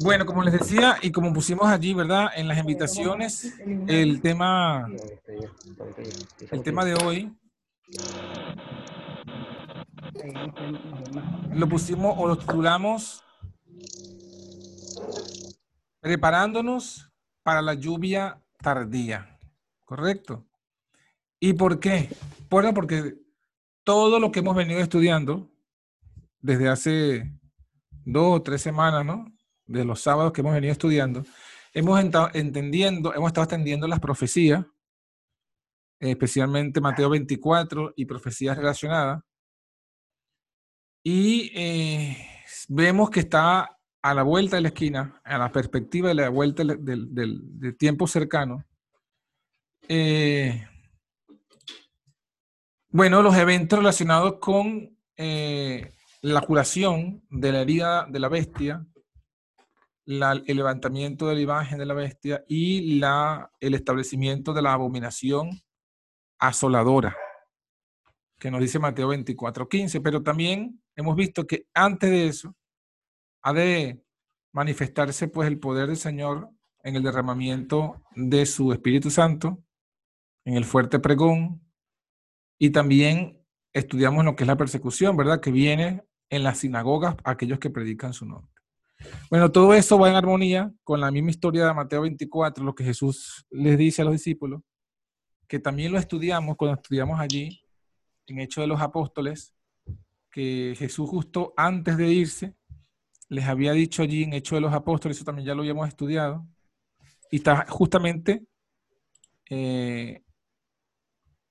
Bueno, 0.00 0.26
como 0.26 0.42
les 0.42 0.52
decía 0.52 0.96
y 1.02 1.10
como 1.10 1.32
pusimos 1.32 1.66
allí, 1.68 1.94
¿verdad? 1.94 2.28
En 2.36 2.48
las 2.48 2.58
invitaciones, 2.58 3.54
el 3.86 4.20
tema, 4.20 4.88
el 6.50 6.62
tema 6.62 6.84
de 6.84 6.94
hoy 6.94 7.36
lo 11.52 11.68
pusimos 11.68 12.14
o 12.16 12.28
lo 12.28 12.38
titulamos 12.38 13.24
Preparándonos 16.00 17.10
para 17.42 17.60
la 17.60 17.74
lluvia 17.74 18.40
tardía. 18.62 19.38
¿Correcto? 19.84 20.46
¿Y 21.40 21.54
por 21.54 21.80
qué? 21.80 22.08
Bueno, 22.48 22.72
porque 22.72 23.16
todo 23.84 24.20
lo 24.20 24.30
que 24.30 24.40
hemos 24.40 24.54
venido 24.54 24.80
estudiando 24.80 25.50
desde 26.40 26.68
hace 26.68 27.32
dos 28.04 28.38
o 28.38 28.42
tres 28.42 28.62
semanas, 28.62 29.04
¿no? 29.04 29.26
De 29.68 29.84
los 29.84 30.00
sábados 30.00 30.32
que 30.32 30.40
hemos 30.40 30.54
venido 30.54 30.72
estudiando, 30.72 31.24
hemos 31.72 32.00
entendiendo, 32.34 33.14
hemos 33.14 33.28
estado 33.28 33.44
extendiendo 33.44 33.86
las 33.86 34.00
profecías, 34.00 34.64
especialmente 36.00 36.80
Mateo 36.80 37.10
24 37.10 37.92
y 37.94 38.04
profecías 38.06 38.56
relacionadas, 38.56 39.22
y 41.04 41.52
eh, 41.54 42.16
vemos 42.68 43.10
que 43.10 43.20
está 43.20 43.78
a 44.02 44.14
la 44.14 44.22
vuelta 44.22 44.56
de 44.56 44.62
la 44.62 44.68
esquina, 44.68 45.20
a 45.24 45.38
la 45.38 45.52
perspectiva 45.52 46.08
de 46.08 46.14
la 46.14 46.28
vuelta 46.28 46.64
del, 46.64 47.76
tiempo 47.78 48.06
cercano. 48.06 48.64
Eh, 49.88 50.66
bueno, 52.90 53.22
los 53.22 53.36
eventos 53.36 53.78
relacionados 53.78 54.38
con 54.40 54.96
eh, 55.16 55.92
la 56.22 56.40
curación 56.40 57.22
de 57.30 57.52
la 57.52 57.60
herida 57.60 58.06
de 58.08 58.18
la 58.18 58.28
bestia, 58.28 58.86
el 60.08 60.56
levantamiento 60.56 61.26
de 61.26 61.34
la 61.34 61.40
imagen 61.42 61.78
de 61.78 61.84
la 61.84 61.92
bestia 61.92 62.42
y 62.48 62.98
el 63.60 63.74
establecimiento 63.74 64.54
de 64.54 64.62
la 64.62 64.72
abominación 64.72 65.50
asoladora, 66.38 67.14
que 68.38 68.50
nos 68.50 68.60
dice 68.60 68.78
Mateo 68.78 69.08
24, 69.08 69.68
15. 69.68 70.00
Pero 70.00 70.22
también 70.22 70.82
hemos 70.96 71.14
visto 71.14 71.46
que 71.46 71.66
antes 71.74 72.08
de 72.08 72.26
eso 72.26 72.56
ha 73.42 73.52
de 73.52 74.02
manifestarse 74.52 75.28
pues 75.28 75.46
el 75.46 75.58
poder 75.58 75.88
del 75.88 75.98
Señor 75.98 76.48
en 76.82 76.96
el 76.96 77.02
derramamiento 77.02 78.00
de 78.14 78.46
su 78.46 78.72
Espíritu 78.72 79.10
Santo, 79.10 79.62
en 80.46 80.54
el 80.54 80.64
fuerte 80.64 81.00
pregón, 81.00 81.60
y 82.58 82.70
también 82.70 83.44
estudiamos 83.74 84.24
lo 84.24 84.34
que 84.34 84.44
es 84.44 84.48
la 84.48 84.56
persecución, 84.56 85.16
¿verdad? 85.18 85.40
Que 85.40 85.50
viene 85.50 86.02
en 86.30 86.44
las 86.44 86.58
sinagogas 86.58 87.14
aquellos 87.24 87.58
que 87.58 87.68
predican 87.68 88.14
su 88.14 88.24
nombre. 88.24 88.57
Bueno, 89.30 89.50
todo 89.52 89.74
eso 89.74 89.98
va 89.98 90.10
en 90.10 90.16
armonía 90.16 90.72
con 90.82 91.00
la 91.00 91.10
misma 91.10 91.30
historia 91.30 91.66
de 91.66 91.74
Mateo 91.74 92.02
24, 92.02 92.64
lo 92.64 92.74
que 92.74 92.84
Jesús 92.84 93.46
les 93.50 93.78
dice 93.78 94.02
a 94.02 94.04
los 94.04 94.14
discípulos, 94.14 94.62
que 95.46 95.58
también 95.58 95.92
lo 95.92 95.98
estudiamos 95.98 96.56
cuando 96.56 96.80
estudiamos 96.80 97.20
allí 97.20 97.62
en 98.26 98.40
Hechos 98.40 98.62
de 98.62 98.68
los 98.68 98.80
Apóstoles, 98.80 99.54
que 100.30 100.74
Jesús 100.76 101.08
justo 101.08 101.54
antes 101.56 101.96
de 101.96 102.08
irse 102.08 102.54
les 103.28 103.44
había 103.44 103.72
dicho 103.72 104.02
allí 104.02 104.24
en 104.24 104.32
Hechos 104.32 104.56
de 104.56 104.60
los 104.62 104.72
Apóstoles, 104.72 105.16
eso 105.16 105.24
también 105.24 105.46
ya 105.46 105.54
lo 105.54 105.60
habíamos 105.60 105.88
estudiado, 105.88 106.46
y 107.30 107.36
está 107.36 107.66
justamente 107.68 108.46
eh, 109.50 110.22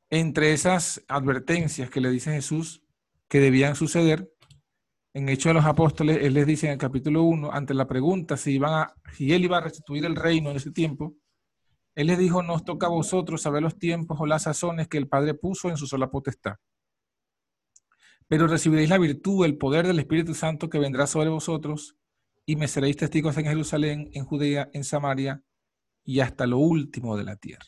entre 0.09 0.53
esas 0.53 1.03
advertencias 1.07 1.89
que 1.89 2.01
le 2.01 2.09
dice 2.09 2.31
Jesús 2.31 2.81
que 3.27 3.39
debían 3.39 3.75
suceder, 3.75 4.31
en 5.17 5.29
Hechos 5.29 5.49
de 5.49 5.55
los 5.55 5.65
Apóstoles, 5.65 6.19
él 6.21 6.35
les 6.35 6.45
dice 6.45 6.67
en 6.67 6.73
el 6.73 6.77
capítulo 6.77 7.23
1, 7.23 7.51
ante 7.51 7.73
la 7.73 7.87
pregunta 7.87 8.37
si, 8.37 8.51
iban 8.51 8.71
a, 8.71 8.93
si 9.13 9.33
él 9.33 9.45
iba 9.45 9.57
a 9.57 9.61
restituir 9.61 10.05
el 10.05 10.15
reino 10.15 10.51
en 10.51 10.57
ese 10.57 10.69
tiempo, 10.69 11.15
él 11.95 12.05
les 12.05 12.19
dijo, 12.19 12.43
nos 12.43 12.63
toca 12.63 12.85
a 12.85 12.91
vosotros 12.91 13.41
saber 13.41 13.63
los 13.63 13.79
tiempos 13.79 14.19
o 14.21 14.27
las 14.27 14.43
sazones 14.43 14.87
que 14.87 14.99
el 14.99 15.07
Padre 15.07 15.33
puso 15.33 15.69
en 15.69 15.77
su 15.77 15.87
sola 15.87 16.11
potestad. 16.11 16.57
Pero 18.27 18.45
recibiréis 18.45 18.91
la 18.91 18.99
virtud, 18.99 19.43
el 19.43 19.57
poder 19.57 19.87
del 19.87 19.97
Espíritu 19.97 20.35
Santo 20.35 20.69
que 20.69 20.77
vendrá 20.77 21.07
sobre 21.07 21.29
vosotros 21.29 21.97
y 22.45 22.55
me 22.55 22.67
seréis 22.67 22.97
testigos 22.97 23.35
en 23.37 23.45
Jerusalén, 23.45 24.11
en 24.13 24.23
Judea, 24.23 24.69
en 24.71 24.83
Samaria 24.83 25.41
y 26.03 26.19
hasta 26.19 26.45
lo 26.45 26.59
último 26.59 27.17
de 27.17 27.23
la 27.23 27.37
tierra. 27.37 27.65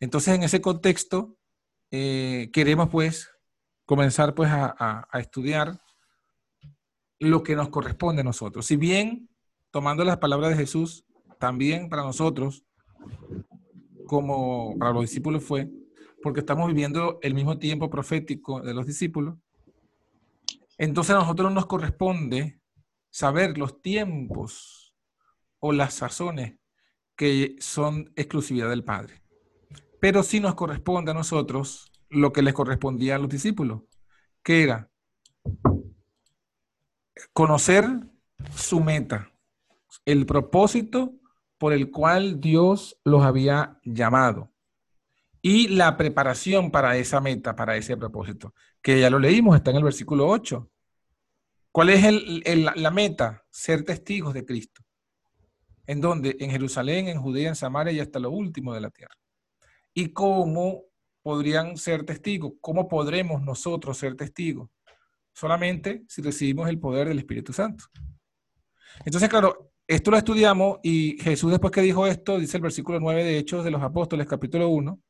Entonces, 0.00 0.34
en 0.34 0.42
ese 0.42 0.60
contexto, 0.60 1.36
eh, 1.92 2.50
queremos 2.52 2.88
pues 2.88 3.30
comenzar 3.84 4.34
pues 4.34 4.50
a 4.50 5.06
estudiar 5.14 5.80
lo 7.22 7.44
que 7.44 7.54
nos 7.54 7.68
corresponde 7.68 8.22
a 8.22 8.24
nosotros. 8.24 8.66
Si 8.66 8.76
bien, 8.76 9.28
tomando 9.70 10.04
las 10.04 10.18
palabras 10.18 10.50
de 10.50 10.56
Jesús, 10.56 11.04
también 11.38 11.88
para 11.88 12.02
nosotros, 12.02 12.64
como 14.06 14.76
para 14.76 14.92
los 14.92 15.02
discípulos 15.02 15.44
fue, 15.44 15.70
porque 16.20 16.40
estamos 16.40 16.66
viviendo 16.66 17.20
el 17.22 17.34
mismo 17.34 17.58
tiempo 17.58 17.88
profético 17.88 18.60
de 18.60 18.74
los 18.74 18.86
discípulos, 18.86 19.38
entonces 20.78 21.14
a 21.14 21.20
nosotros 21.20 21.52
nos 21.52 21.66
corresponde 21.66 22.60
saber 23.08 23.56
los 23.56 23.80
tiempos 23.80 24.96
o 25.60 25.70
las 25.70 26.00
razones 26.00 26.58
que 27.14 27.54
son 27.60 28.12
exclusividad 28.16 28.68
del 28.68 28.82
Padre. 28.82 29.22
Pero 30.00 30.24
sí 30.24 30.40
nos 30.40 30.56
corresponde 30.56 31.12
a 31.12 31.14
nosotros 31.14 31.92
lo 32.08 32.32
que 32.32 32.42
les 32.42 32.52
correspondía 32.52 33.14
a 33.14 33.18
los 33.18 33.28
discípulos, 33.28 33.82
que 34.42 34.64
era 34.64 34.90
conocer 37.32 37.86
su 38.54 38.80
meta, 38.80 39.30
el 40.04 40.26
propósito 40.26 41.14
por 41.58 41.72
el 41.72 41.90
cual 41.90 42.40
Dios 42.40 42.98
los 43.04 43.22
había 43.22 43.78
llamado 43.84 44.52
y 45.40 45.68
la 45.68 45.96
preparación 45.96 46.70
para 46.70 46.96
esa 46.96 47.20
meta, 47.20 47.56
para 47.56 47.76
ese 47.76 47.96
propósito, 47.96 48.54
que 48.80 49.00
ya 49.00 49.10
lo 49.10 49.18
leímos, 49.18 49.56
está 49.56 49.70
en 49.72 49.78
el 49.78 49.84
versículo 49.84 50.28
8. 50.28 50.70
¿Cuál 51.72 51.90
es 51.90 52.76
la 52.76 52.90
meta? 52.90 53.44
Ser 53.50 53.84
testigos 53.84 54.34
de 54.34 54.44
Cristo. 54.44 54.82
¿En 55.86 56.00
dónde? 56.00 56.36
En 56.38 56.50
Jerusalén, 56.50 57.08
en 57.08 57.20
Judea, 57.20 57.48
en 57.48 57.56
Samaria 57.56 57.92
y 57.92 58.00
hasta 58.00 58.20
lo 58.20 58.30
último 58.30 58.72
de 58.72 58.82
la 58.82 58.90
tierra. 58.90 59.16
¿Y 59.92 60.12
cómo 60.12 60.84
podrían 61.22 61.76
ser 61.76 62.04
testigos? 62.04 62.52
¿Cómo 62.60 62.88
podremos 62.88 63.42
nosotros 63.42 63.98
ser 63.98 64.14
testigos? 64.16 64.70
Solamente 65.32 66.04
si 66.08 66.22
recibimos 66.22 66.68
el 66.68 66.78
poder 66.78 67.08
del 67.08 67.18
Espíritu 67.18 67.52
Santo. 67.52 67.84
Entonces, 69.04 69.28
claro, 69.28 69.72
esto 69.86 70.10
lo 70.10 70.16
estudiamos 70.16 70.78
y 70.82 71.18
Jesús 71.20 71.50
después 71.50 71.72
que 71.72 71.80
dijo 71.82 72.06
esto, 72.06 72.38
dice 72.38 72.56
el 72.56 72.62
versículo 72.62 73.00
9 73.00 73.24
de 73.24 73.38
Hechos 73.38 73.64
de 73.64 73.70
los 73.70 73.82
Apóstoles, 73.82 74.26
capítulo 74.26 74.68
1, 74.68 75.00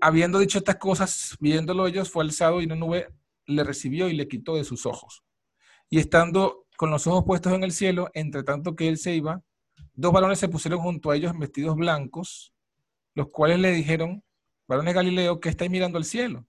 habiendo 0.00 0.38
dicho 0.38 0.58
estas 0.58 0.76
cosas, 0.76 1.36
viéndolo 1.40 1.86
ellos, 1.86 2.10
fue 2.10 2.24
alzado 2.24 2.60
y 2.60 2.66
una 2.66 2.76
nube 2.76 3.08
le 3.46 3.64
recibió 3.64 4.08
y 4.08 4.14
le 4.14 4.28
quitó 4.28 4.56
de 4.56 4.64
sus 4.64 4.86
ojos. 4.86 5.24
Y 5.90 5.98
estando 5.98 6.66
con 6.76 6.90
los 6.90 7.06
ojos 7.06 7.24
puestos 7.26 7.52
en 7.52 7.64
el 7.64 7.72
cielo, 7.72 8.10
entre 8.14 8.42
tanto 8.42 8.74
que 8.74 8.88
él 8.88 8.98
se 8.98 9.14
iba, 9.14 9.42
dos 9.94 10.12
varones 10.12 10.38
se 10.38 10.48
pusieron 10.48 10.80
junto 10.80 11.10
a 11.10 11.16
ellos 11.16 11.32
en 11.32 11.38
vestidos 11.38 11.76
blancos, 11.76 12.54
los 13.14 13.28
cuales 13.28 13.58
le 13.60 13.72
dijeron, 13.72 14.22
varones 14.66 14.94
Galileo, 14.94 15.40
¿qué 15.40 15.48
estáis 15.48 15.70
mirando 15.70 15.98
al 15.98 16.04
cielo? 16.04 16.46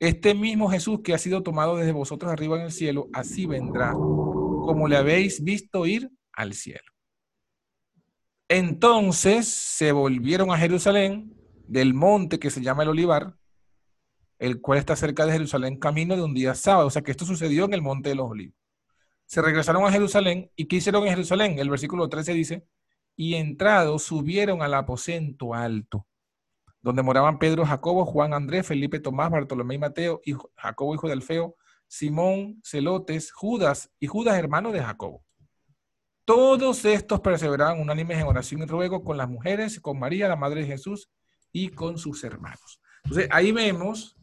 Este 0.00 0.34
mismo 0.34 0.70
Jesús 0.70 1.00
que 1.04 1.12
ha 1.12 1.18
sido 1.18 1.42
tomado 1.42 1.76
desde 1.76 1.92
vosotros 1.92 2.32
arriba 2.32 2.56
en 2.56 2.62
el 2.62 2.72
cielo, 2.72 3.08
así 3.12 3.44
vendrá, 3.44 3.92
como 3.92 4.88
le 4.88 4.96
habéis 4.96 5.44
visto 5.44 5.84
ir 5.86 6.10
al 6.32 6.54
cielo. 6.54 6.90
Entonces 8.48 9.46
se 9.46 9.92
volvieron 9.92 10.50
a 10.50 10.56
Jerusalén 10.56 11.36
del 11.68 11.92
monte 11.92 12.38
que 12.38 12.48
se 12.48 12.62
llama 12.62 12.82
el 12.82 12.88
Olivar, 12.88 13.36
el 14.38 14.62
cual 14.62 14.78
está 14.78 14.96
cerca 14.96 15.26
de 15.26 15.32
Jerusalén, 15.32 15.78
camino 15.78 16.16
de 16.16 16.22
un 16.22 16.32
día 16.32 16.54
sábado. 16.54 16.86
O 16.86 16.90
sea 16.90 17.02
que 17.02 17.10
esto 17.10 17.26
sucedió 17.26 17.66
en 17.66 17.74
el 17.74 17.82
monte 17.82 18.08
de 18.08 18.14
los 18.14 18.30
olivos. 18.30 18.56
Se 19.26 19.42
regresaron 19.42 19.84
a 19.84 19.92
Jerusalén. 19.92 20.50
¿Y 20.56 20.64
qué 20.64 20.76
hicieron 20.76 21.02
en 21.04 21.10
Jerusalén? 21.10 21.58
El 21.58 21.68
versículo 21.68 22.08
13 22.08 22.32
dice, 22.32 22.66
y 23.16 23.34
entrados 23.34 24.04
subieron 24.04 24.62
al 24.62 24.72
aposento 24.72 25.52
alto 25.52 26.06
donde 26.82 27.02
moraban 27.02 27.38
Pedro, 27.38 27.66
Jacobo, 27.66 28.06
Juan, 28.06 28.32
Andrés, 28.32 28.66
Felipe, 28.66 29.00
Tomás, 29.00 29.30
Bartolomé 29.30 29.74
y 29.74 29.78
Mateo, 29.78 30.20
y 30.24 30.34
Jacobo, 30.56 30.94
hijo 30.94 31.06
de 31.06 31.12
Alfeo, 31.14 31.56
Simón, 31.86 32.60
Celotes, 32.64 33.32
Judas 33.32 33.90
y 33.98 34.06
Judas, 34.06 34.38
hermano 34.38 34.72
de 34.72 34.80
Jacobo. 34.80 35.24
Todos 36.24 36.84
estos 36.84 37.20
perseveraban 37.20 37.80
unánimes 37.80 38.18
en 38.18 38.26
oración 38.26 38.62
y 38.62 38.66
ruego 38.66 39.02
con 39.02 39.16
las 39.16 39.28
mujeres, 39.28 39.80
con 39.80 39.98
María, 39.98 40.28
la 40.28 40.36
madre 40.36 40.60
de 40.62 40.68
Jesús, 40.68 41.10
y 41.52 41.70
con 41.70 41.98
sus 41.98 42.22
hermanos. 42.24 42.80
Entonces, 43.04 43.28
ahí 43.32 43.52
vemos 43.52 44.16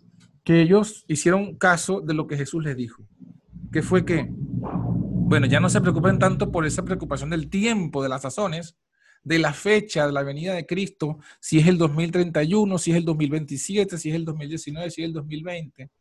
que 0.44 0.62
ellos 0.62 1.04
hicieron 1.08 1.56
caso 1.58 2.00
de 2.02 2.14
lo 2.14 2.28
que 2.28 2.38
Jesús 2.38 2.64
les 2.64 2.78
dijo, 2.78 3.04
que 3.72 3.82
fue 3.82 4.06
que, 4.06 4.28
bueno, 4.30 5.46
ya 5.46 5.60
no 5.60 5.70
se 5.70 5.82
preocupen 5.82 6.20
tanto 6.20 6.52
por 6.52 6.66
esa 6.66 6.84
preocupación 6.84 7.30
del 7.30 7.50
tiempo, 7.50 8.02
de 8.02 8.10
las 8.10 8.22
sazones, 8.22 8.78
de 9.28 9.40
la 9.40 9.52
fecha 9.52 10.08
de 10.08 10.14
la 10.14 10.24
venida 10.24 10.54
de 10.54 10.66
Cristo, 10.66 11.20
si 11.42 11.60
es 11.60 11.68
el 11.68 11.78
2031, 11.78 12.78
si 12.78 12.92
es 12.92 12.98
el 12.98 13.04
2027, 13.04 13.98
si 13.98 14.10
es 14.10 14.16
el 14.16 14.24
2019, 14.24 14.90
si 14.90 15.02
es 15.02 15.08
el 15.08 15.14
2020. 15.14 15.92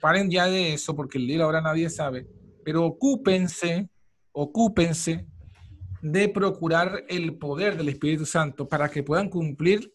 Paren 0.00 0.30
ya 0.30 0.46
de 0.46 0.72
eso 0.72 0.96
porque 0.96 1.18
el 1.18 1.26
día 1.26 1.44
ahora 1.44 1.60
nadie 1.60 1.90
sabe, 1.90 2.26
pero 2.64 2.86
ocúpense, 2.86 3.90
ocúpense 4.32 5.26
de 6.00 6.30
procurar 6.30 7.04
el 7.08 7.36
poder 7.36 7.76
del 7.76 7.90
Espíritu 7.90 8.24
Santo 8.24 8.66
para 8.66 8.88
que 8.88 9.02
puedan 9.02 9.28
cumplir 9.28 9.92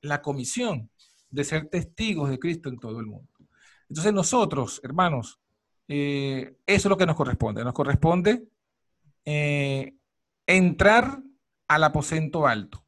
la 0.00 0.22
comisión 0.22 0.88
de 1.30 1.42
ser 1.42 1.66
testigos 1.66 2.30
de 2.30 2.38
Cristo 2.38 2.68
en 2.68 2.78
todo 2.78 3.00
el 3.00 3.06
mundo. 3.06 3.28
Entonces 3.88 4.12
nosotros, 4.12 4.80
hermanos, 4.84 5.40
eh, 5.88 6.58
eso 6.64 6.88
es 6.88 6.90
lo 6.90 6.96
que 6.96 7.06
nos 7.06 7.16
corresponde. 7.16 7.64
Nos 7.64 7.74
corresponde 7.74 8.44
eh, 9.24 9.96
entrar 10.46 11.20
al 11.68 11.84
aposento 11.84 12.46
alto. 12.46 12.84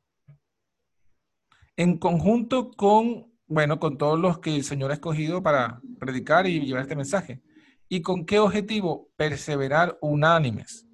En 1.77 1.99
conjunto 1.99 2.71
con, 2.71 3.33
bueno, 3.47 3.79
con 3.79 3.99
todos 3.99 4.19
los 4.19 4.39
que 4.39 4.57
el 4.57 4.65
Señor 4.65 4.91
ha 4.91 4.95
escogido 4.95 5.43
para 5.43 5.81
predicar 5.99 6.47
y 6.47 6.61
llevar 6.61 6.83
este 6.83 6.97
mensaje. 6.97 7.43
¿Y 7.89 8.03
con 8.03 8.25
qué 8.25 8.39
objetivo? 8.39 9.11
Perseverar 9.17 9.99
unánimes 10.01 10.87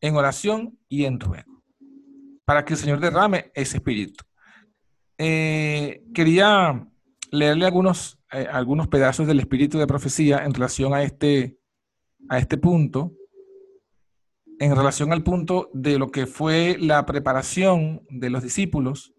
en 0.00 0.16
oración 0.16 0.78
y 0.88 1.04
en 1.04 1.18
ruego, 1.18 1.62
para 2.44 2.64
que 2.64 2.74
el 2.74 2.78
Señor 2.78 3.00
derrame 3.00 3.50
ese 3.54 3.78
espíritu. 3.78 4.24
Eh, 5.18 6.04
quería 6.14 6.86
leerle 7.30 7.66
algunos, 7.66 8.18
eh, 8.32 8.46
algunos 8.50 8.88
pedazos 8.88 9.26
del 9.26 9.40
espíritu 9.40 9.78
de 9.78 9.86
profecía 9.86 10.44
en 10.44 10.52
relación 10.52 10.94
a 10.94 11.02
este, 11.02 11.58
a 12.28 12.38
este 12.38 12.58
punto, 12.58 13.12
en 14.58 14.74
relación 14.74 15.12
al 15.12 15.22
punto 15.22 15.70
de 15.72 15.98
lo 15.98 16.10
que 16.10 16.26
fue 16.26 16.76
la 16.78 17.04
preparación 17.06 18.02
de 18.08 18.30
los 18.30 18.42
discípulos 18.42 19.14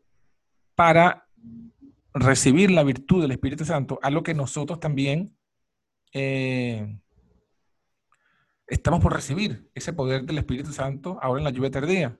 para 0.75 1.27
recibir 2.13 2.71
la 2.71 2.83
virtud 2.83 3.21
del 3.21 3.31
Espíritu 3.31 3.65
Santo, 3.65 3.99
a 4.01 4.09
lo 4.09 4.23
que 4.23 4.33
nosotros 4.33 4.79
también 4.79 5.37
eh, 6.13 6.99
estamos 8.65 9.01
por 9.01 9.13
recibir, 9.13 9.69
ese 9.75 9.93
poder 9.93 10.23
del 10.23 10.39
Espíritu 10.39 10.71
Santo 10.71 11.19
ahora 11.21 11.39
en 11.39 11.45
la 11.45 11.51
lluvia 11.51 11.71
tardía. 11.71 12.19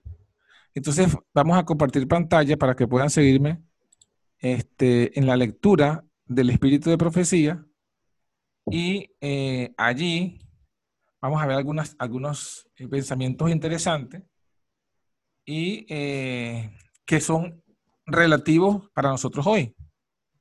Entonces 0.74 1.16
vamos 1.34 1.58
a 1.58 1.64
compartir 1.64 2.06
pantalla 2.06 2.56
para 2.56 2.76
que 2.76 2.86
puedan 2.86 3.10
seguirme 3.10 3.62
este, 4.38 5.18
en 5.18 5.26
la 5.26 5.36
lectura 5.36 6.04
del 6.26 6.50
espíritu 6.50 6.90
de 6.90 6.98
profecía 6.98 7.64
y 8.70 9.10
eh, 9.20 9.72
allí 9.76 10.38
vamos 11.20 11.42
a 11.42 11.46
ver 11.46 11.56
algunas, 11.56 11.96
algunos 11.98 12.68
eh, 12.76 12.88
pensamientos 12.88 13.50
interesantes 13.50 14.22
y 15.44 15.86
eh, 15.88 16.70
que 17.04 17.20
son 17.20 17.62
relativos 18.06 18.90
para 18.90 19.10
nosotros 19.10 19.46
hoy, 19.46 19.74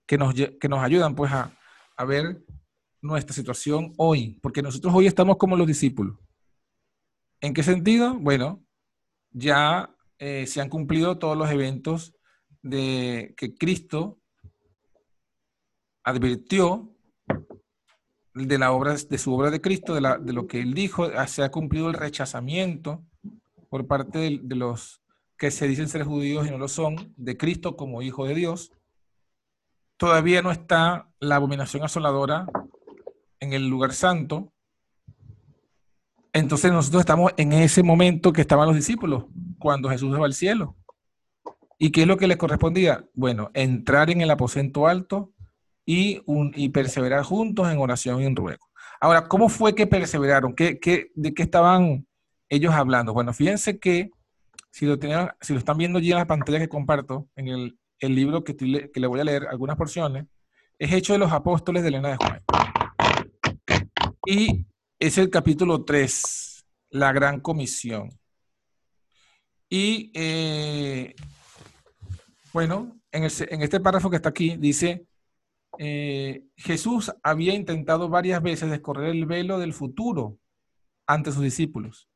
que 0.06 0.18
nos, 0.18 0.34
que 0.34 0.70
nos 0.70 0.80
ayudan 0.80 1.16
pues 1.16 1.32
a, 1.32 1.58
a 1.96 2.06
ver 2.06 2.44
nuestra 3.02 3.34
situación 3.34 3.94
hoy, 3.98 4.40
porque 4.42 4.62
nosotros 4.62 4.94
hoy 4.94 5.08
estamos 5.08 5.38
como 5.38 5.56
los 5.56 5.68
discípulos. 5.68 6.18
¿En 7.42 7.54
qué 7.54 7.64
sentido? 7.64 8.16
Bueno, 8.16 8.64
ya 9.30 9.94
se 10.18 10.60
han 10.60 10.70
cumplido 10.70 11.20
todos 11.20 11.38
los 11.38 11.52
eventos 11.52 12.16
de 12.64 13.36
que 13.38 13.54
Cristo 13.54 14.20
advirtió 16.04 16.97
de 18.38 18.58
la 18.58 18.72
obra 18.72 18.96
de 18.96 19.18
su 19.18 19.34
obra 19.34 19.50
de 19.50 19.62
Cristo, 19.62 19.96
de, 19.96 20.34
lo 20.34 20.48
que 20.48 20.60
él 20.60 20.74
dijo, 20.74 21.06
ah, 21.16 21.28
se 21.28 21.44
ha 21.44 21.52
cumplido 21.52 21.90
el 21.90 21.94
rechazamiento 21.94 23.04
por 23.70 23.88
parte 23.88 24.20
de, 24.20 24.56
los 24.56 25.02
que 25.38 25.52
se 25.52 25.68
dicen 25.68 25.90
ser 25.90 26.04
judíos 26.04 26.48
y 26.48 26.52
no 26.52 26.58
lo 26.58 26.68
son, 26.68 27.14
de 27.18 27.38
Cristo 27.38 27.76
como 27.76 28.02
hijo 28.02 28.26
de 28.26 28.36
Dios. 28.36 28.72
Todavía 29.98 30.42
no 30.42 30.52
está 30.52 31.10
la 31.20 31.36
abominación 31.36 31.84
asoladora 31.84 32.48
en 33.40 33.54
el 33.54 33.68
lugar 33.68 33.94
santo. 33.94 34.54
Entonces 36.34 36.72
nosotros 36.72 37.02
estamos 37.02 37.34
en 37.38 37.54
ese 37.54 37.84
momento 37.84 38.32
que 38.32 38.42
estaban 38.42 38.68
los 38.68 38.76
discípulos, 38.76 39.26
cuando 39.60 39.90
Jesús 39.90 40.14
va 40.20 40.26
al 40.26 40.34
cielo. 40.34 40.76
¿Y 41.80 41.92
qué 41.92 42.02
es 42.02 42.08
lo 42.08 42.18
que 42.18 42.28
les 42.28 42.38
correspondía? 42.38 43.06
Bueno, 43.14 43.52
entrar 43.54 44.10
en 44.10 44.22
el 44.22 44.32
aposento 44.32 44.88
alto 44.88 45.34
y, 45.90 46.70
perseverar 46.70 47.24
juntos 47.24 47.72
en 47.72 47.80
oración 47.80 48.22
y 48.22 48.26
en 48.26 48.36
ruego. 48.36 48.68
Ahora, 49.00 49.28
¿cómo 49.28 49.48
fue 49.48 49.74
que 49.74 49.88
perseveraron? 49.88 50.54
¿Qué, 50.54 50.80
qué, 50.80 51.12
de 51.16 51.34
qué 51.34 51.44
estaban 51.44 52.06
ellos 52.50 52.74
hablando? 52.74 53.14
Bueno, 53.14 53.34
fíjense 53.34 53.80
que 53.80 54.10
si 54.70 54.86
lo, 54.86 55.00
tenían, 55.00 55.32
si 55.40 55.54
lo 55.54 55.60
están 55.60 55.78
viendo 55.78 56.00
allí 56.00 56.12
en 56.12 56.18
la 56.18 56.28
pantalla 56.28 56.60
que 56.60 56.68
comparto, 56.68 57.30
en 57.38 57.48
el, 57.48 57.80
el 58.00 58.16
libro 58.16 58.44
que, 58.44 58.56
que, 58.56 59.00
le 59.00 59.08
voy 59.08 59.22
a 59.22 59.24
leer, 59.24 59.48
algunas 59.48 59.78
porciones, 59.78 60.26
es 60.78 60.92
hecho 60.92 61.14
de 61.14 61.20
los 61.20 61.32
apóstoles 61.32 61.84
de 61.84 61.90
Elena 61.90 62.10
de 62.10 62.18
Juan. 62.18 62.44
Y 64.26 64.66
es 65.00 65.18
el 65.18 65.30
capítulo 65.30 65.86
3, 65.86 66.66
la 66.90 67.14
gran 67.14 67.40
comisión. 67.40 68.10
Y 69.70 70.12
eh, 70.14 71.16
bueno, 72.52 73.00
en, 73.12 73.24
este 73.24 73.80
párrafo 73.80 74.10
que 74.10 74.18
está 74.18 74.30
aquí 74.30 74.58
dice, 74.58 75.07
eh, 75.80 76.44
Jesús 76.56 77.12
había 77.24 77.54
intentado 77.54 78.10
varias 78.10 78.42
veces 78.42 78.70
descorrer 78.70 79.10
el 79.10 79.26
velo 79.26 79.60
del 79.60 79.74
futuro 79.74 80.38
ante 81.06 81.32
sus 81.32 81.44
discípulos, 81.44 82.10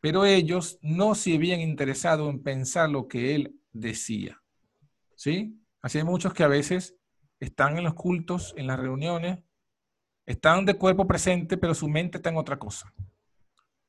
pero 0.00 0.24
ellos 0.24 0.78
no 0.82 1.14
se 1.14 1.34
habían 1.34 1.60
interesado 1.60 2.30
en 2.30 2.42
pensar 2.42 2.90
lo 2.90 3.08
que 3.08 3.34
él 3.34 3.56
decía. 3.72 4.42
¿Sí? 5.14 5.58
Así 5.80 5.98
hay 5.98 6.04
muchos 6.04 6.34
que 6.34 6.44
a 6.44 6.48
veces 6.48 6.96
están 7.40 7.78
en 7.78 7.84
los 7.84 7.94
cultos, 7.94 8.54
en 8.56 8.66
las 8.66 8.78
reuniones, 8.78 9.38
están 10.26 10.64
de 10.66 10.74
cuerpo 10.74 11.06
presente, 11.06 11.56
pero 11.56 11.74
su 11.74 11.88
mente 11.88 12.18
está 12.18 12.30
en 12.30 12.36
otra 12.36 12.58
cosa. 12.58 12.92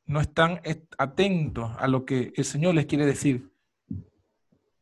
No 0.05 0.21
están 0.21 0.61
atentos 0.97 1.71
a 1.77 1.87
lo 1.87 2.05
que 2.05 2.31
el 2.35 2.45
Señor 2.45 2.75
les 2.75 2.85
quiere 2.85 3.05
decir. 3.05 3.51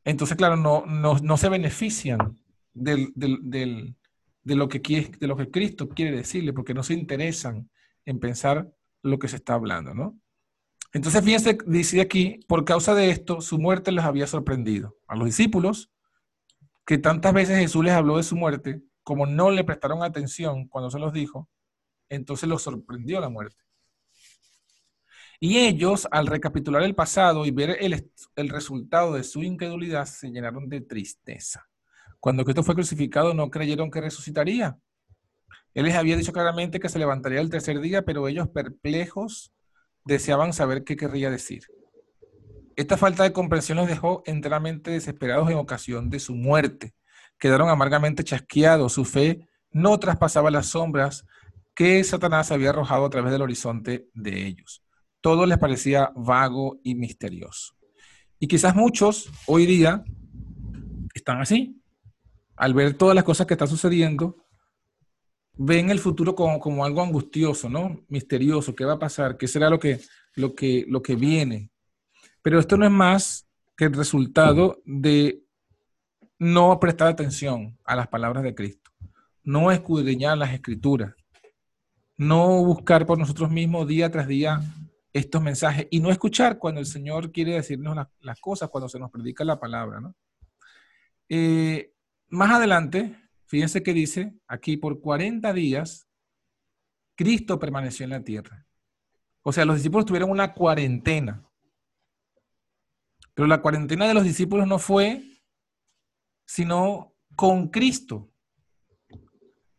Entonces, 0.04 0.38
claro, 0.38 0.56
no, 0.56 0.86
no, 0.86 1.38
se 1.38 1.50
benefician 1.50 2.40
del, 2.74 3.96
de, 4.46 4.56
lo 4.56 4.70
que 4.70 4.82
quiere, 4.82 5.12
de 5.20 5.28
lo 5.28 5.36
que 5.36 5.52
Cristo 5.52 5.90
quiere 5.90 6.16
decirle, 6.16 6.54
porque 6.54 6.74
no 6.74 6.84
se 6.84 6.94
interesan 6.94 7.70
en 8.06 8.20
pensar 8.20 8.72
lo 9.02 9.20
que 9.20 9.28
se 9.28 9.36
está 9.36 9.56
hablando, 9.56 9.94
¿no? 9.94 10.18
Entonces, 10.94 11.22
fíjense, 11.26 11.58
dice 11.66 12.00
aquí, 12.00 12.40
por 12.48 12.64
causa 12.64 12.96
de 12.96 13.10
esto, 13.10 13.42
su 13.42 13.60
muerte 13.60 13.92
les 13.92 14.06
había 14.06 14.28
sorprendido. 14.28 14.98
A 15.08 15.18
los 15.18 15.26
discípulos, 15.26 15.92
que 16.86 16.98
tantas 16.98 17.34
veces 17.34 17.60
Jesús 17.60 17.84
les 17.84 17.94
habló 17.94 18.16
de 18.16 18.24
su 18.24 18.38
muerte, 18.38 18.82
como 19.04 19.26
no 19.26 19.52
le 19.52 19.66
prestaron 19.66 20.04
atención 20.04 20.68
cuando 20.70 20.90
se 20.90 21.00
los 21.00 21.12
dijo, 21.12 21.50
entonces 22.08 22.48
los 22.48 22.62
sorprendió 22.62 23.20
la 23.20 23.30
muerte. 23.30 23.62
Y 25.40 25.58
ellos, 25.58 26.08
al 26.12 26.28
recapitular 26.28 26.82
el 26.84 26.96
pasado 26.96 27.46
y 27.46 27.52
ver 27.52 27.78
el, 27.82 28.10
el, 28.36 28.50
resultado 28.50 29.14
de 29.14 29.24
su 29.24 29.44
incredulidad, 29.44 30.06
se 30.06 30.30
llenaron 30.30 30.70
de 30.70 30.82
tristeza. 30.82 31.68
Cuando 32.26 32.44
Cristo 32.44 32.64
fue 32.64 32.74
crucificado, 32.74 33.36
no 33.36 33.52
creyeron 33.52 33.92
que 33.92 34.02
resucitaría. 34.02 34.80
Él 35.76 35.86
les 35.86 35.94
había 35.94 36.18
dicho 36.18 36.34
claramente 36.34 36.80
que 36.80 36.90
se 36.90 36.98
levantaría 36.98 37.40
el 37.40 37.52
tercer 37.52 37.80
día, 37.80 38.02
pero 38.02 38.28
ellos, 38.28 38.48
perplejos, 38.50 39.54
deseaban 40.06 40.52
saber 40.52 40.84
qué 40.84 40.96
querría 40.96 41.30
decir. 41.30 41.66
Esta 42.76 42.98
falta 42.98 43.22
de 43.22 43.32
comprensión 43.32 43.78
los 43.78 43.88
dejó 43.88 44.24
enteramente 44.26 44.90
desesperados 44.90 45.52
en 45.52 45.58
ocasión 45.58 46.10
de 46.10 46.18
su 46.18 46.34
muerte. 46.34 46.96
Quedaron 47.38 47.70
amargamente 47.70 48.24
chasqueados. 48.24 48.94
Su 48.94 49.06
fe 49.06 49.48
no 49.70 50.00
traspasaba 50.00 50.50
las 50.50 50.66
sombras 50.66 51.28
que 51.76 52.04
Satanás 52.04 52.52
había 52.52 52.72
arrojado 52.72 53.06
a 53.06 53.10
través 53.12 53.32
del 53.34 53.44
horizonte 53.44 54.08
de 54.16 54.48
ellos 54.48 54.82
todo 55.22 55.48
les 55.48 55.58
parecía 55.58 56.12
vago 56.16 56.80
y 56.84 56.94
misterioso. 56.94 57.74
Y 58.40 58.48
quizás 58.48 58.76
muchos 58.76 59.32
hoy 59.48 59.66
día 59.66 60.04
están 61.16 61.42
así. 61.42 61.82
Al 62.56 62.74
ver 62.74 62.94
todas 62.94 63.16
las 63.16 63.24
cosas 63.24 63.48
que 63.48 63.54
están 63.54 63.68
sucediendo, 63.68 64.46
ven 65.58 65.90
el 65.90 66.00
futuro 66.00 66.36
como, 66.36 66.60
como, 66.60 66.86
algo 66.86 67.02
angustioso, 67.02 67.70
¿no? 67.70 68.04
Misterioso, 68.08 68.76
¿qué 68.76 68.86
va 68.86 68.94
a 68.94 69.00
pasar? 69.00 69.38
¿Qué 69.38 69.48
será 69.48 69.70
lo 69.70 69.80
que, 69.80 70.00
lo, 70.36 70.54
que, 70.56 70.86
lo 70.88 71.02
que 71.02 71.16
viene? 71.16 71.72
Pero 72.42 72.60
esto 72.60 72.78
no 72.78 72.86
es 72.86 72.92
más 72.92 73.48
que 73.76 73.86
el 73.86 73.94
resultado 73.94 74.82
de 74.86 75.44
no 76.38 76.80
prestar 76.80 77.08
atención 77.08 77.78
a 77.86 77.96
las 77.96 78.08
palabras 78.08 78.44
de 78.44 78.56
Cristo, 78.56 78.92
no 79.44 79.72
escudriñar 79.72 80.38
las 80.38 80.54
escrituras, 80.54 81.14
no 82.18 82.64
buscar 82.64 83.06
por 83.06 83.18
nosotros 83.18 83.50
mismos 83.50 83.88
día 83.88 84.12
tras 84.12 84.28
día 84.28 84.62
estos 85.14 85.42
mensajes 85.42 85.88
y 85.90 86.02
no 86.02 86.12
escuchar 86.12 86.58
cuando 86.58 86.82
el 86.82 86.86
Señor 86.86 87.32
quiere 87.32 87.54
decirnos 87.54 87.96
las 88.20 88.40
cosas, 88.40 88.70
cuando 88.70 88.90
se 88.90 89.00
nos 89.00 89.10
predica 89.10 89.46
la 89.46 89.60
palabra. 89.60 90.02
¿no? 90.02 90.14
Eh, 91.30 91.94
más 92.30 92.52
adelante, 92.52 93.16
fíjense 93.46 93.84
que 93.84 93.94
dice 93.94 94.34
aquí, 94.48 94.78
por 94.78 95.00
40 95.00 95.54
días, 95.54 96.08
Cristo 97.16 97.60
permaneció 97.60 98.04
en 98.04 98.10
la 98.12 98.24
tierra. 98.24 98.66
O 99.42 99.54
sea, 99.54 99.66
los 99.66 99.78
discípulos 99.78 100.06
tuvieron 100.06 100.30
una 100.30 100.54
cuarentena. 100.54 101.48
Pero 103.34 103.48
la 103.48 103.62
cuarentena 103.62 104.08
de 104.08 104.14
los 104.14 104.24
discípulos 104.24 104.68
no 104.68 104.80
fue 104.80 105.24
sino 106.46 107.14
con 107.36 107.70
Cristo. 107.70 108.32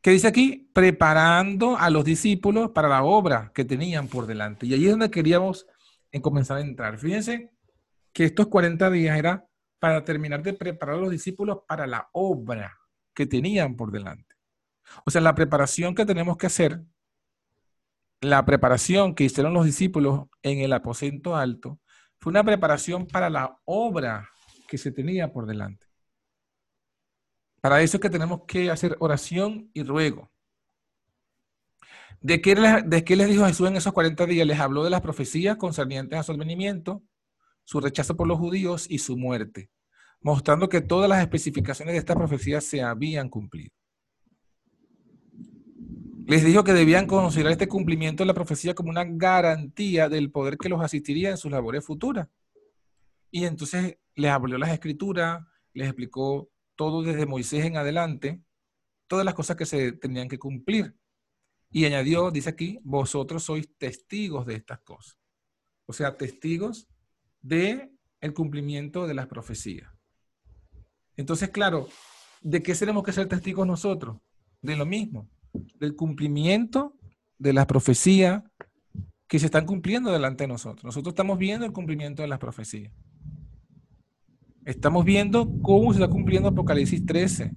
¿Qué 0.00 0.11
dice 0.12 0.29
aquí? 0.29 0.71
Preparando 0.73 1.76
a 1.76 1.91
los 1.91 2.05
discípulos 2.05 2.71
para 2.71 2.88
la 2.88 3.03
obra 3.03 3.50
que 3.55 3.65
tenían 3.65 4.09
por 4.09 4.26
delante. 4.26 4.67
Y 4.67 4.75
ahí 4.75 4.85
es 4.85 4.91
donde 4.91 5.11
queríamos 5.11 5.67
en 6.12 6.23
comenzar 6.23 6.59
a 6.59 6.61
entrar. 6.61 6.99
Fíjense 6.99 7.50
que 8.12 8.25
estos 8.25 8.47
40 8.47 8.91
días 8.91 9.19
era 9.19 9.47
para 9.78 10.04
terminar 10.04 10.42
de 10.42 10.54
preparar 10.54 10.97
a 10.97 11.00
los 11.00 11.11
discípulos 11.11 11.59
para 11.66 11.87
la 11.87 12.09
obra 12.12 12.78
que 13.14 13.26
tenían 13.26 13.76
por 13.76 13.90
delante. 13.90 14.35
O 15.04 15.11
sea, 15.11 15.21
la 15.21 15.35
preparación 15.35 15.95
que 15.95 16.06
tenemos 16.06 16.37
que 16.37 16.47
hacer, 16.47 16.83
la 18.21 18.45
preparación 18.45 19.14
que 19.14 19.25
hicieron 19.25 19.54
los 19.54 19.64
discípulos 19.64 20.26
en 20.42 20.61
el 20.61 20.73
aposento 20.73 21.37
alto, 21.37 21.80
fue 22.18 22.30
una 22.30 22.45
preparación 22.45 23.06
para 23.06 23.30
la 23.30 23.59
obra 23.64 24.28
que 24.68 24.78
se 24.78 24.92
tenía 24.92 25.33
por 25.33 25.47
delante. 25.47 25.87
Para 27.61 27.83
eso 27.83 27.97
es 27.97 28.00
que 28.00 28.11
tenemos 28.11 28.42
que 28.47 28.71
hacer 28.71 28.97
oración 29.00 29.71
y 29.75 29.83
ruego. 29.83 30.30
¿De 32.21 32.40
qué, 32.40 32.54
¿De 32.54 33.04
qué 33.04 33.16
les 33.16 33.28
dijo 33.28 33.47
Jesús 33.47 33.68
en 33.68 33.76
esos 33.76 33.92
40 33.92 34.26
días? 34.26 34.47
Les 34.47 34.59
habló 34.59 34.83
de 34.85 34.90
las 34.90 35.00
profecías 35.00 35.56
concernientes 35.56 36.18
a 36.18 36.23
su 36.23 36.33
advenimiento, 36.33 37.02
su 37.66 37.80
rechazo 37.80 38.16
por 38.16 38.28
los 38.28 38.38
judíos 38.38 38.87
y 38.88 38.99
su 38.99 39.16
muerte, 39.16 39.70
mostrando 40.20 40.68
que 40.68 40.80
todas 40.80 41.08
las 41.08 41.20
especificaciones 41.20 41.94
de 41.94 41.99
esta 41.99 42.14
profecía 42.14 42.61
se 42.61 42.80
habían 42.80 43.28
cumplido. 43.28 43.75
Les 46.26 46.44
dijo 46.44 46.62
que 46.62 46.73
debían 46.73 47.06
considerar 47.06 47.52
este 47.52 47.68
cumplimiento 47.68 48.23
de 48.23 48.28
la 48.28 48.35
profecía 48.35 48.75
como 48.75 48.90
una 48.90 49.04
garantía 49.04 50.08
del 50.08 50.30
poder 50.30 50.56
que 50.58 50.68
los 50.68 50.80
asistiría 50.80 51.30
en 51.30 51.37
sus 51.37 51.50
labores 51.50 51.85
futuras. 51.85 52.28
Y 53.32 53.44
entonces 53.44 53.99
les 54.14 54.30
abrió 54.30 54.58
las 54.58 54.70
escrituras, 54.70 55.44
les 55.73 55.88
explicó 55.88 56.49
todo 56.76 57.02
desde 57.02 57.26
Moisés 57.26 57.64
en 57.64 57.76
adelante, 57.76 58.40
todas 59.08 59.25
las 59.25 59.35
cosas 59.35 59.56
que 59.56 59.66
se 59.66 59.92
tenían 59.92 60.28
que 60.28 60.38
cumplir. 60.38 60.96
Y 61.70 61.85
añadió, 61.85 62.30
dice 62.30 62.50
aquí, 62.50 62.78
vosotros 62.85 63.42
sois 63.42 63.68
testigos 63.76 64.46
de 64.46 64.54
estas 64.54 64.80
cosas. 64.80 65.18
O 65.85 65.92
sea, 65.92 66.16
testigos 66.16 66.88
de 67.47 67.93
el 68.21 68.35
cumplimiento 68.35 69.07
de 69.07 69.15
las 69.15 69.26
profecías. 69.26 69.91
Entonces, 71.17 71.50
claro, 71.50 71.88
¿de 72.43 72.62
qué 72.62 72.75
tenemos 72.75 73.05
que 73.05 73.12
ser 73.12 73.29
testigos 73.29 73.67
nosotros? 73.67 74.19
De 74.61 74.76
lo 74.76 74.85
mismo, 74.85 75.29
del 75.79 75.95
cumplimiento 75.95 76.97
de 77.38 77.53
las 77.53 77.67
profecías 77.67 78.43
que 79.29 79.38
se 79.38 79.47
están 79.47 79.67
cumpliendo 79.67 80.11
delante 80.11 80.45
de 80.45 80.49
nosotros. 80.49 80.85
Nosotros 80.85 81.12
estamos 81.12 81.38
viendo 81.38 81.65
el 81.65 81.73
cumplimiento 81.73 82.23
de 82.23 82.29
las 82.29 82.38
profecías. 82.38 82.93
Estamos 84.65 85.05
viendo 85.05 85.49
cómo 85.62 85.93
se 85.93 86.00
está 86.00 86.11
cumpliendo 86.11 86.49
Apocalipsis 86.49 87.05
13, 87.07 87.55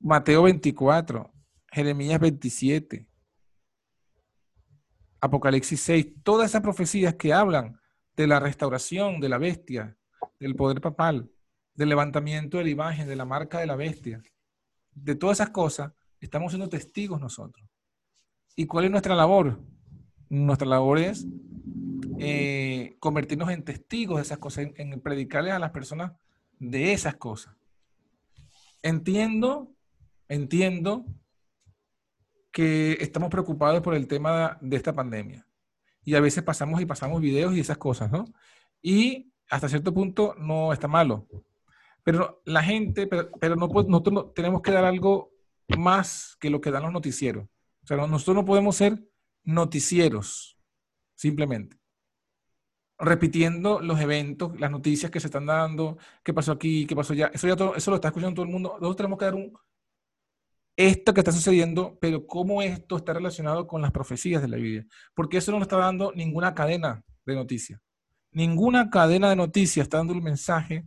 Mateo 0.00 0.42
24, 0.42 1.32
Jeremías 1.70 2.18
27, 2.18 3.06
Apocalipsis 5.20 5.80
6, 5.80 6.06
todas 6.24 6.50
esas 6.50 6.62
profecías 6.62 7.14
que 7.14 7.32
hablan 7.32 7.79
de 8.16 8.26
la 8.26 8.40
restauración 8.40 9.20
de 9.20 9.28
la 9.28 9.38
bestia, 9.38 9.96
del 10.38 10.54
poder 10.54 10.80
papal, 10.80 11.30
del 11.74 11.88
levantamiento 11.88 12.58
de 12.58 12.64
la 12.64 12.70
imagen, 12.70 13.08
de 13.08 13.16
la 13.16 13.24
marca 13.24 13.58
de 13.60 13.66
la 13.66 13.76
bestia, 13.76 14.22
de 14.92 15.14
todas 15.14 15.38
esas 15.38 15.50
cosas, 15.50 15.92
estamos 16.20 16.52
siendo 16.52 16.68
testigos 16.68 17.20
nosotros. 17.20 17.66
¿Y 18.56 18.66
cuál 18.66 18.86
es 18.86 18.90
nuestra 18.90 19.14
labor? 19.14 19.60
Nuestra 20.28 20.66
labor 20.66 20.98
es 20.98 21.26
eh, 22.18 22.96
convertirnos 23.00 23.50
en 23.50 23.64
testigos 23.64 24.16
de 24.16 24.22
esas 24.22 24.38
cosas, 24.38 24.68
en 24.76 25.00
predicarles 25.00 25.54
a 25.54 25.58
las 25.58 25.70
personas 25.70 26.12
de 26.58 26.92
esas 26.92 27.16
cosas. 27.16 27.56
Entiendo, 28.82 29.72
entiendo 30.28 31.06
que 32.52 32.92
estamos 33.00 33.30
preocupados 33.30 33.80
por 33.80 33.94
el 33.94 34.06
tema 34.06 34.58
de 34.60 34.76
esta 34.76 34.92
pandemia. 34.92 35.46
Y 36.04 36.14
a 36.14 36.20
veces 36.20 36.42
pasamos 36.42 36.80
y 36.80 36.86
pasamos 36.86 37.20
videos 37.20 37.54
y 37.54 37.60
esas 37.60 37.78
cosas, 37.78 38.10
¿no? 38.10 38.24
Y 38.82 39.32
hasta 39.48 39.68
cierto 39.68 39.92
punto 39.92 40.34
no 40.38 40.72
está 40.72 40.88
malo. 40.88 41.26
Pero 42.02 42.40
la 42.44 42.62
gente, 42.62 43.06
pero, 43.06 43.56
no, 43.56 43.66
nosotros 43.66 44.32
tenemos 44.34 44.62
que 44.62 44.72
dar 44.72 44.84
algo 44.84 45.32
más 45.76 46.36
que 46.40 46.50
lo 46.50 46.60
que 46.60 46.70
dan 46.70 46.82
los 46.82 46.92
noticieros. 46.92 47.46
O 47.82 47.86
sea, 47.86 47.96
nosotros 47.96 48.36
no 48.36 48.44
podemos 48.44 48.76
ser 48.76 49.02
noticieros, 49.44 50.58
simplemente. 51.14 51.76
Repitiendo 52.98 53.80
los 53.80 54.00
eventos, 54.00 54.58
las 54.60 54.70
noticias 54.70 55.10
que 55.10 55.20
se 55.20 55.28
están 55.28 55.46
dando, 55.46 55.98
qué 56.22 56.34
pasó 56.34 56.52
aquí, 56.52 56.86
qué 56.86 56.94
pasó 56.94 57.12
allá. 57.12 57.30
Eso 57.32 57.46
ya 57.48 57.54
eso 57.54 57.90
lo 57.90 57.96
está 57.96 58.08
escuchando 58.08 58.34
todo 58.34 58.44
el 58.44 58.52
mundo. 58.52 58.70
Nosotros 58.72 58.96
tenemos 58.96 59.18
que 59.18 59.24
dar 59.24 59.34
un, 59.34 59.52
esto 60.76 61.12
que 61.12 61.20
está 61.20 61.32
sucediendo, 61.32 61.98
pero 62.00 62.26
cómo 62.26 62.62
esto 62.62 62.96
está 62.96 63.12
relacionado 63.12 63.66
con 63.66 63.82
las 63.82 63.90
profecías 63.90 64.40
de 64.42 64.48
la 64.48 64.56
Biblia. 64.56 64.86
Porque 65.14 65.38
eso 65.38 65.52
no 65.52 65.58
lo 65.58 65.62
está 65.62 65.76
dando 65.76 66.12
ninguna 66.14 66.54
cadena 66.54 67.04
de 67.26 67.34
noticias. 67.34 67.80
Ninguna 68.32 68.90
cadena 68.90 69.28
de 69.28 69.36
noticias 69.36 69.84
está 69.84 69.98
dando 69.98 70.14
el 70.14 70.22
mensaje 70.22 70.86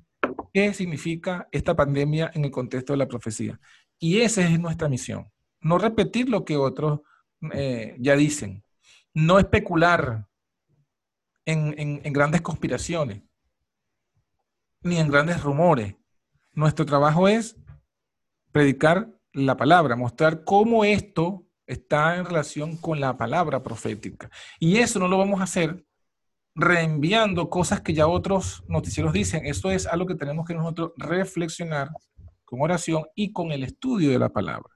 qué 0.54 0.74
significa 0.74 1.48
esta 1.52 1.76
pandemia 1.76 2.32
en 2.34 2.46
el 2.46 2.52
contexto 2.52 2.94
de 2.94 2.98
la 2.98 3.08
profecía. 3.08 3.60
Y 4.00 4.22
esa 4.22 4.42
es 4.42 4.60
nuestra 4.60 4.88
misión. 4.88 5.30
No 5.62 5.78
repetir 5.78 6.30
lo 6.30 6.46
que 6.46 6.58
otros 6.58 7.02
eh, 7.54 7.96
ya 8.00 8.16
dicen. 8.16 8.64
No 9.14 9.40
especular 9.40 10.28
en 11.46 12.14
grandes 12.14 12.42
conspiraciones, 12.42 13.22
ni 14.82 14.98
en 14.98 15.10
grandes 15.10 15.42
rumores. 15.42 15.96
Nuestro 16.54 16.86
trabajo 16.86 17.28
es 17.28 17.58
predicar 18.52 19.10
la 19.34 19.58
palabra, 19.58 19.96
mostrar 19.96 20.44
cómo 20.44 20.86
esto 20.86 21.46
está 21.66 22.18
en 22.18 22.26
relación 22.26 22.78
con 22.78 23.00
la 23.00 23.18
palabra 23.18 23.64
profética. 23.64 24.30
Y 24.60 24.78
eso 24.78 25.00
no 25.00 25.08
lo 25.08 25.18
vamos 25.18 25.42
a 25.42 25.46
hacer 25.46 25.84
reenviando 26.56 27.50
cosas 27.50 27.82
que 27.82 27.94
ya 27.94 28.08
otros 28.08 28.64
noticieros 28.68 29.14
dicen. 29.14 29.46
Eso 29.46 29.72
es 29.72 29.88
algo 29.88 30.06
que 30.06 30.16
tenemos 30.16 30.46
que 30.46 30.54
nosotros 30.54 30.92
reflexionar 30.98 31.90
con 32.46 32.62
oración 32.62 33.06
y 33.16 33.32
con 33.32 33.52
el 33.52 33.64
estudio 33.64 34.12
de 34.12 34.20
la 34.20 34.30
palabra. 34.30 34.70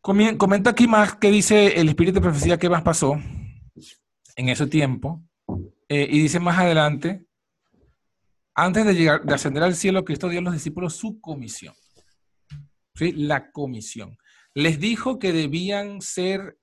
Comenta 0.00 0.70
aquí 0.70 0.88
más 0.88 1.14
qué 1.14 1.30
dice 1.30 1.80
el 1.80 1.88
espíritu 1.88 2.16
de 2.16 2.22
profecía 2.22 2.58
que 2.58 2.68
más 2.68 2.82
pasó 2.82 3.20
en 4.34 4.48
ese 4.48 4.66
tiempo. 4.66 5.22
Eh, 5.88 6.08
y 6.10 6.20
dice 6.20 6.40
más 6.40 6.58
adelante, 6.58 7.24
antes 8.54 8.84
de 8.84 8.94
llegar, 8.94 9.22
de 9.22 9.34
ascender 9.34 9.62
al 9.62 9.76
cielo, 9.76 10.04
Cristo 10.04 10.28
dio 10.28 10.40
a 10.40 10.42
los 10.42 10.54
discípulos 10.54 10.96
su 10.96 11.20
comisión 11.20 11.74
la 12.98 13.50
comisión. 13.50 14.16
Les 14.54 14.78
dijo 14.78 15.18
que 15.18 15.32
debían 15.32 16.00
ser 16.02 16.58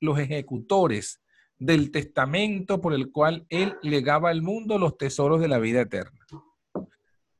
los 0.00 0.18
ejecutores 0.18 1.20
del 1.58 1.90
testamento 1.90 2.80
por 2.80 2.94
el 2.94 3.10
cual 3.10 3.46
él 3.48 3.76
legaba 3.82 4.30
al 4.30 4.42
mundo 4.42 4.78
los 4.78 4.96
tesoros 4.96 5.40
de 5.40 5.48
la 5.48 5.58
vida 5.58 5.82
eterna. 5.82 6.26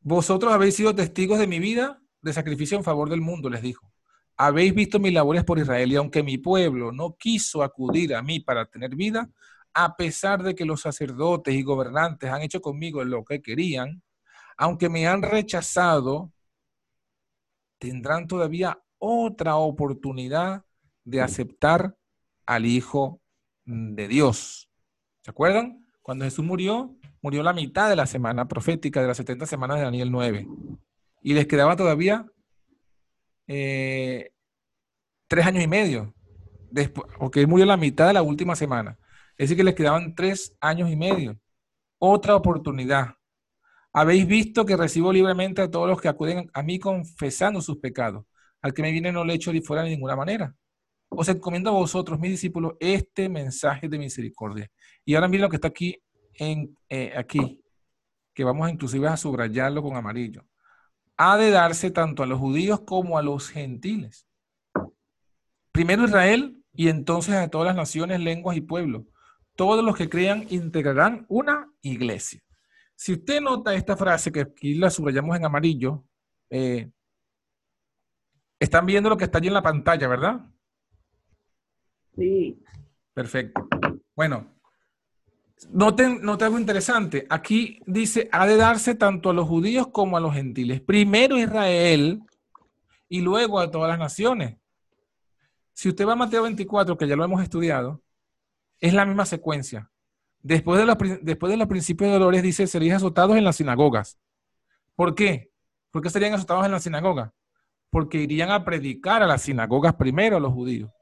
Vosotros 0.00 0.52
habéis 0.52 0.76
sido 0.76 0.94
testigos 0.94 1.38
de 1.38 1.46
mi 1.46 1.58
vida 1.58 2.00
de 2.20 2.32
sacrificio 2.32 2.76
en 2.76 2.84
favor 2.84 3.08
del 3.08 3.20
mundo, 3.20 3.48
les 3.48 3.62
dijo. 3.62 3.90
Habéis 4.36 4.74
visto 4.74 4.98
mis 4.98 5.12
labores 5.12 5.44
por 5.44 5.58
Israel 5.58 5.92
y 5.92 5.96
aunque 5.96 6.22
mi 6.22 6.38
pueblo 6.38 6.90
no 6.90 7.16
quiso 7.16 7.62
acudir 7.62 8.14
a 8.14 8.22
mí 8.22 8.40
para 8.40 8.66
tener 8.66 8.96
vida, 8.96 9.30
a 9.72 9.96
pesar 9.96 10.42
de 10.42 10.54
que 10.54 10.64
los 10.64 10.80
sacerdotes 10.80 11.54
y 11.54 11.62
gobernantes 11.62 12.30
han 12.30 12.42
hecho 12.42 12.60
conmigo 12.60 13.04
lo 13.04 13.24
que 13.24 13.40
querían, 13.40 14.02
aunque 14.56 14.88
me 14.88 15.06
han 15.06 15.22
rechazado, 15.22 16.32
tendrán 17.78 18.26
todavía 18.26 18.78
otra 18.98 19.56
oportunidad 19.56 20.64
de 21.04 21.20
aceptar 21.20 21.96
al 22.46 22.66
Hijo 22.66 23.20
de 23.64 24.08
Dios. 24.08 24.70
¿Se 25.22 25.30
acuerdan? 25.30 25.86
Cuando 26.02 26.24
Jesús 26.24 26.44
murió, 26.44 26.94
murió 27.22 27.42
la 27.42 27.52
mitad 27.52 27.88
de 27.88 27.96
la 27.96 28.06
semana 28.06 28.46
profética 28.46 29.00
de 29.00 29.08
las 29.08 29.16
70 29.16 29.46
semanas 29.46 29.78
de 29.78 29.84
Daniel 29.84 30.10
9. 30.10 30.46
Y 31.22 31.34
les 31.34 31.46
quedaba 31.46 31.76
todavía 31.76 32.26
eh, 33.46 34.30
tres 35.28 35.46
años 35.46 35.64
y 35.64 35.68
medio, 35.68 36.14
después, 36.70 37.10
porque 37.18 37.40
él 37.40 37.48
murió 37.48 37.66
la 37.66 37.76
mitad 37.76 38.06
de 38.06 38.12
la 38.12 38.22
última 38.22 38.54
semana. 38.56 38.98
Es 39.32 39.48
decir, 39.48 39.56
que 39.56 39.64
les 39.64 39.74
quedaban 39.74 40.14
tres 40.14 40.54
años 40.60 40.90
y 40.90 40.96
medio. 40.96 41.38
Otra 41.98 42.36
oportunidad. 42.36 43.14
Habéis 43.96 44.26
visto 44.26 44.66
que 44.66 44.76
recibo 44.76 45.12
libremente 45.12 45.62
a 45.62 45.70
todos 45.70 45.88
los 45.88 46.00
que 46.00 46.08
acuden 46.08 46.50
a 46.52 46.62
mí 46.64 46.80
confesando 46.80 47.60
sus 47.62 47.78
pecados. 47.78 48.26
Al 48.60 48.74
que 48.74 48.82
me 48.82 48.90
viene 48.90 49.12
no 49.12 49.24
le 49.24 49.34
echo 49.34 49.52
de 49.52 49.62
fuera 49.62 49.84
de 49.84 49.90
ninguna 49.90 50.16
manera. 50.16 50.52
Os 51.10 51.28
encomiendo 51.28 51.70
a 51.70 51.74
vosotros, 51.74 52.18
mis 52.18 52.32
discípulos, 52.32 52.74
este 52.80 53.28
mensaje 53.28 53.88
de 53.88 53.98
misericordia. 53.98 54.68
Y 55.04 55.14
ahora 55.14 55.28
miren 55.28 55.42
lo 55.42 55.48
que 55.48 55.56
está 55.56 55.68
aquí, 55.68 56.02
en, 56.34 56.76
eh, 56.88 57.12
aquí, 57.16 57.62
que 58.34 58.42
vamos 58.42 58.68
inclusive 58.68 59.06
a 59.06 59.16
subrayarlo 59.16 59.80
con 59.80 59.94
amarillo. 59.94 60.44
Ha 61.16 61.36
de 61.36 61.50
darse 61.50 61.92
tanto 61.92 62.24
a 62.24 62.26
los 62.26 62.40
judíos 62.40 62.80
como 62.80 63.16
a 63.16 63.22
los 63.22 63.48
gentiles. 63.48 64.26
Primero 65.70 66.04
Israel 66.04 66.60
y 66.72 66.88
entonces 66.88 67.36
a 67.36 67.48
todas 67.48 67.68
las 67.68 67.76
naciones, 67.76 68.18
lenguas 68.18 68.56
y 68.56 68.60
pueblos. 68.60 69.04
Todos 69.54 69.84
los 69.84 69.96
que 69.96 70.08
crean 70.08 70.46
integrarán 70.50 71.26
una 71.28 71.70
iglesia. 71.80 72.40
Si 72.94 73.12
usted 73.12 73.40
nota 73.40 73.74
esta 73.74 73.96
frase, 73.96 74.30
que 74.30 74.40
aquí 74.40 74.74
la 74.74 74.90
subrayamos 74.90 75.36
en 75.36 75.44
amarillo, 75.44 76.04
eh, 76.50 76.90
están 78.58 78.86
viendo 78.86 79.08
lo 79.08 79.16
que 79.16 79.24
está 79.24 79.38
allí 79.38 79.48
en 79.48 79.54
la 79.54 79.62
pantalla, 79.62 80.08
¿verdad? 80.08 80.40
Sí. 82.16 82.62
Perfecto. 83.12 83.68
Bueno, 84.14 84.54
Noten, 85.70 86.20
noten 86.22 86.46
algo 86.46 86.58
interesante. 86.58 87.26
Aquí 87.30 87.80
dice, 87.86 88.28
ha 88.32 88.46
de 88.46 88.56
darse 88.56 88.94
tanto 88.94 89.30
a 89.30 89.34
los 89.34 89.48
judíos 89.48 89.88
como 89.88 90.16
a 90.16 90.20
los 90.20 90.34
gentiles. 90.34 90.80
Primero 90.80 91.38
Israel 91.38 92.22
y 93.08 93.20
luego 93.20 93.60
a 93.60 93.70
todas 93.70 93.88
las 93.88 93.98
naciones. 93.98 94.58
Si 95.72 95.88
usted 95.88 96.06
va 96.06 96.12
a 96.12 96.16
Mateo 96.16 96.42
24, 96.42 96.96
que 96.96 97.08
ya 97.08 97.16
lo 97.16 97.24
hemos 97.24 97.42
estudiado, 97.42 98.02
es 98.80 98.94
la 98.94 99.06
misma 99.06 99.26
secuencia. 99.26 99.90
Después 100.44 100.78
de 100.78 100.84
los, 100.84 100.98
después 101.22 101.50
de 101.50 101.56
los 101.56 101.68
principios 101.68 102.08
de 102.08 102.18
dolores 102.18 102.42
dice, 102.42 102.66
serían 102.66 102.96
azotados 102.96 103.34
en 103.34 103.44
las 103.44 103.56
sinagogas. 103.56 104.18
¿Por 104.94 105.14
qué? 105.14 105.50
¿Por 105.90 106.02
qué 106.02 106.10
serían 106.10 106.34
azotados 106.34 106.66
en 106.66 106.72
las 106.72 106.82
sinagogas? 106.82 107.32
Porque 107.88 108.18
irían 108.18 108.50
a 108.50 108.62
predicar 108.62 109.22
a 109.22 109.26
las 109.26 109.40
sinagogas 109.40 109.94
primero 109.94 110.36
a 110.36 110.40
los 110.40 110.52
judíos. 110.52 110.92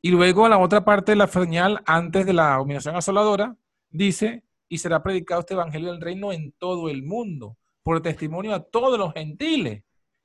Y 0.00 0.10
luego 0.10 0.48
la 0.48 0.56
otra 0.56 0.86
parte 0.86 1.12
de 1.12 1.16
la 1.16 1.26
señal, 1.26 1.82
antes 1.84 2.24
de 2.24 2.32
la 2.32 2.58
humillación 2.62 2.96
asoladora, 2.96 3.54
dice, 3.90 4.42
y 4.70 4.78
será 4.78 5.02
predicado 5.02 5.40
este 5.40 5.52
evangelio 5.52 5.92
del 5.92 6.00
reino 6.00 6.32
en 6.32 6.52
todo 6.52 6.88
el 6.88 7.02
mundo, 7.02 7.58
por 7.82 8.00
testimonio 8.00 8.54
a 8.54 8.62
todos 8.62 8.98
los 8.98 9.12
gentiles. 9.12 9.84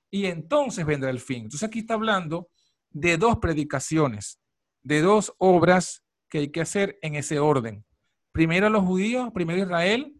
Y 0.09 0.27
entonces 0.27 0.85
vendrá 0.85 1.09
el 1.09 1.19
fin. 1.19 1.43
Entonces 1.43 1.67
aquí 1.67 1.79
está 1.79 1.95
hablando 1.95 2.47
de 2.91 3.17
dos 3.17 3.39
predicaciones, 3.39 4.39
de 4.83 5.01
dos 5.01 5.33
obras 5.37 6.01
que 6.29 6.37
hay 6.37 6.49
que 6.49 6.61
hacer 6.61 6.97
en 7.01 7.15
ese 7.15 7.39
orden. 7.39 7.83
Primero 8.37 8.69
los 8.69 8.85
judíos, 8.85 9.31
primero 9.33 9.63
Israel, 9.63 10.15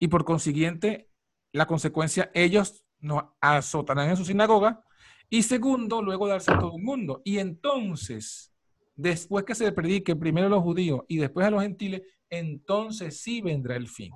y 0.00 0.08
por 0.08 0.24
consiguiente, 0.24 1.08
la 1.52 1.64
consecuencia, 1.64 2.32
ellos 2.34 2.82
nos 2.98 3.26
azotarán 3.40 4.10
en 4.10 4.16
su 4.16 4.24
sinagoga, 4.24 4.82
y 5.30 5.44
segundo, 5.44 6.02
luego 6.02 6.26
darse 6.26 6.50
a 6.50 6.58
todo 6.58 6.74
el 6.76 6.82
mundo. 6.82 7.22
Y 7.24 7.38
entonces, 7.38 8.52
después 8.96 9.44
que 9.44 9.54
se 9.54 9.70
predique 9.70 10.16
primero 10.16 10.48
a 10.48 10.50
los 10.50 10.64
judíos 10.64 11.02
y 11.06 11.18
después 11.18 11.46
a 11.46 11.50
los 11.50 11.62
gentiles, 11.62 12.02
entonces 12.28 13.20
sí 13.20 13.40
vendrá 13.40 13.76
el 13.76 13.86
fin. 13.86 14.12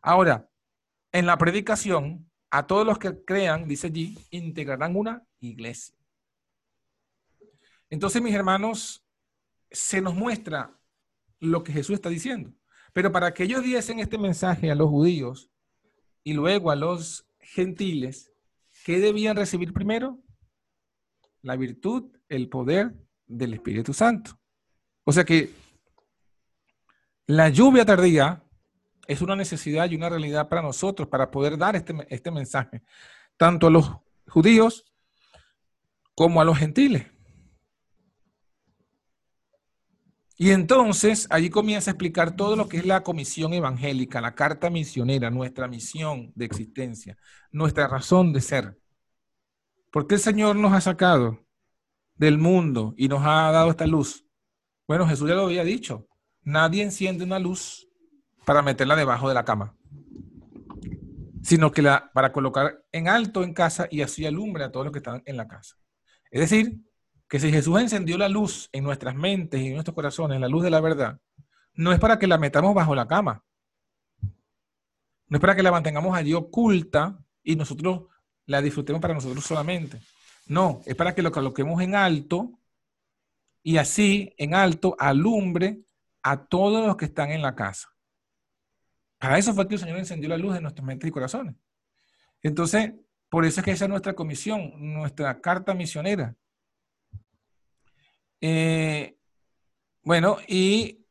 Ahora, 0.00 0.48
en 1.10 1.26
la 1.26 1.36
predicación, 1.36 2.30
a 2.48 2.64
todos 2.64 2.86
los 2.86 3.00
que 3.00 3.24
crean, 3.24 3.66
dice 3.66 3.88
allí, 3.88 4.16
integrarán 4.30 4.94
una 4.94 5.26
iglesia. 5.40 5.96
Entonces, 7.88 8.22
mis 8.22 8.34
hermanos, 8.34 9.04
se 9.68 10.00
nos 10.00 10.14
muestra 10.14 10.79
lo 11.40 11.64
que 11.64 11.72
Jesús 11.72 11.94
está 11.94 12.08
diciendo. 12.08 12.52
Pero 12.92 13.12
para 13.12 13.32
que 13.32 13.44
ellos 13.44 13.62
diesen 13.62 13.98
este 13.98 14.18
mensaje 14.18 14.70
a 14.70 14.74
los 14.74 14.88
judíos 14.88 15.50
y 16.22 16.34
luego 16.34 16.70
a 16.70 16.76
los 16.76 17.26
gentiles, 17.40 18.32
¿qué 18.84 18.98
debían 18.98 19.36
recibir 19.36 19.72
primero? 19.72 20.18
La 21.42 21.56
virtud, 21.56 22.16
el 22.28 22.48
poder 22.48 22.94
del 23.26 23.54
Espíritu 23.54 23.92
Santo. 23.92 24.38
O 25.04 25.12
sea 25.12 25.24
que 25.24 25.50
la 27.26 27.48
lluvia 27.48 27.84
tardía 27.84 28.42
es 29.06 29.22
una 29.22 29.36
necesidad 29.36 29.90
y 29.90 29.96
una 29.96 30.08
realidad 30.08 30.48
para 30.48 30.62
nosotros 30.62 31.08
para 31.08 31.30
poder 31.30 31.56
dar 31.56 31.74
este, 31.74 31.94
este 32.08 32.30
mensaje, 32.30 32.82
tanto 33.36 33.68
a 33.68 33.70
los 33.70 33.90
judíos 34.28 34.84
como 36.14 36.40
a 36.40 36.44
los 36.44 36.58
gentiles. 36.58 37.06
Y 40.42 40.52
entonces 40.52 41.26
allí 41.28 41.50
comienza 41.50 41.90
a 41.90 41.92
explicar 41.92 42.34
todo 42.34 42.56
lo 42.56 42.66
que 42.66 42.78
es 42.78 42.86
la 42.86 43.02
comisión 43.02 43.52
evangélica, 43.52 44.22
la 44.22 44.34
carta 44.34 44.70
misionera, 44.70 45.30
nuestra 45.30 45.68
misión 45.68 46.32
de 46.34 46.46
existencia, 46.46 47.18
nuestra 47.52 47.86
razón 47.88 48.32
de 48.32 48.40
ser. 48.40 48.80
¿Por 49.90 50.06
qué 50.06 50.14
el 50.14 50.20
Señor 50.22 50.56
nos 50.56 50.72
ha 50.72 50.80
sacado 50.80 51.46
del 52.14 52.38
mundo 52.38 52.94
y 52.96 53.06
nos 53.08 53.20
ha 53.22 53.52
dado 53.52 53.68
esta 53.68 53.86
luz? 53.86 54.24
Bueno, 54.88 55.06
Jesús 55.06 55.28
ya 55.28 55.34
lo 55.34 55.42
había 55.42 55.62
dicho. 55.62 56.08
Nadie 56.42 56.84
enciende 56.84 57.22
una 57.22 57.38
luz 57.38 57.86
para 58.46 58.62
meterla 58.62 58.96
debajo 58.96 59.28
de 59.28 59.34
la 59.34 59.44
cama, 59.44 59.76
sino 61.42 61.70
que 61.70 61.82
la 61.82 62.10
para 62.14 62.32
colocar 62.32 62.82
en 62.92 63.08
alto 63.08 63.42
en 63.42 63.52
casa 63.52 63.88
y 63.90 64.00
así 64.00 64.24
alumbre 64.24 64.64
a 64.64 64.72
todos 64.72 64.86
los 64.86 64.92
que 64.92 65.00
están 65.00 65.22
en 65.26 65.36
la 65.36 65.46
casa. 65.46 65.76
Es 66.30 66.40
decir, 66.40 66.80
que 67.30 67.38
si 67.38 67.52
Jesús 67.52 67.80
encendió 67.80 68.18
la 68.18 68.28
luz 68.28 68.68
en 68.72 68.82
nuestras 68.82 69.14
mentes 69.14 69.60
y 69.60 69.68
en 69.68 69.74
nuestros 69.74 69.94
corazones, 69.94 70.40
la 70.40 70.48
luz 70.48 70.64
de 70.64 70.70
la 70.70 70.80
verdad, 70.80 71.20
no 71.74 71.92
es 71.92 72.00
para 72.00 72.18
que 72.18 72.26
la 72.26 72.38
metamos 72.38 72.74
bajo 72.74 72.92
la 72.92 73.06
cama. 73.06 73.44
No 75.28 75.36
es 75.36 75.40
para 75.40 75.54
que 75.54 75.62
la 75.62 75.70
mantengamos 75.70 76.16
allí 76.16 76.34
oculta 76.34 77.24
y 77.44 77.54
nosotros 77.54 78.08
la 78.46 78.60
disfrutemos 78.60 79.00
para 79.00 79.14
nosotros 79.14 79.44
solamente. 79.44 80.00
No, 80.46 80.80
es 80.84 80.96
para 80.96 81.14
que 81.14 81.22
lo 81.22 81.30
coloquemos 81.30 81.80
en 81.80 81.94
alto 81.94 82.58
y 83.62 83.76
así 83.76 84.34
en 84.36 84.56
alto 84.56 84.96
alumbre 84.98 85.84
a 86.24 86.46
todos 86.46 86.84
los 86.84 86.96
que 86.96 87.04
están 87.04 87.30
en 87.30 87.42
la 87.42 87.54
casa. 87.54 87.94
Para 89.18 89.38
eso 89.38 89.54
fue 89.54 89.68
que 89.68 89.74
el 89.74 89.80
Señor 89.80 89.98
encendió 89.98 90.28
la 90.28 90.36
luz 90.36 90.54
de 90.54 90.62
nuestras 90.62 90.84
mentes 90.84 91.06
y 91.06 91.12
corazones. 91.12 91.54
Entonces, 92.42 92.92
por 93.28 93.44
eso 93.44 93.60
es 93.60 93.64
que 93.64 93.70
esa 93.70 93.84
es 93.84 93.88
nuestra 93.88 94.14
comisión, 94.14 94.72
nuestra 94.76 95.40
carta 95.40 95.74
misionera. 95.74 96.34
Eh, 98.40 99.16
bueno, 100.02 100.38
y 100.48 101.06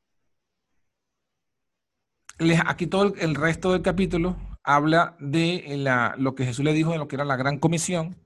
aquí 2.65 2.88
todo 2.88 3.13
el, 3.15 3.36
resto 3.36 3.74
del 3.74 3.82
capítulo 3.82 4.38
habla 4.63 5.15
de 5.20 5.76
la, 5.78 6.15
lo 6.18 6.36
que 6.36 6.46
Jesús 6.46 6.65
le 6.65 6.74
dijo 6.74 6.92
de 6.92 6.98
lo 6.98 7.08
que 7.08 7.15
era 7.15 7.26
la 7.26 7.36
gran 7.36 7.60
comisión, 7.60 8.18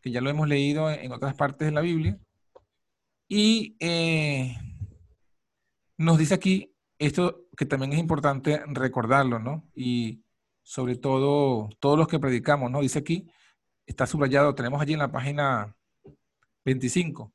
que 0.00 0.10
ya 0.10 0.20
lo 0.20 0.30
hemos 0.30 0.48
leído 0.48 0.90
en, 0.90 1.12
otras 1.12 1.34
partes 1.34 1.66
de 1.66 1.72
la 1.72 1.80
Biblia. 1.80 2.18
Y 3.28 3.76
eh, 3.80 4.56
nos 5.98 6.18
dice 6.18 6.34
aquí 6.34 6.74
esto 6.98 7.46
que 7.56 7.66
también 7.66 7.92
es 7.92 7.98
importante 7.98 8.62
recordarlo, 8.66 9.38
¿no? 9.38 9.68
Y 9.74 10.22
sobre 10.62 10.96
todo, 10.96 11.70
todos 11.80 11.98
los 11.98 12.08
que 12.08 12.18
predicamos, 12.18 12.70
¿no? 12.70 12.80
Dice 12.80 13.00
aquí, 13.00 13.28
está 13.86 14.06
subrayado, 14.06 14.54
tenemos 14.54 14.80
allí 14.80 14.92
en 14.92 15.00
la 15.00 15.10
página 15.10 15.76
25. 16.64 17.32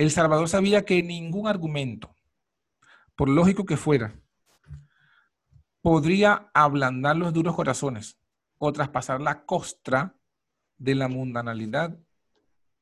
El 0.00 0.10
Salvador 0.10 0.48
sabía 0.48 0.86
que 0.86 1.02
ningún 1.02 1.46
argumento, 1.46 2.16
por 3.16 3.28
lógico 3.28 3.66
que 3.66 3.76
fuera, 3.76 4.18
podría 5.82 6.50
ablandar 6.54 7.16
los 7.16 7.34
duros 7.34 7.54
corazones 7.54 8.16
o 8.56 8.72
traspasar 8.72 9.20
la 9.20 9.44
costra 9.44 10.16
de 10.78 10.94
la 10.94 11.08
mundanalidad 11.08 11.98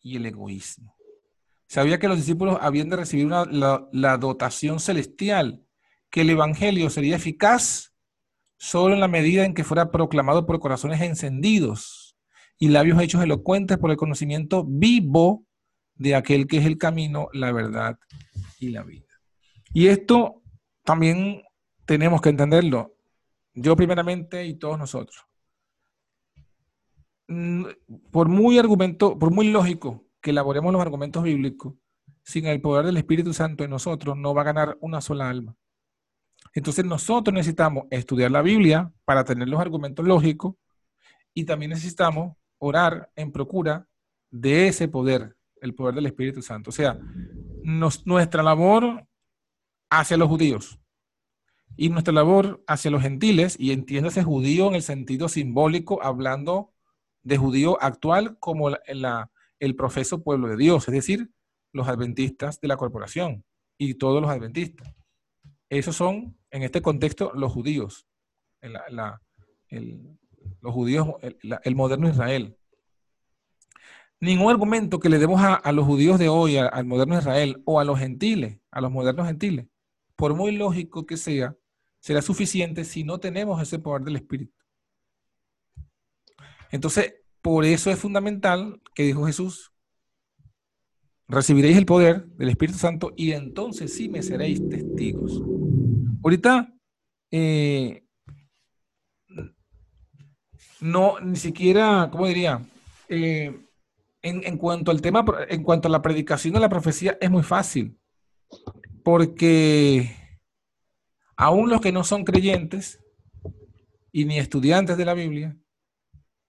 y 0.01 0.15
el 0.15 0.27
egoísmo. 0.27 0.95
Sabía 1.67 1.99
que 1.99 2.07
los 2.07 2.19
discípulos 2.19 2.57
habían 2.61 2.89
de 2.89 2.99
recibir 2.99 3.27
la, 3.27 4.17
dotación 4.19 4.79
celestial, 4.79 5.67
que 6.11 6.21
el 6.21 6.31
Evangelio 6.31 6.89
sería 6.89 7.17
eficaz 7.17 7.97
solo 8.59 8.95
en 8.95 9.01
la 9.01 9.09
medida 9.09 9.45
en 9.45 9.55
que 9.55 9.65
fuera 9.65 9.91
proclamado 9.91 10.47
por 10.47 10.61
corazones 10.61 11.01
encendidos 11.01 12.17
y 12.61 12.69
labios 12.69 13.03
hechos 13.03 13.25
elocuentes 13.25 13.77
por 13.77 13.91
el 13.91 13.97
conocimiento 13.97 14.65
vivo 14.65 15.48
de 15.99 16.15
aquel 16.15 16.47
que 16.47 16.59
es 16.59 16.67
el 16.67 16.79
camino, 16.79 17.29
la 17.33 17.53
verdad 17.53 17.99
y 18.59 18.71
la 18.71 18.83
vida. 18.83 19.07
Y 19.73 19.89
esto 19.89 20.43
también 20.85 21.43
tenemos 21.85 22.21
que 22.21 22.31
entenderlo, 22.31 22.95
yo 23.55 23.77
primeramente 23.77 24.47
y 24.47 24.55
todos 24.55 24.79
nosotros. 24.79 25.25
Mm, 27.29 27.65
por 28.11 28.29
muy 28.29 28.59
argumento, 28.59 29.19
por 29.19 29.31
muy 29.31 29.51
lógico 29.51 30.07
que 30.21 30.31
elaboremos 30.31 30.73
los 30.73 30.81
argumentos 30.81 31.23
bíblicos, 31.23 31.75
sin 32.23 32.47
el 32.47 32.61
poder 32.61 32.87
del 32.87 32.97
Espíritu 32.97 33.33
Santo 33.33 33.65
en 33.65 33.71
nosotros, 33.71 34.17
no 34.17 34.35
va 34.35 34.43
a 34.43 34.47
ganar 34.47 34.79
una 34.81 35.01
sola 35.01 35.29
alma. 35.29 35.57
Entonces 36.55 36.85
nosotros 36.85 37.35
necesitamos 37.35 37.85
estudiar 37.91 38.31
la 38.31 38.43
Biblia 38.43 38.93
para 39.05 39.25
tener 39.25 39.49
los 39.49 39.61
argumentos 39.61 40.07
lógicos 40.07 40.55
y 41.35 41.45
también 41.45 41.71
necesitamos 41.71 42.37
orar 42.59 43.11
en 43.17 43.33
procura 43.33 43.87
de 44.31 44.69
ese 44.69 44.89
poder, 44.89 45.37
el 45.63 45.75
poder 45.75 45.95
del 45.95 46.07
Espíritu 46.07 46.43
Santo. 46.43 46.71
O 46.71 46.73
sea, 46.73 46.99
nuestra 47.63 48.43
labor 48.43 49.07
hacia 49.91 50.17
los 50.17 50.29
judíos 50.29 50.79
y 51.77 51.91
nuestra 51.91 52.13
labor 52.13 52.63
hacia 52.67 52.91
los 52.91 53.03
gentiles, 53.03 53.57
y 53.59 53.71
entiéndase 53.71 54.25
judío 54.25 54.69
en 54.69 54.75
el 54.75 54.83
sentido 54.83 55.29
simbólico, 55.29 56.03
hablando 56.03 56.73
de 57.23 57.37
judío 57.37 57.81
actual 57.81 58.37
como 58.41 58.71
el 58.71 59.77
profeso 59.77 60.23
pueblo 60.23 60.49
de 60.49 60.57
Dios, 60.57 60.89
es 60.89 60.95
decir, 60.95 61.31
los 61.73 61.87
adventistas 61.89 62.61
de 62.61 62.69
la 62.69 62.77
corporación 62.77 63.45
y 63.79 63.95
todos 63.95 64.21
los 64.21 64.31
adventistas. 64.31 64.93
Esos 65.71 65.95
son, 65.95 66.37
en 66.51 66.63
este 66.63 66.83
contexto, 66.83 67.33
los 67.35 67.53
judíos, 67.53 68.07
los 70.61 70.75
judíos, 70.75 71.09
el, 71.63 71.75
moderno 71.77 72.09
Israel. 72.09 72.57
Ningún 74.21 74.51
argumento 74.51 74.99
que 74.99 75.09
le 75.09 75.19
demos 75.19 75.41
a, 75.43 75.73
los 75.73 75.87
judíos 75.87 76.19
de 76.19 76.29
hoy, 76.29 76.57
al 76.57 76.85
moderno 76.87 77.19
Israel, 77.19 77.63
o 77.65 77.79
a 77.79 77.85
los 77.85 77.99
gentiles, 77.99 78.59
a 78.71 78.81
los 78.81 78.91
modernos 78.91 79.27
gentiles, 79.27 79.67
por 80.17 80.35
muy 80.35 80.53
lógico 80.53 81.07
que 81.07 81.17
sea, 81.17 81.57
será 82.01 82.21
suficiente 82.23 82.85
si 82.85 83.05
no 83.05 83.19
tenemos 83.21 83.63
ese 83.63 83.79
poder 83.79 84.03
del 84.03 84.17
Espíritu. 84.17 84.53
Entonces, 86.71 87.15
por 87.41 87.65
eso 87.65 87.91
es 87.91 87.99
fundamental 87.99 88.81
que 88.95 89.05
dijo 89.05 89.25
Jesús, 89.25 89.73
recibiréis 91.29 91.77
el 91.77 91.87
poder 91.87 92.27
del 92.27 92.49
Espíritu 92.49 92.79
Santo 92.79 93.13
y 93.17 93.33
entonces 93.33 93.95
sí 93.95 94.09
me 94.09 94.23
seréis 94.23 94.67
testigos. 94.69 95.43
ahorita 96.23 96.75
eh, 97.31 98.05
no, 100.81 101.21
ni 101.21 101.37
siquiera, 101.37 102.09
¿cómo 102.11 102.27
diría? 102.27 102.63
Eh, 103.09 103.68
en, 104.23 104.59
cuanto 104.59 104.91
al 104.91 105.01
tema, 105.01 105.25
en 105.49 105.63
cuanto 105.63 105.89
a 105.89 105.91
la 105.91 106.03
predicación 106.03 106.55
de 106.55 106.61
la 106.61 106.69
profecía, 106.69 107.17
es 107.21 107.31
muy 107.31 107.43
fácil, 107.43 107.99
porque 109.05 110.15
aún 111.37 111.71
los 111.71 111.81
que 111.81 111.93
no 111.93 112.05
son 112.05 112.25
creyentes 112.25 113.03
y 114.13 114.25
ni 114.25 114.39
estudiantes 114.39 114.97
de 114.97 115.05
la 115.05 115.15
Biblia, 115.15 115.57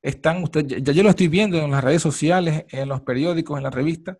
están, 0.01 0.43
usted, 0.43 0.65
ya, 0.65 0.93
yo 0.93 1.03
lo 1.03 1.09
estoy 1.09 1.27
viendo 1.27 1.57
en 1.57 1.71
las 1.71 1.83
redes 1.83 2.01
sociales, 2.01 2.65
en 2.69 2.89
los 2.89 3.01
periódicos, 3.01 3.57
en 3.57 3.63
la 3.63 3.69
revista, 3.69 4.17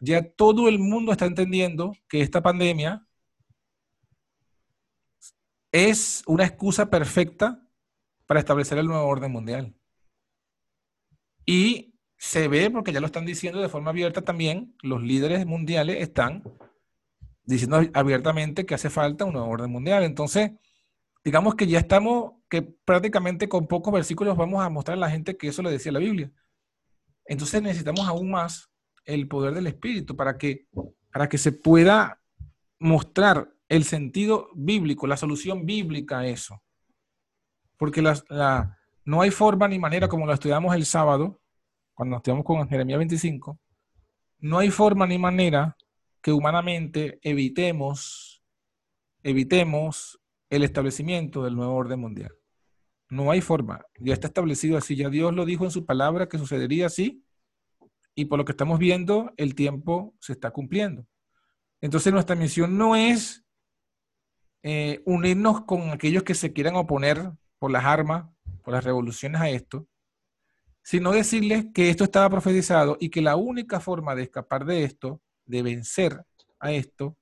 ya 0.00 0.28
todo 0.32 0.68
el 0.68 0.78
mundo 0.78 1.12
está 1.12 1.26
entendiendo 1.26 1.92
que 2.08 2.22
esta 2.22 2.42
pandemia 2.42 3.06
es 5.70 6.22
una 6.26 6.44
excusa 6.44 6.90
perfecta 6.90 7.62
para 8.26 8.40
establecer 8.40 8.78
el 8.78 8.86
nuevo 8.86 9.06
orden 9.06 9.30
mundial. 9.30 9.74
Y 11.46 11.91
se 12.22 12.46
ve, 12.46 12.70
porque 12.70 12.92
ya 12.92 13.00
lo 13.00 13.06
están 13.06 13.26
diciendo 13.26 13.60
de 13.60 13.68
forma 13.68 13.90
abierta 13.90 14.22
también, 14.22 14.76
los 14.80 15.02
líderes 15.02 15.44
mundiales 15.44 15.96
están 16.00 16.44
diciendo 17.42 17.80
abiertamente 17.94 18.64
que 18.64 18.76
hace 18.76 18.90
falta 18.90 19.24
un 19.24 19.32
nuevo 19.32 19.48
orden 19.48 19.72
mundial. 19.72 20.04
Entonces, 20.04 20.52
digamos 21.24 21.56
que 21.56 21.66
ya 21.66 21.80
estamos, 21.80 22.34
que 22.48 22.62
prácticamente 22.62 23.48
con 23.48 23.66
pocos 23.66 23.92
versículos 23.92 24.36
vamos 24.36 24.64
a 24.64 24.68
mostrar 24.68 24.98
a 24.98 25.00
la 25.00 25.10
gente 25.10 25.36
que 25.36 25.48
eso 25.48 25.62
le 25.62 25.72
decía 25.72 25.90
la 25.90 25.98
Biblia. 25.98 26.30
Entonces 27.24 27.60
necesitamos 27.60 28.06
aún 28.06 28.30
más 28.30 28.70
el 29.04 29.26
poder 29.26 29.52
del 29.52 29.66
Espíritu 29.66 30.14
para 30.14 30.38
que, 30.38 30.68
para 31.12 31.28
que 31.28 31.38
se 31.38 31.50
pueda 31.50 32.22
mostrar 32.78 33.52
el 33.68 33.82
sentido 33.82 34.48
bíblico, 34.54 35.08
la 35.08 35.16
solución 35.16 35.66
bíblica 35.66 36.20
a 36.20 36.28
eso. 36.28 36.62
Porque 37.76 38.00
la, 38.00 38.78
no 39.04 39.22
hay 39.22 39.32
forma 39.32 39.66
ni 39.66 39.80
manera, 39.80 40.06
como 40.06 40.24
lo 40.24 40.32
estudiamos 40.32 40.72
el 40.76 40.86
sábado, 40.86 41.41
cuando 41.94 42.16
estemos 42.16 42.44
con 42.44 42.68
Jeremías 42.68 42.98
25, 42.98 43.58
no 44.38 44.58
hay 44.58 44.70
forma 44.70 45.06
ni 45.06 45.18
manera 45.18 45.76
que 46.20 46.32
humanamente 46.32 47.18
evitemos, 47.22 48.42
evitemos 49.22 50.20
el 50.50 50.64
establecimiento 50.64 51.42
del 51.42 51.56
nuevo 51.56 51.74
orden 51.74 52.00
mundial. 52.00 52.32
No 53.08 53.30
hay 53.30 53.40
forma. 53.40 53.84
Ya 53.98 54.14
está 54.14 54.28
establecido 54.28 54.78
así. 54.78 54.96
Ya 54.96 55.10
Dios 55.10 55.34
lo 55.34 55.44
dijo 55.44 55.64
en 55.64 55.70
su 55.70 55.84
palabra 55.84 56.28
que 56.28 56.38
sucedería 56.38 56.86
así. 56.86 57.24
Y 58.14 58.26
por 58.26 58.38
lo 58.38 58.44
que 58.44 58.52
estamos 58.52 58.78
viendo, 58.78 59.32
el 59.36 59.54
tiempo 59.54 60.14
se 60.18 60.32
está 60.32 60.50
cumpliendo. 60.50 61.06
Entonces 61.80 62.12
nuestra 62.12 62.36
misión 62.36 62.78
no 62.78 62.96
es 62.96 63.44
eh, 64.62 65.02
unirnos 65.04 65.62
con 65.64 65.90
aquellos 65.90 66.22
que 66.22 66.34
se 66.34 66.52
quieran 66.52 66.76
oponer 66.76 67.32
por 67.58 67.70
las 67.70 67.84
armas, 67.84 68.26
por 68.62 68.74
las 68.74 68.84
revoluciones 68.84 69.40
a 69.40 69.50
esto, 69.50 69.88
sino 70.82 71.12
decirles 71.12 71.66
que 71.72 71.90
esto 71.90 72.04
estaba 72.04 72.28
profetizado 72.28 72.96
y 73.00 73.08
que 73.08 73.22
la 73.22 73.36
única 73.36 73.80
forma 73.80 74.14
de 74.14 74.24
escapar 74.24 74.64
de 74.64 74.84
esto, 74.84 75.20
de 75.46 75.62
vencer 75.62 76.24
a 76.58 76.72
esto, 76.72 77.16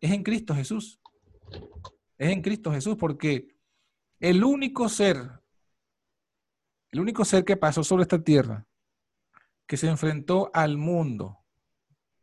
es 0.00 0.12
en 0.12 0.22
Cristo 0.22 0.54
Jesús. 0.54 1.00
Es 2.16 2.30
en 2.30 2.42
Cristo 2.42 2.70
Jesús, 2.70 2.96
porque 2.96 3.48
el 4.20 4.44
único 4.44 4.88
ser, 4.88 5.30
el 6.92 7.00
único 7.00 7.24
ser 7.24 7.44
que 7.44 7.56
pasó 7.56 7.82
sobre 7.82 8.02
esta 8.02 8.22
tierra, 8.22 8.66
que 9.66 9.76
se 9.76 9.88
enfrentó 9.88 10.50
al 10.52 10.76
mundo, 10.76 11.38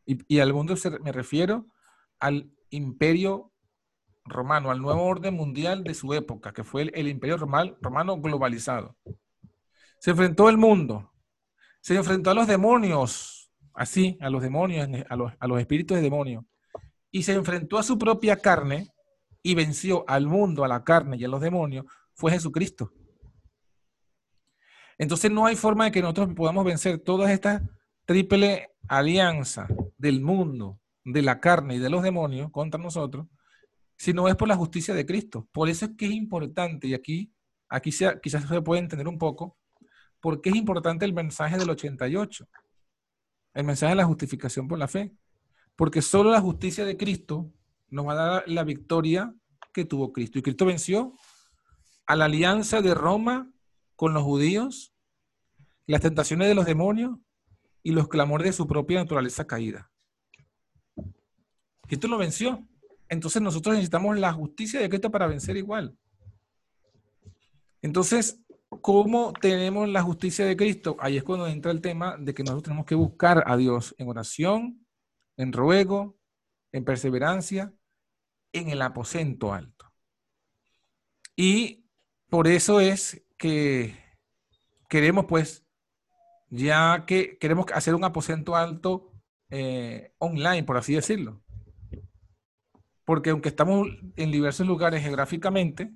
y, 0.06 0.40
al 0.40 0.54
mundo 0.54 0.76
me 1.02 1.12
refiero 1.12 1.68
al 2.20 2.50
imperio 2.70 3.52
romano, 4.24 4.72
al 4.72 4.82
nuevo 4.82 5.04
orden 5.04 5.34
mundial 5.34 5.84
de 5.84 5.94
su 5.94 6.14
época, 6.14 6.54
que 6.54 6.64
fue 6.64 6.84
el, 6.94 7.08
imperio 7.08 7.38
romano 7.38 8.22
globalizado. 8.22 8.96
Se 10.00 10.12
enfrentó 10.12 10.48
al 10.48 10.58
mundo, 10.58 11.12
se 11.82 11.96
enfrentó 11.96 12.32
a 12.32 12.34
los 12.34 12.48
demonios, 12.48 13.52
así, 13.74 14.18
a 14.22 14.30
los 14.30 14.42
demonios, 14.42 14.88
a 15.10 15.16
los, 15.16 15.60
espíritus 15.60 15.98
de 15.98 16.04
demonios, 16.04 16.44
y 17.12 17.24
se 17.24 17.34
enfrentó 17.34 17.78
a 17.78 17.84
su 17.84 17.98
propia 17.98 18.38
carne 18.38 18.92
y 19.42 19.56
venció 19.56 20.04
al 20.08 20.28
mundo, 20.28 20.64
a 20.64 20.68
la 20.68 20.84
carne 20.84 21.18
y 21.18 21.24
a 21.24 21.28
los 21.28 21.42
demonios, 21.42 21.86
fue 22.14 22.32
Jesucristo. 22.32 22.92
Entonces 24.98 25.32
no 25.32 25.46
hay 25.46 25.56
forma 25.56 25.86
de 25.86 25.92
que 25.92 26.02
nosotros 26.02 26.30
podamos 26.36 26.66
vencer 26.66 27.00
todas 27.00 27.30
estas 27.32 27.62
triple 28.06 28.70
alianza 28.88 29.68
del 29.98 30.22
mundo, 30.22 30.80
de 31.04 31.22
la 31.22 31.40
carne 31.40 31.76
y 31.76 31.80
de 31.80 31.90
los 31.90 32.04
demonios 32.04 32.52
contra 32.52 32.82
nosotros, 32.82 33.28
si 33.98 34.14
no 34.14 34.28
es 34.28 34.36
por 34.36 34.48
la 34.48 34.56
justicia 34.56 34.94
de 34.94 35.06
Cristo. 35.06 35.48
Por 35.52 35.70
eso 35.70 35.86
es 35.86 35.92
que 35.98 36.06
es 36.06 36.12
importante, 36.12 36.88
y 36.88 36.94
aquí, 36.94 37.34
aquí 37.70 37.92
quizás 38.22 38.48
se 38.48 38.62
puede 38.62 38.82
entender 38.82 39.08
un 39.08 39.18
poco, 39.18 39.58
¿Por 40.20 40.42
qué 40.42 40.50
es 40.50 40.56
importante 40.56 41.06
el 41.06 41.14
mensaje 41.14 41.58
del 41.58 41.70
88? 41.70 42.48
El 43.54 43.64
mensaje 43.64 43.92
de 43.92 43.98
la 43.98 44.06
justificación 44.06 44.68
por 44.68 44.80
la 44.80 44.88
fe. 44.88 45.14
Porque 45.76 46.02
solo 46.02 46.32
la 46.32 46.42
justicia 46.42 46.86
de 46.86 46.98
Cristo 46.98 47.52
nos 47.90 48.08
va 48.08 48.14
a 48.14 48.16
dar 48.16 48.44
la 48.48 48.64
victoria 48.64 49.34
que 49.74 49.86
tuvo 49.86 50.12
Cristo. 50.12 50.40
Y 50.40 50.42
Cristo 50.42 50.66
venció 50.66 51.14
a 52.06 52.16
la 52.16 52.26
alianza 52.26 52.82
de 52.82 52.94
Roma 52.94 53.52
con 53.96 54.14
los 54.14 54.24
judíos, 54.24 54.94
las 55.86 56.02
tentaciones 56.02 56.48
de 56.48 56.56
los 56.56 56.66
demonios 56.66 57.18
y 57.84 57.92
los 57.92 58.08
clamores 58.08 58.48
de 58.48 58.54
su 58.54 58.68
propia 58.68 59.00
naturaleza 59.00 59.46
caída. 59.46 59.92
Cristo 61.88 62.08
lo 62.08 62.18
venció. 62.18 62.68
Entonces 63.10 63.42
nosotros 63.42 63.76
necesitamos 63.76 64.18
la 64.18 64.34
justicia 64.34 64.80
de 64.80 64.90
Cristo 64.90 65.12
para 65.12 65.28
vencer 65.28 65.56
igual. 65.56 65.98
Entonces, 67.82 68.42
¿Cómo 68.70 69.32
tenemos 69.34 69.88
la 69.88 70.04
justicia 70.04 70.46
de 70.46 70.58
Cristo? 70.58 70.98
Ahí 71.00 71.18
es 71.18 71.24
cuando 71.24 71.48
entra 71.48 71.72
el 71.72 71.82
tema 71.82 72.18
de 72.18 72.34
que 72.34 72.44
nosotros 72.44 72.64
tenemos 72.64 72.86
que 72.86 72.96
buscar 72.96 73.44
a 73.48 73.56
Dios 73.56 73.96
en 73.98 74.10
oración, 74.10 74.86
en 75.38 75.54
ruego, 75.54 76.18
en 76.74 76.84
perseverancia, 76.84 77.74
en 78.52 78.70
el 78.70 78.82
aposento 78.82 79.54
alto. 79.54 79.86
Y 81.36 81.86
por 82.30 82.48
eso 82.48 82.82
es 82.82 83.26
que 83.38 83.96
queremos, 84.90 85.26
pues, 85.26 85.66
ya 86.50 87.06
que 87.06 87.38
queremos 87.38 87.68
hacer 87.74 87.96
un 87.96 88.04
aposento 88.04 88.56
alto 88.56 89.14
eh, 89.50 90.14
online, 90.18 90.64
por 90.64 90.76
así 90.76 90.94
decirlo. 90.94 91.42
Porque 93.06 93.30
aunque 93.30 93.50
estamos 93.50 93.88
en 94.18 94.32
diversos 94.32 94.68
lugares 94.68 95.04
geográficamente, 95.04 95.94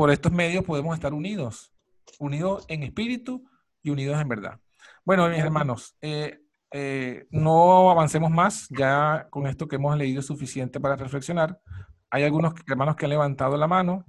por 0.00 0.10
estos 0.10 0.32
medios 0.32 0.64
podemos 0.64 0.94
estar 0.94 1.12
unidos, 1.12 1.74
unidos 2.18 2.64
en 2.68 2.84
espíritu 2.84 3.44
y 3.82 3.90
unidos 3.90 4.18
en 4.18 4.28
verdad. 4.28 4.58
Bueno, 5.04 5.28
mis 5.28 5.40
hermanos, 5.40 5.94
eh, 6.00 6.40
eh, 6.72 7.26
no 7.28 7.90
avancemos 7.90 8.30
más, 8.30 8.66
ya 8.70 9.26
con 9.28 9.46
esto 9.46 9.68
que 9.68 9.76
hemos 9.76 9.94
leído 9.98 10.20
es 10.20 10.26
suficiente 10.26 10.80
para 10.80 10.96
reflexionar. 10.96 11.60
Hay 12.08 12.22
algunos 12.22 12.54
hermanos 12.66 12.96
que 12.96 13.04
han 13.04 13.10
levantado 13.10 13.58
la 13.58 13.66
mano 13.66 14.06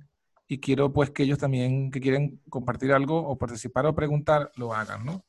y 0.47 0.62
quiero 0.62 0.93
pues 0.93 1.10
que 1.10 1.23
ellos 1.23 1.39
también 1.39 1.91
que 1.91 1.99
quieren 1.99 2.41
compartir 2.47 2.93
algo 2.93 3.27
o 3.27 3.38
participar 3.38 3.86
o 3.86 3.93
preguntar, 3.93 4.49
lo 4.56 4.73
hagan, 4.73 5.06
¿no? 5.06 5.25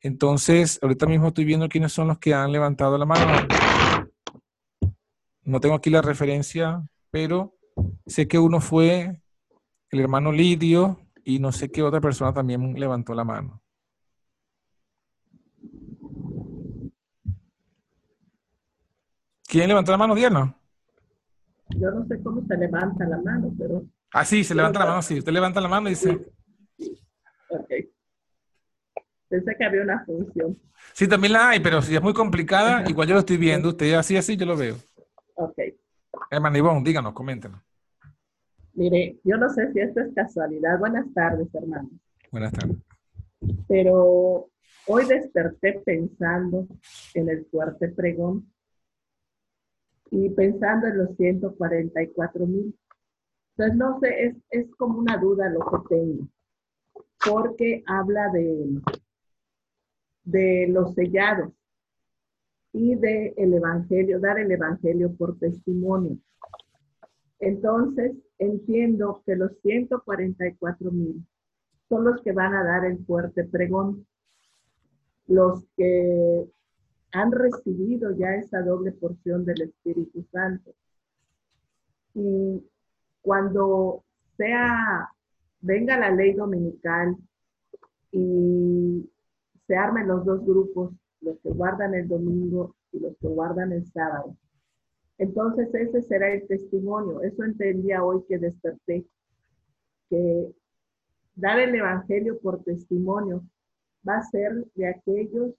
Entonces, 0.00 0.78
ahorita 0.80 1.04
mismo 1.04 1.28
estoy 1.28 1.44
viendo 1.44 1.68
quiénes 1.68 1.92
son 1.92 2.08
los 2.08 2.18
que 2.18 2.32
han 2.32 2.52
levantado 2.52 2.96
la 2.96 3.04
mano. 3.04 3.46
No 5.42 5.60
tengo 5.60 5.74
aquí 5.74 5.90
la 5.90 6.00
referencia, 6.00 6.88
pero 7.10 7.54
sé 8.06 8.26
que 8.26 8.38
uno 8.38 8.62
fue 8.62 9.20
el 9.90 10.00
hermano 10.00 10.32
Lidio 10.32 11.00
y 11.24 11.38
no 11.38 11.52
sé 11.52 11.70
qué 11.70 11.82
otra 11.82 12.00
persona 12.00 12.32
también 12.32 12.74
levantó 12.78 13.14
la 13.14 13.24
mano. 13.24 13.60
¿Quién 19.46 19.66
levantó 19.66 19.90
la 19.90 19.98
mano, 19.98 20.14
Diana? 20.14 20.56
Yo 21.70 21.90
no 21.90 22.06
sé 22.06 22.22
cómo 22.22 22.46
se 22.46 22.56
levanta 22.56 23.04
la 23.04 23.18
mano, 23.18 23.52
pero... 23.58 23.84
Ah, 24.12 24.24
sí, 24.24 24.44
se 24.44 24.54
levanta 24.54 24.78
la 24.78 24.86
mano, 24.86 25.02
sí. 25.02 25.18
Usted 25.18 25.32
levanta 25.32 25.60
la 25.60 25.68
mano 25.68 25.88
y 25.88 25.90
dice... 25.90 26.18
Ok. 27.48 27.68
Pensé 29.28 29.56
que 29.56 29.64
había 29.64 29.82
una 29.82 30.04
función. 30.04 30.56
Sí, 30.92 31.08
también 31.08 31.32
la 31.32 31.50
hay, 31.50 31.60
pero 31.60 31.82
si 31.82 31.94
es 31.94 32.02
muy 32.02 32.12
complicada, 32.12 32.88
igual 32.88 33.08
yo 33.08 33.14
lo 33.14 33.20
estoy 33.20 33.36
viendo. 33.36 33.70
Usted 33.70 33.94
así, 33.94 34.16
así, 34.16 34.36
yo 34.36 34.46
lo 34.46 34.56
veo. 34.56 34.76
Ok. 35.34 35.58
Hermano 36.30 36.58
Ivonne, 36.58 36.82
díganos, 36.84 37.12
coméntenos. 37.12 37.60
Mire, 38.74 39.18
yo 39.24 39.36
no 39.36 39.48
sé 39.50 39.72
si 39.72 39.80
esto 39.80 40.00
es 40.00 40.14
casualidad. 40.14 40.78
Buenas 40.78 41.12
tardes, 41.12 41.48
hermanos. 41.54 41.90
Buenas 42.30 42.52
tardes. 42.52 42.76
Pero 43.68 44.48
hoy 44.86 45.06
desperté 45.06 45.80
pensando 45.84 46.66
en 47.14 47.28
el 47.28 47.46
fuerte 47.46 47.88
pregón 47.88 48.50
y 50.10 50.30
pensando 50.30 50.86
en 50.86 50.98
los 50.98 51.16
144 51.16 52.46
mil. 52.46 52.76
Entonces, 53.56 53.76
no 53.76 54.00
sé, 54.00 54.24
es, 54.24 54.36
es 54.50 54.74
como 54.76 54.98
una 54.98 55.16
duda 55.16 55.48
lo 55.50 55.60
que 55.60 55.94
tengo, 55.94 56.28
porque 57.26 57.82
habla 57.86 58.30
de, 58.30 58.80
de 60.24 60.66
los 60.68 60.94
sellados 60.94 61.52
y 62.72 62.94
de 62.94 63.34
el 63.36 63.54
evangelio, 63.54 64.20
dar 64.20 64.38
el 64.38 64.50
evangelio 64.50 65.14
por 65.14 65.38
testimonio. 65.38 66.16
Entonces, 67.38 68.12
entiendo 68.40 69.22
que 69.24 69.36
los 69.36 69.52
144 69.62 70.90
mil 70.90 71.24
son 71.88 72.04
los 72.04 72.22
que 72.22 72.32
van 72.32 72.54
a 72.54 72.64
dar 72.64 72.84
el 72.86 73.04
fuerte 73.04 73.44
pregón, 73.44 74.06
los 75.26 75.64
que 75.76 76.46
han 77.12 77.32
recibido 77.32 78.16
ya 78.16 78.34
esa 78.36 78.62
doble 78.62 78.92
porción 78.92 79.44
del 79.44 79.62
Espíritu 79.62 80.24
Santo. 80.32 80.72
Y 82.14 82.64
cuando 83.20 84.04
sea, 84.36 85.10
venga 85.60 85.98
la 85.98 86.10
ley 86.10 86.32
dominical 86.32 87.16
y 88.10 89.08
se 89.66 89.76
armen 89.76 90.08
los 90.08 90.24
dos 90.24 90.44
grupos, 90.44 90.92
los 91.20 91.38
que 91.40 91.50
guardan 91.50 91.94
el 91.94 92.08
domingo 92.08 92.74
y 92.92 93.00
los 93.00 93.16
que 93.18 93.28
guardan 93.28 93.72
el 93.72 93.86
sábado. 93.86 94.34
Entonces 95.20 95.68
ese 95.74 96.00
será 96.00 96.32
el 96.32 96.46
testimonio. 96.46 97.20
Eso 97.20 97.44
entendía 97.44 98.02
hoy 98.02 98.24
que 98.26 98.38
desperté, 98.38 99.04
que 100.08 100.50
dar 101.34 101.60
el 101.60 101.74
Evangelio 101.74 102.40
por 102.40 102.64
testimonio 102.64 103.44
va 104.08 104.16
a 104.16 104.22
ser 104.22 104.64
de 104.74 104.86
aquellos 104.86 105.52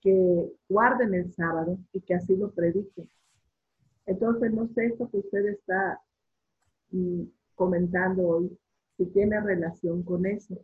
que 0.00 0.52
guarden 0.68 1.14
el 1.14 1.32
sábado 1.32 1.78
y 1.92 2.00
que 2.00 2.14
así 2.14 2.36
lo 2.36 2.50
prediquen. 2.50 3.08
Entonces, 4.04 4.52
no 4.52 4.66
sé 4.66 4.86
esto 4.86 5.08
que 5.10 5.18
usted 5.18 5.46
está 5.46 6.00
mm, 6.90 7.22
comentando 7.54 8.26
hoy, 8.26 8.58
si 8.96 9.06
tiene 9.06 9.40
relación 9.40 10.02
con 10.02 10.26
eso. 10.26 10.60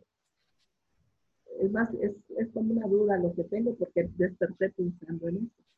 Es 1.61 1.71
más, 1.71 1.89
es, 2.01 2.49
como 2.53 2.73
una 2.73 2.85
duda 2.85 3.17
lo 3.17 3.33
que 3.33 3.45
tengo 3.45 3.73
porque 3.75 4.09
desperté 4.17 4.71
pensando 4.71 5.29
en 5.29 5.37
eso. 5.37 5.72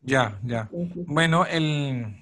Ya, 0.00 0.38
ya. 0.44 0.68
bueno, 0.72 1.46
el, 1.46 2.16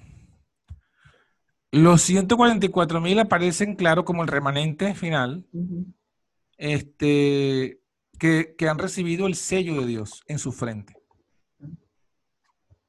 los 1.71 2.01
144 2.01 3.01
mil 3.01 3.19
aparecen, 3.19 3.75
claro, 3.75 4.05
como 4.05 4.23
el 4.23 4.27
remanente 4.27 4.95
final, 4.95 5.45
este, 6.57 7.81
que, 8.17 8.55
que, 8.57 8.69
han 8.69 8.79
recibido 8.79 9.27
el 9.27 9.35
sello 9.35 9.79
de 9.81 9.85
Dios 9.85 10.23
en 10.27 10.39
su 10.39 10.51
frente. 10.51 10.95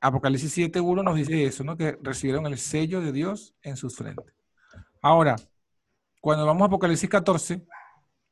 Apocalipsis 0.01 0.57
7.1 0.57 1.03
nos 1.03 1.17
dice 1.17 1.45
eso, 1.45 1.65
¿no? 1.65 1.77
Que 1.77 1.99
recibieron 2.01 2.47
el 2.47 2.59
sello 2.59 3.01
de 3.01 3.13
Dios 3.13 3.55
en 3.63 3.77
sus 3.77 3.97
frentes. 3.97 4.35
Ahora, 5.03 5.37
cuando 6.21 6.47
vamos 6.47 6.63
a 6.63 6.67
Apocalipsis 6.67 7.09
14, 7.09 7.67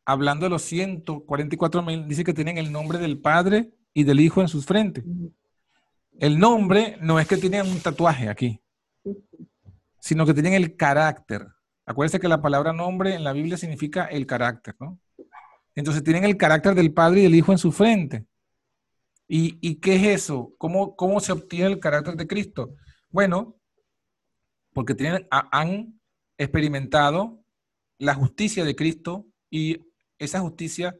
hablando 0.04 0.46
de 0.46 0.50
los 0.50 0.62
144 0.62 1.82
mil, 1.82 2.06
dice 2.06 2.24
que 2.24 2.34
tienen 2.34 2.58
el 2.58 2.70
nombre 2.70 2.98
del 2.98 3.18
Padre 3.18 3.72
y 3.92 4.04
del 4.04 4.20
Hijo 4.20 4.40
en 4.40 4.48
sus 4.48 4.66
frentes. 4.66 5.04
El 6.18 6.38
nombre 6.38 6.96
no 7.00 7.18
es 7.18 7.26
que 7.26 7.36
tienen 7.36 7.66
un 7.66 7.80
tatuaje 7.80 8.28
aquí, 8.28 8.60
sino 9.98 10.24
que 10.24 10.34
tienen 10.34 10.54
el 10.54 10.76
carácter. 10.76 11.46
Acuérdense 11.84 12.20
que 12.20 12.28
la 12.28 12.40
palabra 12.40 12.72
nombre 12.72 13.14
en 13.14 13.24
la 13.24 13.32
Biblia 13.32 13.56
significa 13.56 14.06
el 14.06 14.26
carácter, 14.26 14.74
¿no? 14.78 14.98
Entonces 15.74 16.04
tienen 16.04 16.24
el 16.24 16.36
carácter 16.36 16.74
del 16.74 16.92
Padre 16.92 17.20
y 17.20 17.22
del 17.24 17.34
Hijo 17.34 17.52
en 17.52 17.58
su 17.58 17.72
frente. 17.72 18.26
¿Y, 19.26 19.76
qué 19.76 19.96
es 19.96 20.22
eso? 20.22 20.54
¿Cómo, 20.58 20.94
¿Cómo 20.94 21.18
se 21.18 21.32
obtiene 21.32 21.72
el 21.72 21.80
carácter 21.80 22.14
de 22.14 22.26
Cristo? 22.26 22.76
Bueno, 23.10 23.56
porque 24.72 24.94
tienen, 24.94 25.26
han 25.30 26.00
experimentado 26.36 27.42
la 27.98 28.14
justicia 28.14 28.64
de 28.64 28.76
Cristo 28.76 29.26
y 29.50 29.80
esa 30.18 30.40
justicia 30.40 30.96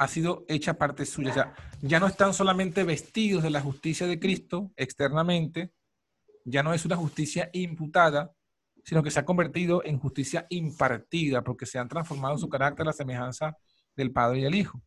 ha 0.00 0.08
sido 0.08 0.46
hecha 0.48 0.78
parte 0.78 1.04
suya. 1.04 1.34
Ya, 1.34 1.54
ya 1.82 2.00
no 2.00 2.06
están 2.06 2.32
solamente 2.32 2.84
vestidos 2.84 3.42
de 3.42 3.50
la 3.50 3.60
justicia 3.60 4.06
de 4.06 4.18
Cristo 4.18 4.72
externamente, 4.74 5.74
ya 6.46 6.62
no 6.62 6.72
es 6.72 6.86
una 6.86 6.96
justicia 6.96 7.50
imputada, 7.52 8.32
sino 8.82 9.02
que 9.02 9.10
se 9.10 9.20
ha 9.20 9.26
convertido 9.26 9.84
en 9.84 9.98
justicia 9.98 10.46
impartida, 10.48 11.44
porque 11.44 11.66
se 11.66 11.78
han 11.78 11.88
transformado 11.88 12.38
su 12.38 12.48
carácter 12.48 12.84
a 12.84 12.86
la 12.86 12.92
semejanza 12.94 13.58
del 13.94 14.10
Padre 14.10 14.38
y 14.38 14.42
del 14.44 14.54
Hijo. 14.54 14.82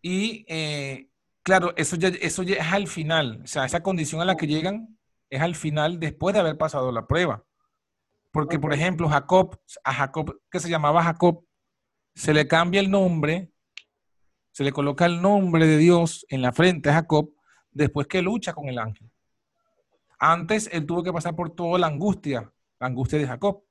Y 0.00 0.44
eh, 0.46 1.08
claro, 1.42 1.74
eso 1.76 1.96
ya, 1.96 2.08
eso 2.08 2.44
ya 2.44 2.54
es 2.54 2.72
al 2.72 2.86
final, 2.86 3.40
o 3.42 3.46
sea, 3.48 3.64
esa 3.64 3.82
condición 3.82 4.20
a 4.20 4.24
la 4.24 4.36
que 4.36 4.46
llegan 4.46 4.96
es 5.28 5.40
al 5.40 5.56
final 5.56 5.98
después 5.98 6.34
de 6.34 6.40
haber 6.40 6.56
pasado 6.56 6.92
la 6.92 7.08
prueba. 7.08 7.44
Porque, 8.30 8.60
por 8.60 8.72
ejemplo, 8.72 9.08
Jacob, 9.08 9.60
a 9.82 9.92
Jacob, 9.92 10.40
que 10.48 10.60
se 10.60 10.70
llamaba 10.70 11.02
Jacob, 11.02 11.44
se 12.14 12.32
le 12.32 12.46
cambia 12.46 12.80
el 12.80 12.92
nombre, 12.92 13.50
se 14.60 14.64
le 14.64 14.72
coloca 14.72 15.06
el 15.06 15.22
nombre 15.22 15.66
de 15.66 15.78
Dios 15.78 16.26
en 16.28 16.42
la 16.42 16.52
frente 16.52 16.90
a 16.90 16.92
Jacob 16.92 17.30
después 17.70 18.06
que 18.06 18.20
lucha 18.20 18.52
con 18.52 18.68
el 18.68 18.78
ángel. 18.78 19.10
Antes 20.18 20.68
él 20.70 20.84
tuvo 20.84 21.02
que 21.02 21.14
pasar 21.14 21.34
por 21.34 21.54
toda 21.54 21.78
la 21.78 21.86
angustia, 21.86 22.52
la 22.78 22.86
angustia 22.86 23.18
de 23.18 23.26
Jacob. 23.26 23.64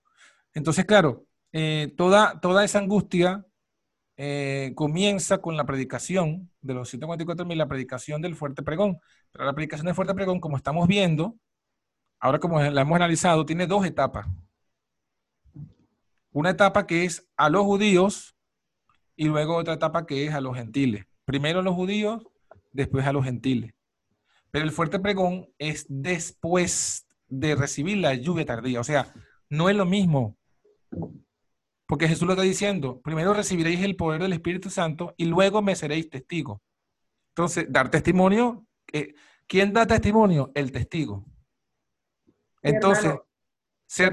Entonces, 0.52 0.86
claro, 0.86 1.28
eh, 1.52 1.94
toda, 1.96 2.40
toda 2.40 2.66
esa 2.66 2.80
angustia 2.80 3.46
eh, 4.18 4.72
comienza 4.74 5.38
con 5.38 5.56
la 5.56 5.64
predicación 5.64 6.50
de 6.60 6.74
los 6.74 6.90
144 6.90 7.46
mil, 7.46 7.60
la 7.60 7.68
predicación 7.68 8.20
del 8.24 8.36
fuerte 8.36 8.64
pregón. 8.64 9.00
Pero 9.32 9.46
la 9.46 9.54
predicación 9.54 9.86
del 9.86 9.94
fuerte 9.94 10.16
pregón, 10.16 10.40
como 10.40 10.58
estamos 10.58 10.88
viendo, 10.88 11.36
ahora 12.20 12.40
como 12.40 12.60
la 12.60 12.82
hemos 12.82 12.96
analizado, 12.96 13.46
tiene 13.46 13.68
dos 13.68 13.86
etapas. 13.86 14.26
Una 16.32 16.50
etapa 16.50 16.88
que 16.88 17.06
es 17.06 17.30
a 17.38 17.48
los 17.48 17.62
judíos 17.62 18.39
y 19.20 19.26
luego 19.26 19.58
otra 19.58 19.74
etapa 19.74 20.06
que 20.06 20.26
es 20.26 20.34
a 20.34 20.40
los 20.40 20.56
gentiles. 20.56 21.06
Primero 21.26 21.60
a 21.60 21.62
los 21.62 21.76
judíos, 21.76 22.24
después 22.72 23.06
a 23.06 23.12
los 23.12 23.26
gentiles. 23.26 23.74
Pero 24.50 24.64
el 24.64 24.72
fuerte 24.72 24.98
pregón 24.98 25.50
es 25.58 25.86
después 25.90 27.06
de 27.28 27.54
recibir 27.56 27.98
la 27.98 28.14
lluvia 28.14 28.46
tardía. 28.46 28.80
O 28.80 28.84
sea, 28.86 29.14
no 29.50 29.70
es 29.70 29.76
lo 29.76 29.86
mismo 29.86 30.38
porque 31.86 32.08
Jesús 32.08 32.28
lo 32.28 32.34
está 32.34 32.44
diciendo, 32.44 33.02
primero 33.02 33.34
recibiréis 33.34 33.82
el 33.82 33.98
poder 33.98 34.22
del 34.22 34.32
Espíritu 34.32 34.70
Santo 34.70 35.14
y 35.18 35.26
luego 35.26 35.62
me 35.62 35.76
seréis 35.76 36.10
testigos. 36.10 36.62
Entonces, 37.32 37.66
dar 37.68 37.92
testimonio, 37.92 38.68
eh, 38.94 39.16
¿quién 39.48 39.74
da 39.74 39.86
testimonio? 39.86 40.50
El 40.56 40.72
testigo. 40.72 41.26
Entonces, 42.62 43.16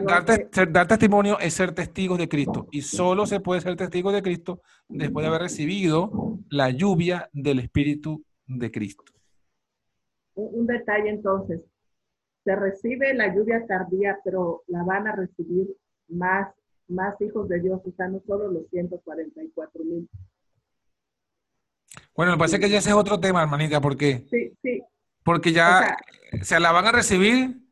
dar, 0.05 0.87
testimonio 0.87 1.39
es 1.39 1.55
ser 1.55 1.73
testigo 1.73 2.17
de 2.17 2.29
Cristo 2.29 2.67
y 2.71 2.83
solo 2.83 3.27
se 3.27 3.41
puede 3.41 3.61
ser 3.61 3.77
testigo 3.77 4.11
de 4.12 4.23
Cristo 4.23 4.62
después 4.89 5.25
de 5.25 5.29
haber 5.29 5.43
recibido 5.43 6.39
la 6.49 6.71
lluvia 6.71 7.29
del 7.33 7.59
Espíritu 7.59 8.25
de 8.47 8.71
Cristo. 8.71 9.05
un 10.35 10.67
detalle 10.67 11.11
entonces, 11.11 11.61
se 12.45 12.57
recibe 12.57 13.12
la 13.15 13.35
lluvia 13.35 13.67
tardía, 13.67 14.19
pero 14.25 14.62
la 14.69 14.83
van 14.85 15.09
a 15.09 15.17
recibir 15.17 15.67
más 16.09 16.49
más 16.89 17.21
hijos 17.21 17.49
de 17.49 17.61
Dios, 17.61 17.81
o 17.85 17.93
sea, 17.97 18.09
no 18.09 18.23
solo 18.27 18.51
los 18.51 18.69
144 18.71 19.85
mil. 19.85 20.09
Bueno, 22.15 22.33
me 22.33 22.39
parece 22.39 22.59
que 22.59 22.71
ya 22.71 22.79
ese 22.79 22.91
es 22.91 22.95
otro 22.95 23.21
tema, 23.21 23.43
hermanita, 23.43 23.81
porque, 23.81 24.27
sí, 24.31 24.53
sí. 24.62 24.83
porque 25.25 25.53
ya 25.53 25.97
se 26.43 26.61
la 26.61 26.73
van 26.73 26.87
a 26.87 26.93
recibir 26.93 27.66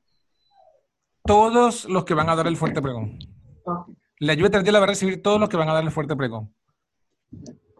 todos 1.26 1.86
los 1.86 2.04
que 2.04 2.14
van 2.14 2.28
a 2.28 2.36
dar 2.36 2.46
el 2.46 2.56
fuerte 2.56 2.82
pregón. 2.82 3.18
La 4.18 4.34
lluvia 4.34 4.50
tardía 4.50 4.72
la 4.72 4.78
va 4.78 4.84
a 4.84 4.88
recibir 4.88 5.22
todos 5.22 5.40
los 5.40 5.48
que 5.48 5.56
van 5.56 5.68
a 5.68 5.72
dar 5.72 5.82
el 5.82 5.90
fuerte 5.90 6.14
pregón. 6.14 6.54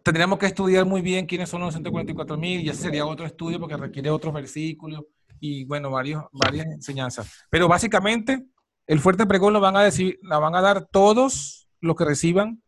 Tendríamos 0.02 0.38
que 0.38 0.46
estudiar 0.46 0.84
muy 0.84 1.02
bien 1.02 1.26
quiénes 1.26 1.48
son 1.48 1.60
los 1.60 1.74
144 1.74 2.36
mil, 2.36 2.60
y 2.60 2.68
ese 2.68 2.82
sería 2.82 3.06
otro 3.06 3.26
estudio 3.26 3.60
porque 3.60 3.76
requiere 3.76 4.10
otros 4.10 4.34
versículos 4.34 5.04
y, 5.40 5.64
bueno, 5.64 5.90
varios, 5.90 6.24
varias 6.32 6.66
enseñanzas. 6.66 7.46
Pero 7.50 7.68
básicamente, 7.68 8.46
el 8.86 9.00
fuerte 9.00 9.26
pregón 9.26 9.52
lo 9.52 9.60
van 9.60 9.76
a 9.76 9.82
decir, 9.82 10.18
la 10.22 10.38
van 10.38 10.54
a 10.54 10.62
dar 10.62 10.86
todos 10.86 11.68
los 11.80 11.96
que 11.96 12.04
reciban 12.04 12.62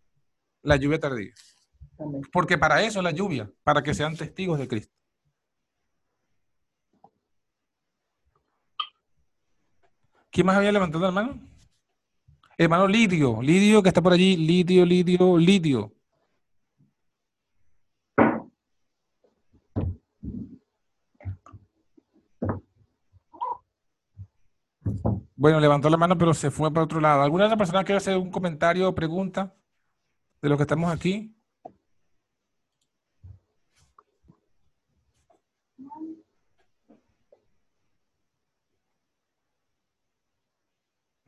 la 0.62 0.76
lluvia 0.76 1.00
tardía. 1.00 1.32
Porque 2.32 2.58
para 2.58 2.82
eso 2.82 2.98
es 2.98 3.04
la 3.04 3.10
lluvia, 3.10 3.50
para 3.64 3.82
que 3.82 3.94
sean 3.94 4.16
testigos 4.16 4.58
de 4.58 4.68
Cristo. 4.68 4.94
¿Quién 10.36 10.46
más 10.46 10.58
había 10.58 10.70
levantado 10.70 11.02
la 11.02 11.10
mano? 11.10 11.40
Hermano 12.58 12.86
Lidio, 12.86 13.40
Lidio 13.40 13.82
que 13.82 13.88
está 13.88 14.02
por 14.02 14.12
allí, 14.12 14.36
Lidio, 14.36 14.84
Lidio, 14.84 15.38
Lidio. 15.38 15.94
Bueno, 25.36 25.58
levantó 25.58 25.88
la 25.88 25.96
mano, 25.96 26.18
pero 26.18 26.34
se 26.34 26.50
fue 26.50 26.70
para 26.70 26.84
otro 26.84 27.00
lado. 27.00 27.22
¿Alguna 27.22 27.46
otra 27.46 27.56
persona 27.56 27.82
quiere 27.82 27.96
hacer 27.96 28.18
un 28.18 28.30
comentario 28.30 28.90
o 28.90 28.94
pregunta 28.94 29.54
de 30.42 30.50
lo 30.50 30.58
que 30.58 30.64
estamos 30.64 30.92
aquí? 30.92 31.34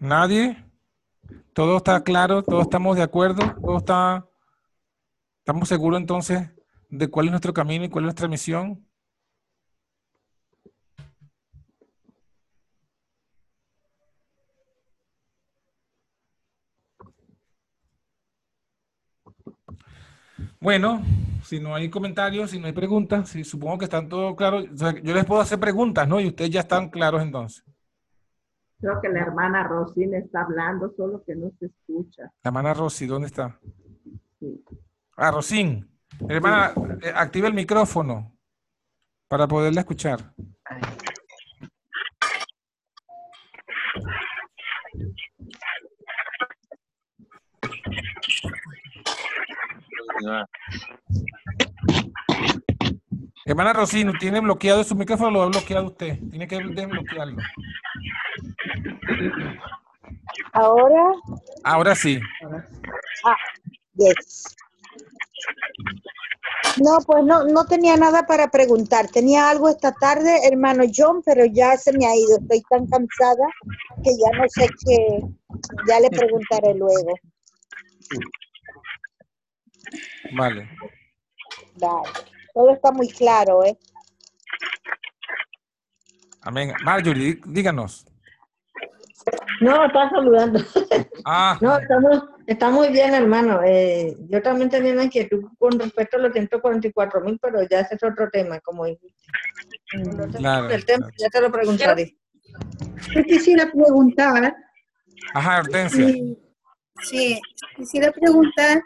¿Nadie? 0.09 0.57
¿Todo 1.53 1.77
está 1.77 2.03
claro? 2.03 2.42
¿Todos 2.42 2.62
estamos 2.62 2.97
de 2.97 3.03
acuerdo? 3.03 3.42
¿Todo 3.61 3.77
está... 3.77 4.27
¿Estamos 5.40 5.68
seguros 5.68 6.01
entonces 6.01 6.49
de 6.88 7.09
cuál 7.09 7.27
es 7.27 7.33
nuestro 7.33 7.53
camino 7.53 7.85
y 7.85 7.90
cuál 7.90 8.05
es 8.05 8.07
nuestra 8.07 8.27
misión? 8.27 8.87
Bueno, 20.59 21.03
si 21.44 21.61
no 21.61 21.75
hay 21.75 21.90
comentarios, 21.90 22.51
si 22.51 22.59
no 22.59 22.66
hay 22.66 22.73
preguntas, 22.73 23.29
si 23.29 23.44
supongo 23.44 23.77
que 23.77 23.85
están 23.85 24.09
todos 24.09 24.35
claros, 24.37 24.64
yo 25.03 25.14
les 25.14 25.25
puedo 25.27 25.42
hacer 25.42 25.61
preguntas, 25.61 26.09
¿no? 26.09 26.18
Y 26.18 26.29
ustedes 26.29 26.51
ya 26.51 26.61
están 26.61 26.88
claros 26.88 27.23
entonces. 27.23 27.62
Creo 28.81 29.01
que 29.01 29.09
la 29.09 29.21
hermana 29.21 29.64
Rosy 29.64 30.05
está 30.14 30.43
hablando, 30.43 30.93
solo 30.97 31.25
que 31.25 31.35
no 31.35 31.51
se 31.59 31.67
escucha. 31.67 32.23
La 32.45 32.49
hermana 32.51 32.75
Rosy, 32.75 33.07
¿dónde 33.07 33.27
está? 33.27 33.59
Sí. 34.38 34.64
Ah, 35.17 35.33
Rosín. 35.33 35.91
Hermana, 36.29 36.73
eh, 37.03 37.12
activa 37.14 37.49
el 37.49 37.55
micrófono 37.55 38.37
para 39.29 39.49
poderla 39.49 39.81
escuchar. 39.81 40.33
Hermana 53.45 53.73
Rosino, 53.73 54.12
¿tiene 54.21 54.41
bloqueado 54.41 54.85
su 54.85 54.95
micrófono 54.95 55.31
lo 55.31 55.43
ha 55.43 55.47
bloqueado 55.49 55.87
usted? 55.87 56.19
Tiene 56.31 56.47
que 56.47 56.59
desbloquearlo. 56.59 57.38
¿Ahora? 60.53 61.12
Ahora 61.64 61.94
sí. 61.94 62.21
Ah, 63.25 63.37
yes. 63.94 64.57
No, 66.83 66.99
pues 67.07 67.25
no, 67.25 67.44
no 67.44 67.64
tenía 67.64 67.97
nada 67.97 68.27
para 68.27 68.49
preguntar. 68.49 69.09
Tenía 69.09 69.51
algo 69.51 69.68
esta 69.68 69.92
tarde, 69.92 70.47
hermano 70.47 70.85
John, 70.94 71.23
pero 71.25 71.44
ya 71.44 71.77
se 71.77 71.92
me 71.92 72.07
ha 72.07 72.14
ido. 72.14 72.38
Estoy 72.38 72.62
tan 72.68 72.87
cansada 72.87 73.47
que 74.03 74.11
ya 74.11 74.38
no 74.38 74.44
sé 74.49 74.68
qué. 74.87 75.21
Ya 75.88 76.01
le 76.01 76.11
preguntaré 76.11 76.75
luego. 76.75 77.14
Vale. 80.37 80.68
Vale. 81.77 82.09
Todo 82.55 82.73
está 82.73 82.92
muy 82.92 83.09
claro, 83.09 83.64
¿eh? 83.64 83.77
Amén. 86.42 86.73
Marjorie, 86.85 87.40
díganos. 87.47 88.07
No, 89.61 89.85
está 89.85 90.11
saludando. 90.11 90.61
Ah. 91.25 91.59
No, 91.61 91.79
estamos, 91.79 92.25
está 92.47 92.71
muy 92.71 92.88
bien, 92.88 93.14
hermano. 93.14 93.61
Eh, 93.64 94.17
yo 94.29 94.41
también 94.43 94.71
tenía 94.71 94.93
una 94.93 95.05
inquietud 95.05 95.45
con 95.59 95.79
respecto 95.79 96.17
a 96.17 96.21
los 96.21 96.33
144 96.33 97.21
mil, 97.21 97.38
pero 97.41 97.62
ya 97.69 97.81
ese 97.81 97.97
es 97.97 98.03
otro 98.03 98.29
tema, 98.31 98.61
como 98.61 98.87
dijiste. 98.87 99.17
Claro, 100.37 100.71
el 100.71 100.85
tema, 100.85 101.09
ya 101.19 101.29
te 101.29 101.41
lo 101.41 101.51
preguntaré. 101.51 102.17
Yo 103.14 103.23
quisiera 103.25 103.71
preguntar. 103.71 104.55
Ajá, 105.35 105.61
Hortensia. 105.61 106.07
sí, 107.03 107.41
quisiera 107.77 108.12
preguntar 108.12 108.81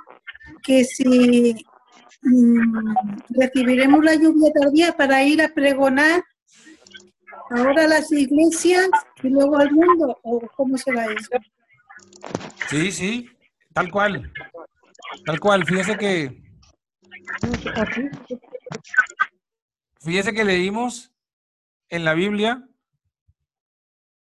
que 0.62 0.85
si 0.85 1.55
mm, 2.22 2.87
recibiremos 3.31 4.05
la 4.05 4.14
lluvia 4.14 4.52
tardía 4.52 4.92
para 4.92 5.22
ir 5.22 5.42
a 5.42 5.48
pregonar 5.48 6.22
ahora 7.54 7.86
las 7.86 8.10
iglesias 8.12 8.88
y 9.22 9.28
luego 9.28 9.56
al 9.58 9.70
mundo, 9.72 10.18
o 10.22 10.40
cómo 10.56 10.76
será 10.76 11.04
eso. 11.06 11.30
Sí, 12.68 12.92
sí, 12.92 13.28
tal 13.72 13.90
cual. 13.90 14.32
Tal 15.24 15.40
cual, 15.40 15.64
fíjese 15.64 15.96
que. 15.96 16.42
Fíjese 20.00 20.32
que 20.32 20.44
leímos 20.44 21.12
en 21.88 22.04
la 22.04 22.14
Biblia 22.14 22.68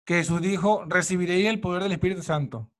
que 0.05 0.15
Jesús 0.15 0.41
dijo: 0.41 0.85
Recibiréis 0.87 1.47
el 1.47 1.59
poder 1.59 1.83
del 1.83 1.93
Espíritu 1.93 2.23
Santo 2.23 2.71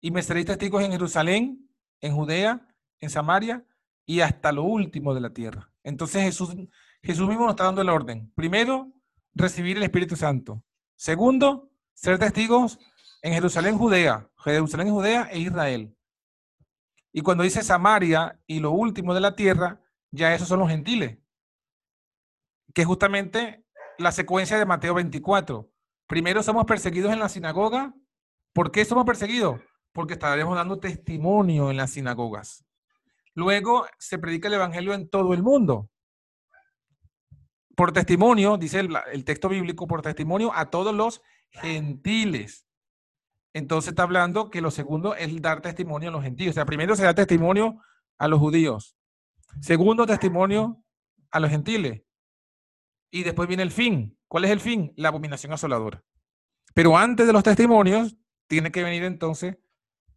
y 0.00 0.10
me 0.10 0.22
seréis 0.22 0.46
testigos 0.46 0.82
en 0.82 0.92
Jerusalén, 0.92 1.70
en 2.00 2.14
Judea, 2.14 2.68
en 3.00 3.10
Samaria 3.10 3.64
y 4.04 4.20
hasta 4.20 4.52
lo 4.52 4.64
último 4.64 5.14
de 5.14 5.20
la 5.20 5.32
tierra. 5.32 5.70
Entonces 5.84 6.22
Jesús, 6.22 6.54
Jesús 7.02 7.28
mismo 7.28 7.44
nos 7.44 7.52
está 7.52 7.64
dando 7.64 7.82
el 7.82 7.88
orden. 7.88 8.30
Primero, 8.34 8.92
recibir 9.34 9.76
el 9.76 9.82
Espíritu 9.82 10.16
Santo. 10.16 10.62
Segundo, 10.96 11.70
ser 11.94 12.18
testigos 12.18 12.78
en 13.22 13.32
Jerusalén, 13.34 13.78
Judea, 13.78 14.28
Jerusalén, 14.38 14.90
Judea 14.90 15.28
e 15.30 15.38
Israel. 15.38 15.96
Y 17.12 17.20
cuando 17.20 17.44
dice 17.44 17.62
Samaria 17.62 18.40
y 18.46 18.60
lo 18.60 18.72
último 18.72 19.14
de 19.14 19.20
la 19.20 19.36
tierra, 19.36 19.80
ya 20.10 20.34
esos 20.34 20.48
son 20.48 20.60
los 20.60 20.68
gentiles. 20.68 21.18
Que 22.74 22.82
es 22.82 22.86
justamente 22.86 23.64
la 23.98 24.12
secuencia 24.12 24.58
de 24.58 24.66
Mateo 24.66 24.94
24. 24.94 25.70
Primero 26.06 26.42
somos 26.42 26.64
perseguidos 26.64 27.12
en 27.12 27.20
la 27.20 27.28
sinagoga. 27.28 27.94
¿Por 28.52 28.72
qué 28.72 28.84
somos 28.84 29.04
perseguidos? 29.04 29.60
Porque 29.92 30.14
estaremos 30.14 30.56
dando 30.56 30.78
testimonio 30.80 31.70
en 31.70 31.76
las 31.76 31.90
sinagogas. 31.90 32.64
Luego 33.34 33.86
se 33.98 34.18
predica 34.18 34.48
el 34.48 34.54
Evangelio 34.54 34.94
en 34.94 35.08
todo 35.08 35.34
el 35.34 35.42
mundo. 35.42 35.90
Por 37.74 37.92
testimonio, 37.92 38.58
dice 38.58 38.80
el, 38.80 39.24
texto 39.24 39.48
bíblico, 39.48 39.86
por 39.86 40.02
testimonio 40.02 40.52
a 40.54 40.70
todos 40.70 40.94
los 40.94 41.22
gentiles. 41.50 42.66
Entonces 43.54 43.90
está 43.90 44.04
hablando 44.04 44.50
que 44.50 44.60
lo 44.60 44.70
segundo 44.70 45.14
es 45.14 45.40
dar 45.40 45.60
testimonio 45.62 46.08
a 46.08 46.12
los 46.12 46.22
gentiles. 46.22 46.52
O 46.52 46.54
sea, 46.54 46.64
primero 46.64 46.96
se 46.96 47.04
da 47.04 47.14
testimonio 47.14 47.80
a 48.18 48.28
los 48.28 48.38
judíos. 48.40 48.96
Segundo, 49.60 50.06
testimonio 50.06 50.82
a 51.30 51.40
los 51.40 51.50
gentiles. 51.50 52.02
Y 53.10 53.24
después 53.24 53.48
viene 53.48 53.62
el 53.62 53.70
fin. 53.70 54.18
¿Cuál 54.28 54.44
es 54.46 54.50
el 54.50 54.60
fin? 54.60 54.92
La 54.96 55.08
abominación 55.08 55.52
asoladora. 55.52 56.02
Pero 56.74 56.96
antes 56.96 57.26
de 57.26 57.32
los 57.32 57.42
testimonios, 57.42 58.16
tiene 58.46 58.70
que 58.72 58.82
venir 58.82 59.04
entonces 59.04 59.58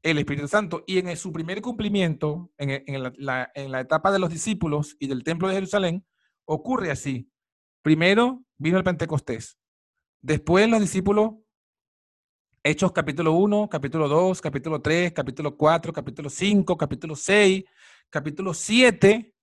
el 0.01 0.17
Espíritu 0.19 0.47
Santo. 0.47 0.83
Y 0.87 0.99
en 0.99 1.17
su 1.17 1.33
primer 1.33 1.61
cumplimiento, 1.61 2.51
en, 2.57 3.13
la, 3.17 3.51
etapa 3.79 4.11
de 4.11 4.19
los 4.19 4.29
discípulos 4.29 4.95
y 4.99 5.07
del 5.07 5.23
templo 5.23 5.47
de 5.47 5.55
Jerusalén, 5.55 6.05
ocurre 6.45 6.91
así. 6.91 7.29
Primero 7.85 8.43
vino 8.57 8.79
el 8.79 8.83
Pentecostés. 8.83 9.59
Después 10.19 10.67
los 10.67 10.81
discípulos, 10.81 11.35
Hechos 12.63 12.91
capítulo 12.91 13.33
1, 13.33 13.69
capítulo 13.69 14.07
2, 14.07 14.41
capítulo 14.41 14.81
3, 14.81 15.13
capítulo 15.13 15.55
4, 15.55 15.93
capítulo 15.93 16.27
5, 16.31 16.77
capítulo 16.77 17.15
6, 17.15 17.63
capítulo 18.09 18.55
7. 18.55 19.35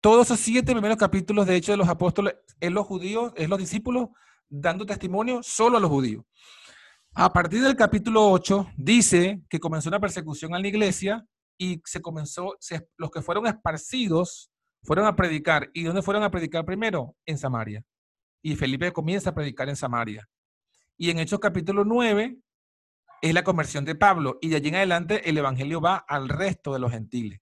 Todos 0.00 0.24
esos 0.24 0.40
siete 0.40 0.72
primeros 0.72 0.96
capítulos, 0.96 1.46
de 1.46 1.56
hecho, 1.56 1.72
de 1.72 1.76
los 1.76 1.88
apóstoles, 1.90 2.34
es 2.58 2.72
los 2.72 2.86
judíos, 2.86 3.34
es 3.36 3.46
los 3.46 3.58
discípulos 3.58 4.08
dando 4.48 4.86
testimonio 4.86 5.42
solo 5.42 5.76
a 5.76 5.80
los 5.80 5.90
judíos. 5.90 6.24
A 7.12 7.30
partir 7.30 7.62
del 7.62 7.76
capítulo 7.76 8.26
8 8.30 8.68
dice 8.74 9.42
que 9.50 9.60
comenzó 9.60 9.90
una 9.90 10.00
persecución 10.00 10.54
a 10.54 10.58
la 10.58 10.68
iglesia 10.68 11.26
y 11.58 11.82
se 11.84 12.00
comenzó, 12.00 12.56
los 12.96 13.10
que 13.10 13.20
fueron 13.20 13.46
esparcidos 13.46 14.50
fueron 14.84 15.06
a 15.06 15.16
predicar. 15.16 15.70
¿Y 15.72 15.82
dónde 15.84 16.02
fueron 16.02 16.22
a 16.22 16.30
predicar 16.30 16.64
primero? 16.64 17.16
En 17.26 17.38
Samaria. 17.38 17.84
Y 18.42 18.54
Felipe 18.56 18.92
comienza 18.92 19.30
a 19.30 19.34
predicar 19.34 19.68
en 19.68 19.76
Samaria. 19.76 20.28
Y 20.96 21.10
en 21.10 21.18
Hechos 21.18 21.40
capítulo 21.40 21.84
9 21.84 22.38
es 23.22 23.34
la 23.34 23.42
conversión 23.42 23.84
de 23.84 23.94
Pablo. 23.94 24.38
Y 24.40 24.48
de 24.48 24.56
allí 24.56 24.68
en 24.68 24.76
adelante 24.76 25.28
el 25.28 25.38
Evangelio 25.38 25.80
va 25.80 25.96
al 25.96 26.28
resto 26.28 26.72
de 26.72 26.78
los 26.78 26.92
gentiles. 26.92 27.40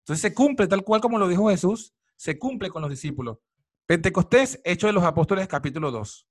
Entonces 0.00 0.20
se 0.20 0.34
cumple 0.34 0.66
tal 0.66 0.82
cual 0.82 1.00
como 1.00 1.18
lo 1.18 1.28
dijo 1.28 1.48
Jesús, 1.48 1.94
se 2.16 2.38
cumple 2.38 2.68
con 2.68 2.82
los 2.82 2.90
discípulos. 2.90 3.38
Pentecostés, 3.86 4.60
Hechos 4.64 4.88
de 4.88 4.92
los 4.92 5.04
Apóstoles, 5.04 5.46
capítulo 5.46 5.90
2. 5.90 6.26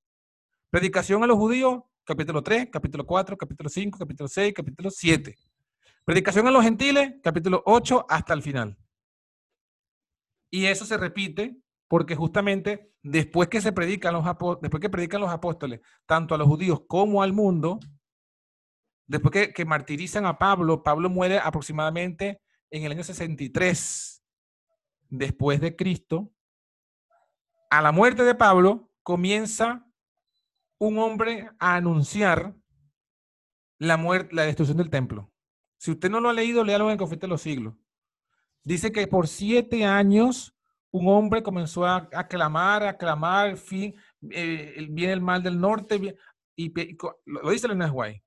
Predicación 0.70 1.24
a 1.24 1.28
los 1.28 1.38
judíos, 1.38 1.82
capítulo 2.04 2.44
3, 2.44 2.70
capítulo 2.72 3.06
4, 3.06 3.38
capítulo 3.38 3.70
5, 3.70 3.98
capítulo 3.98 4.28
6, 4.28 4.54
capítulo 4.54 4.92
7. 4.92 5.36
Predicación 6.04 6.48
a 6.48 6.52
los 6.52 6.64
gentiles, 6.64 7.14
capítulo 7.24 7.64
8 7.66 8.06
hasta 8.10 8.34
el 8.34 8.42
final. 8.42 8.78
Y 10.54 10.68
eso 10.68 10.86
se 10.86 10.98
repite 10.98 11.58
porque 11.88 12.16
justamente 12.16 12.92
después 13.02 13.50
que 13.50 13.60
se 13.60 13.72
predican 13.72 14.14
los 14.14 14.24
después 14.62 14.80
que 14.80 14.90
predican 14.90 15.20
los 15.20 15.32
apóstoles, 15.32 15.82
tanto 16.06 16.36
a 16.36 16.38
los 16.38 16.48
judíos 16.48 16.84
como 16.88 17.24
al 17.24 17.34
mundo, 17.34 17.80
después 19.08 19.32
que, 19.32 19.52
que 19.52 19.66
martirizan 19.66 20.28
a 20.28 20.38
Pablo, 20.38 20.84
Pablo 20.84 21.10
muere 21.10 21.40
aproximadamente 21.40 22.40
en 22.70 22.84
el 22.84 22.92
año 22.92 23.04
63 23.04 24.24
después 25.10 25.60
de 25.60 25.76
Cristo. 25.76 26.32
A 27.72 27.82
la 27.82 27.92
muerte 27.92 28.22
de 28.22 28.36
Pablo 28.36 28.92
comienza 29.02 29.88
un 30.78 31.00
hombre 31.00 31.50
a 31.58 31.78
anunciar 31.78 32.56
la 33.80 33.98
muerte, 33.98 34.36
la 34.36 34.44
destrucción 34.44 34.78
del 34.78 34.92
templo. 34.92 35.32
Si 35.80 35.90
usted 35.90 36.12
no 36.12 36.20
lo 36.20 36.30
ha 36.30 36.34
leído, 36.34 36.64
léalo 36.64 36.92
en 36.92 36.98
Confite 37.00 37.22
de 37.22 37.30
los 37.30 37.42
Siglos. 37.42 37.74
Dice 38.64 38.92
que 38.92 39.08
por 39.08 39.28
siete 39.28 39.86
años 39.86 40.56
un 40.92 41.08
hombre 41.08 41.42
comenzó 41.42 41.86
a, 41.86 42.08
clamar, 42.30 42.84
a 42.84 42.98
clamar, 42.98 43.58
fin, 43.58 43.96
eh, 44.30 44.88
viene 44.92 45.14
el 45.14 45.22
mal 45.22 45.42
del 45.42 45.60
norte, 45.60 46.16
y, 46.56 46.72
lo 47.26 47.50
dice 47.50 47.68
el 47.68 47.92
Guay. 47.92 48.22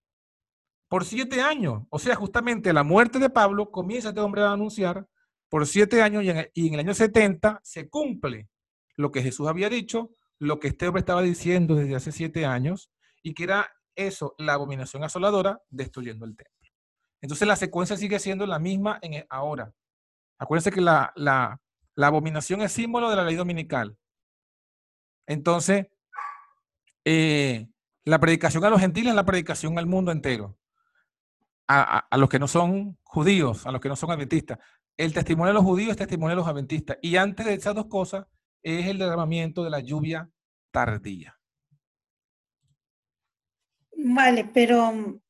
Por 0.89 1.05
siete 1.05 1.41
años, 1.41 1.84
o 1.91 1.99
sea, 1.99 2.16
justamente 2.16 2.72
la 2.72 2.82
muerte 2.82 3.18
de 3.18 3.30
Pablo, 3.30 3.70
comienza 3.70 4.09
este 4.09 4.20
hombre 4.20 4.43
a 4.43 4.53
anunciar 4.53 5.07
por 5.49 5.66
siete 5.66 6.03
años 6.03 6.24
y 6.24 6.30
en, 6.30 6.51
y 6.55 6.68
en 6.68 6.74
el 6.74 6.80
año 6.80 6.95
70 6.95 7.61
se 7.62 7.89
cumple 7.89 8.49
lo 8.97 9.12
que 9.12 9.22
Jesús 9.22 9.47
había 9.47 9.68
dicho, 9.68 10.11
lo 10.39 10.59
que 10.59 10.68
este 10.68 10.89
hombre 10.89 11.01
estaba 11.01 11.22
diciendo 11.22 11.76
desde 11.76 11.95
hace 11.95 12.12
siete 12.12 12.47
años 12.47 12.91
y 13.22 13.34
que 13.34 13.45
era 13.45 13.70
eso, 13.95 14.34
la 14.39 14.55
abominación 14.55 15.05
asoladora, 15.05 15.61
destruyendo 15.70 16.24
el 16.24 16.37
templo. 16.37 16.70
Entonces 17.20 17.47
la 17.47 17.57
secuencia 17.57 17.97
sigue 17.97 18.18
siendo 18.18 18.47
la 18.47 18.59
misma 18.59 18.99
en 19.03 19.24
ahora. 19.30 19.72
Acuérdense 20.39 20.70
que 20.70 20.80
la, 20.80 21.12
la, 21.16 21.61
abominación 21.97 22.61
es 22.62 22.72
símbolo 22.72 23.09
de 23.11 23.16
la 23.16 23.24
ley 23.24 23.37
dominical. 23.37 23.97
Entonces, 25.26 25.87
eh, 27.05 27.68
la 28.05 28.20
predicación 28.20 28.64
a 28.64 28.70
los 28.70 28.80
gentiles 28.80 29.11
es 29.11 29.16
la 29.16 29.24
predicación 29.24 29.78
al 29.78 29.87
mundo 29.87 30.12
entero. 30.12 30.59
A, 31.68 31.99
a, 31.99 32.16
los 32.16 32.28
que 32.28 32.39
no 32.39 32.47
son 32.47 32.97
judíos, 33.03 33.66
a 33.66 33.72
los 33.72 33.80
que 33.80 33.89
no 33.89 33.97
son 33.97 34.12
adventistas. 34.12 34.59
El 34.97 35.12
testimonio 35.12 35.49
de 35.49 35.55
los 35.55 35.64
judíos 35.64 35.91
es 35.91 35.97
testimonio 35.97 36.37
de 36.37 36.43
los 36.43 36.49
adventistas. 36.49 36.99
Y 37.03 37.16
antes 37.16 37.45
de 37.45 37.55
esas 37.55 37.74
dos 37.74 37.87
cosas 37.87 38.26
es 38.62 38.87
el 38.87 38.99
derramamiento 38.99 39.64
de 39.64 39.70
la 39.70 39.80
lluvia 39.80 40.30
tardía. 40.70 41.37
Vale, 43.97 44.45
pero 44.53 45.20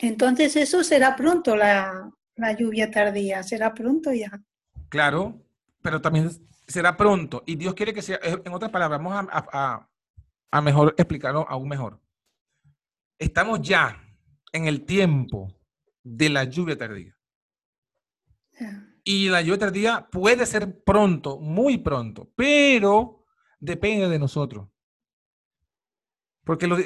entonces 0.00 0.56
eso 0.56 0.82
será 0.82 1.16
pronto, 1.16 1.56
la, 1.56 2.10
lluvia 2.36 2.90
tardía, 2.90 3.42
será 3.42 3.74
pronto 3.74 4.12
ya. 4.12 4.42
Claro, 4.88 5.40
pero 5.82 6.00
también 6.00 6.30
será 6.66 6.96
pronto. 6.96 7.42
Y 7.46 7.56
Dios 7.56 7.74
quiere 7.74 7.92
que 7.92 8.02
sea, 8.02 8.18
en 8.22 8.52
otras 8.52 8.70
palabras, 8.70 9.00
vamos 9.00 9.28
a, 9.30 9.88
a 10.50 10.60
mejor 10.60 10.94
explicarlo 10.96 11.46
aún 11.48 11.68
mejor. 11.68 12.00
Estamos 13.18 13.60
ya 13.60 14.00
en 14.52 14.66
el 14.66 14.84
tiempo 14.84 15.52
de 16.04 16.28
la 16.28 16.44
lluvia 16.44 16.78
tardía. 16.78 17.16
Y 19.02 19.28
la 19.28 19.42
lluvia 19.42 19.58
tardía 19.58 20.08
puede 20.10 20.46
ser 20.46 20.82
pronto, 20.84 21.38
muy 21.38 21.78
pronto, 21.78 22.30
pero 22.36 23.24
depende 23.58 24.08
de 24.08 24.18
nosotros. 24.18 24.68
Porque 26.44 26.66
los, 26.66 26.78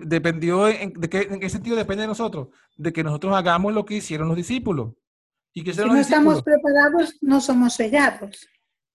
dependió, 0.00 0.68
en, 0.68 0.92
¿de 0.92 1.08
qué, 1.08 1.22
¿en 1.22 1.40
qué 1.40 1.48
sentido 1.48 1.76
depende 1.76 2.02
de 2.02 2.08
nosotros? 2.08 2.48
De 2.76 2.92
que 2.92 3.02
nosotros 3.02 3.34
hagamos 3.34 3.72
lo 3.72 3.84
que 3.84 3.94
hicieron 3.94 4.28
los 4.28 4.36
discípulos. 4.36 4.92
¿Y 5.54 5.64
que 5.64 5.72
si 5.72 5.80
no 5.80 5.96
estamos 5.96 6.42
preparados, 6.42 7.16
no 7.22 7.40
somos 7.40 7.74
sellados. 7.74 8.46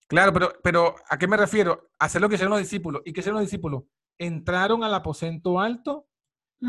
Claro, 0.08 0.32
pero, 0.32 0.54
pero 0.64 0.96
¿a 1.10 1.18
qué 1.18 1.28
me 1.28 1.36
refiero? 1.36 1.90
Hacer 1.98 2.22
lo 2.22 2.30
que 2.30 2.36
hicieron 2.36 2.52
los 2.52 2.60
discípulos. 2.60 3.02
¿Y 3.06 3.12
qué 3.12 3.22
hicieron 3.22 3.40
los 3.40 3.50
discípulos? 3.50 3.84
Entraron 4.20 4.84
al 4.84 4.94
aposento 4.94 5.60
alto 5.60 6.08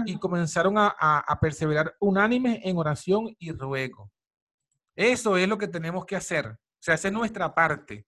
y 0.06 0.18
comenzaron 0.18 0.78
a, 0.78 0.88
a, 0.88 1.38
perseverar 1.38 1.94
unánime 2.00 2.60
en 2.64 2.76
oración 2.78 3.36
y 3.38 3.52
ruego. 3.52 4.10
Eso 4.96 5.36
es 5.36 5.46
lo 5.46 5.58
que 5.58 5.68
tenemos 5.68 6.06
que 6.06 6.16
hacer. 6.16 6.46
O 6.46 6.58
sea, 6.80 6.94
hacer 6.94 7.12
nuestra 7.12 7.54
parte. 7.54 8.06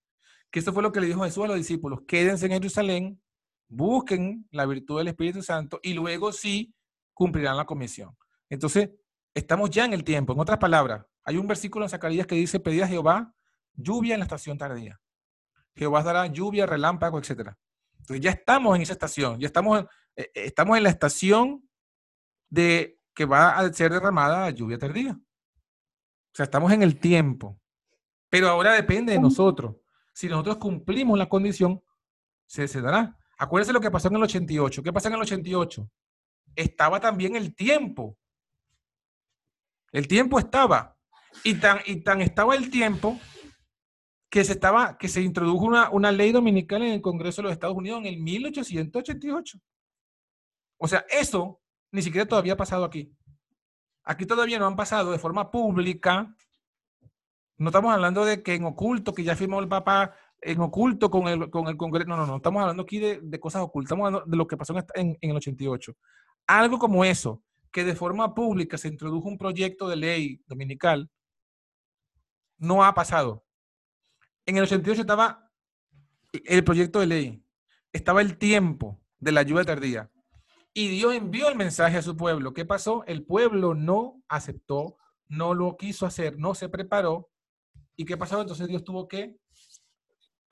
Que 0.50 0.60
eso 0.60 0.72
fue 0.72 0.82
lo 0.82 0.90
que 0.90 1.00
le 1.00 1.06
dijo 1.06 1.22
Jesús 1.24 1.44
a 1.44 1.48
los 1.48 1.56
discípulos. 1.56 2.00
Quédense 2.08 2.46
en 2.46 2.52
Jerusalén 2.52 3.22
busquen 3.68 4.46
la 4.50 4.66
virtud 4.66 4.98
del 4.98 5.08
Espíritu 5.08 5.42
Santo 5.42 5.80
y 5.82 5.94
luego 5.94 6.32
sí 6.32 6.74
cumplirán 7.12 7.56
la 7.56 7.64
comisión. 7.64 8.16
Entonces, 8.48 8.90
estamos 9.34 9.70
ya 9.70 9.84
en 9.84 9.92
el 9.92 10.04
tiempo. 10.04 10.32
En 10.32 10.40
otras 10.40 10.58
palabras, 10.58 11.04
hay 11.24 11.36
un 11.36 11.46
versículo 11.46 11.84
en 11.84 11.90
Zacarías 11.90 12.26
que 12.26 12.34
dice, 12.36 12.60
pedí 12.60 12.80
a 12.80 12.88
Jehová 12.88 13.34
lluvia 13.74 14.14
en 14.14 14.20
la 14.20 14.24
estación 14.24 14.56
tardía. 14.56 15.00
Jehová 15.74 16.02
dará 16.02 16.26
lluvia, 16.26 16.66
relámpago, 16.66 17.18
etc. 17.18 17.52
Entonces 17.98 18.20
ya 18.20 18.30
estamos 18.30 18.76
en 18.76 18.82
esa 18.82 18.92
estación, 18.92 19.38
ya 19.38 19.46
estamos, 19.46 19.80
eh, 19.80 19.86
eh, 20.16 20.30
estamos 20.34 20.76
en 20.76 20.82
la 20.82 20.90
estación 20.90 21.68
de 22.48 22.98
que 23.14 23.24
va 23.24 23.58
a 23.58 23.72
ser 23.72 23.92
derramada 23.92 24.42
la 24.42 24.50
lluvia 24.50 24.78
tardía. 24.78 25.12
O 25.12 26.34
sea, 26.34 26.44
estamos 26.44 26.72
en 26.72 26.82
el 26.82 26.98
tiempo. 26.98 27.60
Pero 28.28 28.48
ahora 28.48 28.72
depende 28.72 29.12
de 29.12 29.18
nosotros. 29.18 29.76
Si 30.12 30.28
nosotros 30.28 30.56
cumplimos 30.58 31.18
la 31.18 31.28
condición, 31.28 31.82
se, 32.46 32.68
se 32.68 32.80
dará. 32.80 33.18
Acuérdense 33.38 33.72
lo 33.72 33.80
que 33.80 33.90
pasó 33.90 34.08
en 34.08 34.16
el 34.16 34.22
88. 34.22 34.82
¿Qué 34.82 34.92
pasó 34.92 35.08
en 35.08 35.14
el 35.14 35.20
88? 35.20 35.90
Estaba 36.54 37.00
también 37.00 37.36
el 37.36 37.54
tiempo. 37.54 38.16
El 39.92 40.08
tiempo 40.08 40.38
estaba. 40.38 40.96
Y 41.44 41.54
tan, 41.54 41.80
y 41.84 41.96
tan 41.96 42.22
estaba 42.22 42.54
el 42.54 42.70
tiempo 42.70 43.18
que 44.30 44.42
se, 44.44 44.52
estaba, 44.52 44.96
que 44.96 45.08
se 45.08 45.20
introdujo 45.20 45.64
una, 45.64 45.90
una 45.90 46.10
ley 46.12 46.32
dominical 46.32 46.82
en 46.82 46.92
el 46.94 47.02
Congreso 47.02 47.42
de 47.42 47.44
los 47.44 47.52
Estados 47.52 47.76
Unidos 47.76 48.00
en 48.00 48.06
el 48.06 48.18
1888. 48.18 49.58
O 50.78 50.88
sea, 50.88 51.04
eso 51.10 51.60
ni 51.92 52.02
siquiera 52.02 52.26
todavía 52.26 52.54
ha 52.54 52.56
pasado 52.56 52.84
aquí. 52.84 53.14
Aquí 54.04 54.24
todavía 54.26 54.58
no 54.58 54.66
han 54.66 54.76
pasado 54.76 55.12
de 55.12 55.18
forma 55.18 55.50
pública. 55.50 56.34
No 57.58 57.68
estamos 57.68 57.92
hablando 57.92 58.24
de 58.24 58.42
que 58.42 58.54
en 58.54 58.64
oculto, 58.64 59.14
que 59.14 59.24
ya 59.24 59.36
firmó 59.36 59.60
el 59.60 59.68
Papa 59.68 60.14
en 60.40 60.60
oculto 60.60 61.10
con 61.10 61.28
el, 61.28 61.50
con 61.50 61.68
el 61.68 61.76
Congreso. 61.76 62.08
No, 62.08 62.16
no, 62.16 62.26
no. 62.26 62.36
Estamos 62.36 62.60
hablando 62.60 62.82
aquí 62.82 62.98
de, 62.98 63.20
de 63.22 63.40
cosas 63.40 63.62
ocultas. 63.62 63.88
Estamos 63.88 64.06
hablando 64.06 64.30
de 64.30 64.36
lo 64.36 64.46
que 64.46 64.56
pasó 64.56 64.74
en, 64.94 65.16
en, 65.20 65.30
el 65.30 65.36
88. 65.36 65.96
Algo 66.46 66.78
como 66.78 67.04
eso, 67.04 67.42
que 67.72 67.84
de 67.84 67.96
forma 67.96 68.34
pública 68.34 68.78
se 68.78 68.88
introdujo 68.88 69.28
un 69.28 69.38
proyecto 69.38 69.88
de 69.88 69.96
ley 69.96 70.42
dominical, 70.46 71.10
no 72.58 72.84
ha 72.84 72.94
pasado. 72.94 73.44
En 74.46 74.56
el 74.56 74.64
88 74.64 75.00
estaba 75.00 75.50
el 76.32 76.64
proyecto 76.64 77.00
de 77.00 77.06
ley, 77.06 77.44
estaba 77.92 78.20
el 78.20 78.38
tiempo 78.38 79.00
de 79.18 79.32
la 79.32 79.42
lluvia 79.42 79.64
tardía. 79.64 80.10
Y 80.72 80.88
Dios 80.88 81.14
envió 81.14 81.48
el 81.48 81.56
mensaje 81.56 81.96
a 81.96 82.02
su 82.02 82.16
pueblo. 82.16 82.52
¿Qué 82.52 82.64
pasó? 82.64 83.02
El 83.06 83.24
pueblo 83.24 83.74
no 83.74 84.22
aceptó, 84.28 84.98
no 85.26 85.54
lo 85.54 85.76
quiso 85.76 86.04
hacer, 86.06 86.38
no 86.38 86.54
se 86.54 86.68
preparó. 86.68 87.30
¿Y 87.96 88.04
qué 88.04 88.16
pasó? 88.16 88.40
Entonces 88.40 88.68
Dios 88.68 88.84
tuvo 88.84 89.08
que 89.08 89.36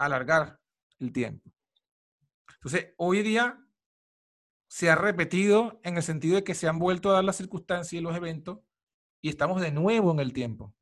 alargar 0.07 0.61
el 0.99 1.13
tiempo. 1.13 1.51
Entonces, 2.55 2.95
hoy 2.97 3.23
día 3.23 3.61
se 4.69 4.91
ha 4.91 4.97
repetido 4.97 5.81
en 5.85 5.97
el 5.97 6.03
sentido 6.03 6.37
de 6.37 6.45
que 6.45 6.55
se 6.55 6.67
han 6.67 6.79
vuelto 6.79 7.11
a 7.11 7.15
dar 7.15 7.25
las 7.25 7.37
circunstancias 7.37 7.93
y 7.93 8.03
los 8.03 8.17
eventos 8.17 8.59
y 9.21 9.29
estamos 9.29 9.61
de 9.61 9.71
nuevo 9.71 10.13
en 10.13 10.21
el 10.21 10.33
tiempo. 10.33 10.75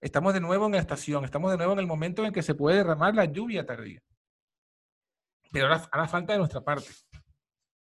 Estamos 0.00 0.34
de 0.34 0.40
nuevo 0.40 0.66
en 0.66 0.72
la 0.72 0.78
estación, 0.78 1.24
estamos 1.24 1.50
de 1.50 1.56
nuevo 1.56 1.72
en 1.72 1.78
el 1.78 1.86
momento 1.86 2.24
en 2.24 2.32
que 2.32 2.42
se 2.42 2.54
puede 2.54 2.78
derramar 2.78 3.14
la 3.14 3.24
lluvia 3.24 3.64
tardía. 3.64 4.02
Pero 5.52 5.66
ahora 5.66 6.08
falta 6.08 6.32
de 6.32 6.38
nuestra 6.40 6.62
parte. 6.62 6.88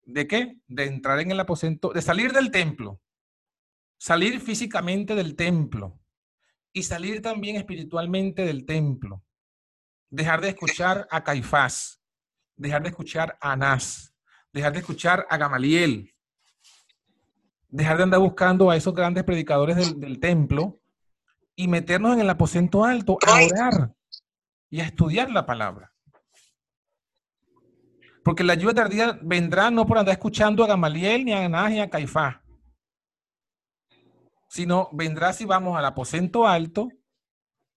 ¿De 0.03 0.27
qué? 0.27 0.61
De 0.66 0.85
entrar 0.85 1.18
en 1.20 1.31
el 1.31 1.41
aposento, 1.41 1.91
de 1.93 2.03
salir 2.03 2.33
del 2.33 2.51
templo, 2.51 3.01
salir 3.97 4.41
físicamente 4.41 5.14
del 5.14 5.35
templo 5.35 5.99
y 6.72 6.83
salir 6.83 7.22
también 7.22 7.57
espiritualmente 7.57 8.45
del 8.45 8.66
templo 8.66 9.25
dejar 10.15 10.41
de 10.41 10.49
escuchar 10.51 11.09
a 11.11 11.25
Caifás, 11.25 12.01
dejar 12.57 12.83
de 12.83 12.89
escuchar 12.91 13.37
a 13.41 13.53
Anás, 13.53 14.15
dejar 14.53 14.73
de 14.73 14.79
escuchar 14.79 15.27
a 15.29 15.37
Gamaliel, 15.37 16.15
dejar 17.69 17.97
de 17.97 18.05
andar 18.05 18.21
buscando 18.21 18.71
a 18.71 18.77
esos 18.77 18.95
grandes 18.95 19.25
predicadores 19.25 19.99
del, 19.99 20.21
templo 20.21 20.81
y 21.57 21.67
meternos 21.67 22.15
en 22.15 22.21
el 22.21 22.31
aposento 22.31 22.85
alto 22.85 23.19
a 23.27 23.45
orar 23.45 23.95
y 24.71 24.81
a 24.81 24.85
estudiar 24.85 25.31
la 25.31 25.47
palabra. 25.47 25.93
Porque 28.23 28.45
la 28.45 28.53
ayuda 28.53 28.75
tardía 28.75 29.19
vendrá 29.21 29.71
no 29.71 29.85
por 29.85 29.99
andar 29.99 30.12
escuchando 30.12 30.62
a 30.62 30.69
Gamaliel, 30.69 31.25
ni 31.25 31.33
a 31.33 31.45
Anás, 31.45 31.71
ni 31.73 31.81
a 31.81 31.91
Caifás, 31.91 32.37
sino 34.49 34.89
vendrá 34.93 35.33
si 35.33 35.45
vamos 35.45 35.77
al 35.77 35.85
aposento 35.85 36.47
alto 36.47 36.89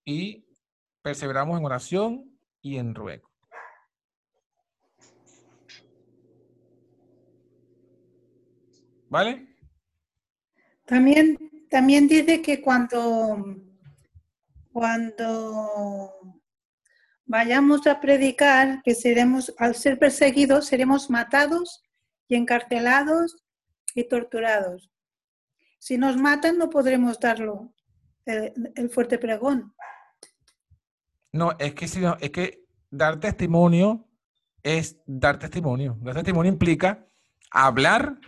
y 0.06 0.47
perseveramos 1.08 1.58
en 1.58 1.66
oración 1.66 2.38
y 2.62 2.76
en 2.76 2.94
ruego. 2.94 3.30
¿Vale? 9.08 9.56
También, 10.84 11.38
también 11.70 12.10
dice 12.10 12.42
que 12.42 12.62
cuando, 12.62 13.56
cuando 14.74 16.42
vayamos 17.26 17.88
a 17.88 18.02
predicar, 18.02 18.82
que 18.84 18.94
seremos, 18.94 19.54
al 19.60 19.76
ser 19.76 19.98
perseguidos, 19.98 20.66
seremos 20.66 21.10
matados 21.10 21.86
y 22.28 22.36
encarcelados 22.36 23.46
y 23.96 24.04
torturados. 24.10 24.92
Si 25.80 25.98
nos 25.98 26.18
matan, 26.18 26.58
no 26.58 26.70
podremos 26.70 27.18
darlo 27.18 27.74
el 28.26 28.90
fuerte 28.90 29.18
pregón. 29.18 29.74
No, 31.32 31.52
es 31.60 31.74
que, 31.74 31.88
si 31.88 32.00
no, 32.00 32.18
es 32.20 32.32
que 32.32 32.66
dar 32.90 33.20
testimonio 33.20 34.08
es 34.64 35.02
dar 35.06 35.40
testimonio. 35.40 35.98
Dar 36.02 36.16
testimonio 36.16 36.52
implica 36.52 37.06
hablar 37.52 38.20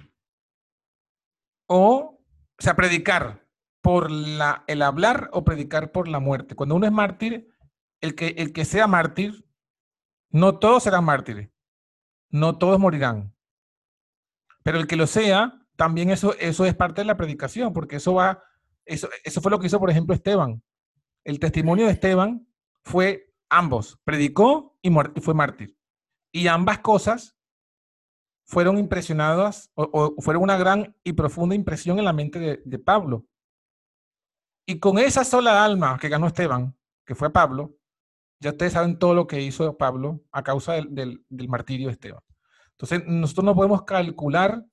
o, 1.68 2.20
sea, 2.58 2.76
predicar 2.76 3.45
por 3.82 4.10
la, 4.10 4.64
el 4.68 4.82
hablar 4.82 5.30
o 5.34 5.43
predicar 5.43 5.91
por 5.91 6.08
la 6.08 6.20
muerte. 6.20 6.56
Cuando 6.56 6.76
uno 6.76 6.86
es 6.86 6.91
mártir, 6.91 7.47
el 8.02 8.16
que, 8.16 8.30
el 8.38 8.54
que 8.54 8.66
sea 8.66 8.88
mártir, 8.88 9.45
no 10.32 10.60
todos 10.60 10.84
serán 10.84 11.06
mártires, 11.06 11.50
no 12.30 12.58
todos 12.58 12.80
morirán. 12.80 13.36
Pero 14.64 14.80
el 14.80 14.88
que 14.88 14.95
lo 14.95 15.08
sea, 15.08 15.66
también 15.76 16.10
eso, 16.10 16.36
eso 16.39 16.66
es 16.66 16.76
parte 16.76 17.02
de 17.02 17.06
la 17.06 17.18
predicación, 17.18 17.74
porque 17.74 17.97
eso 17.97 18.14
va, 18.14 18.43
eso, 18.86 19.10
eso 19.24 19.41
fue 19.41 19.52
lo 19.52 19.60
que 19.60 19.68
hizo, 19.68 19.80
por 19.80 19.89
ejemplo, 19.89 20.16
Esteban. 20.16 20.62
El 21.24 21.39
testimonio 21.39 21.86
de 21.86 21.93
Esteban 21.93 22.49
fue 22.84 23.34
ambos, 23.49 23.99
predicó 24.03 24.77
y, 24.82 24.89
fue 25.21 25.34
mártir. 25.34 25.77
Y 26.32 26.47
ambas 26.47 26.80
cosas 26.80 27.36
fueron 28.45 28.77
impresionadas 28.77 29.71
o, 29.75 30.15
fueron 30.21 30.43
una 30.43 30.57
gran 30.57 30.95
y 31.03 31.13
profunda 31.13 31.55
impresión 31.55 31.99
en 31.99 32.05
la 32.05 32.13
mente 32.13 32.61
de, 32.63 32.80
Pablo. 32.80 33.25
Y 34.65 34.80
con 34.80 34.99
esa 34.99 35.23
sola 35.23 35.63
alma 35.63 35.97
que 35.99 36.09
ganó 36.09 36.27
Esteban, 36.27 36.75
que 37.05 37.15
fue 37.15 37.32
Pablo, 37.32 37.75
ya 38.39 38.51
ustedes 38.51 38.73
saben 38.73 38.97
todo 38.97 39.13
lo 39.13 39.27
que 39.27 39.41
hizo 39.41 39.77
Pablo 39.77 40.21
a 40.32 40.43
causa 40.43 40.73
del, 40.73 41.25
martirio 41.47 41.88
de 41.88 41.93
Esteban. 41.93 42.21
Entonces, 42.71 43.03
nosotros 43.05 43.45
no 43.45 43.55
podemos 43.55 43.84
calcular 43.84 44.63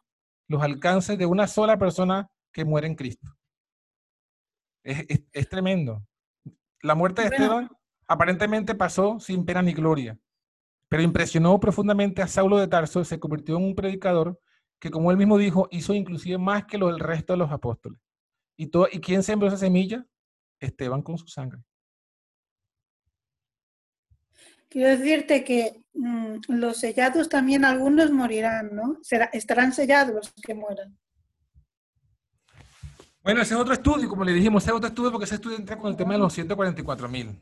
los 0.48 0.62
alcances 0.62 1.18
de 1.18 1.26
una 1.26 1.46
sola 1.46 1.76
persona 1.76 2.30
que 2.52 2.64
muere 2.64 2.86
en 2.86 2.94
Cristo. 2.94 3.36
Es, 4.84 5.48
tremendo. 5.48 6.06
La 6.82 6.94
muerte 6.94 7.22
de 7.22 7.28
Esteban 7.28 7.68
aparentemente 8.08 8.74
pasó 8.74 9.18
sin 9.20 9.44
pena 9.44 9.62
ni 9.62 9.72
gloria, 9.72 10.18
pero 10.88 11.02
impresionó 11.02 11.58
profundamente 11.58 12.22
a 12.22 12.28
Saulo 12.28 12.58
de 12.58 12.68
Tarso, 12.68 13.04
se 13.04 13.18
convirtió 13.18 13.56
en 13.56 13.64
un 13.64 13.74
predicador 13.74 14.40
que, 14.78 14.90
como 14.90 15.10
él 15.10 15.16
mismo 15.16 15.38
dijo, 15.38 15.68
hizo 15.70 15.94
inclusive 15.94 16.38
más 16.38 16.64
que 16.66 16.78
lo 16.78 16.88
del 16.88 17.00
resto 17.00 17.32
de 17.32 17.38
los 17.38 17.50
apóstoles. 17.50 17.98
¿Y, 18.56 18.68
todo, 18.68 18.88
¿Y 18.90 19.00
quién 19.00 19.22
sembró 19.22 19.48
esa 19.48 19.56
semilla? 19.56 20.06
Esteban 20.60 21.02
con 21.02 21.18
su 21.18 21.26
sangre. 21.26 21.60
Quiero 24.68 24.90
decirte 24.90 25.44
que 25.44 25.84
mm, 25.94 26.36
los 26.48 26.78
sellados 26.78 27.28
también 27.28 27.64
algunos 27.64 28.10
morirán, 28.10 28.74
¿no? 28.74 28.98
estarán 29.32 29.72
sellados 29.72 30.14
los 30.14 30.32
que 30.32 30.54
mueran. 30.54 30.98
Bueno, 33.22 33.42
ese 33.42 33.54
es 33.54 33.60
otro 33.60 33.74
estudio, 33.74 34.08
como 34.08 34.24
le 34.24 34.32
dijimos, 34.32 34.62
ese 34.62 34.70
es 34.70 34.76
otro 34.76 34.88
estudio 34.88 35.10
porque 35.10 35.24
ese 35.24 35.34
estudio 35.36 35.56
entra 35.56 35.76
con 35.76 35.90
el 35.90 35.96
tema 35.96 36.12
de 36.12 36.20
los 36.20 36.32
144 36.32 37.08
mil. 37.08 37.40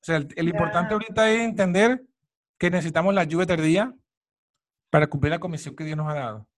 O 0.00 0.04
sea, 0.04 0.16
el, 0.16 0.48
importante 0.48 0.94
ahorita 0.94 1.30
es 1.30 1.40
entender 1.40 2.04
que 2.58 2.70
necesitamos 2.70 3.14
la 3.14 3.24
lluvia 3.24 3.46
tardía 3.46 3.94
para 4.90 5.06
cumplir 5.08 5.32
la 5.32 5.40
comisión 5.40 5.74
que 5.76 5.84
Dios 5.84 5.96
nos 5.96 6.08
ha 6.08 6.14
dado. 6.14 6.48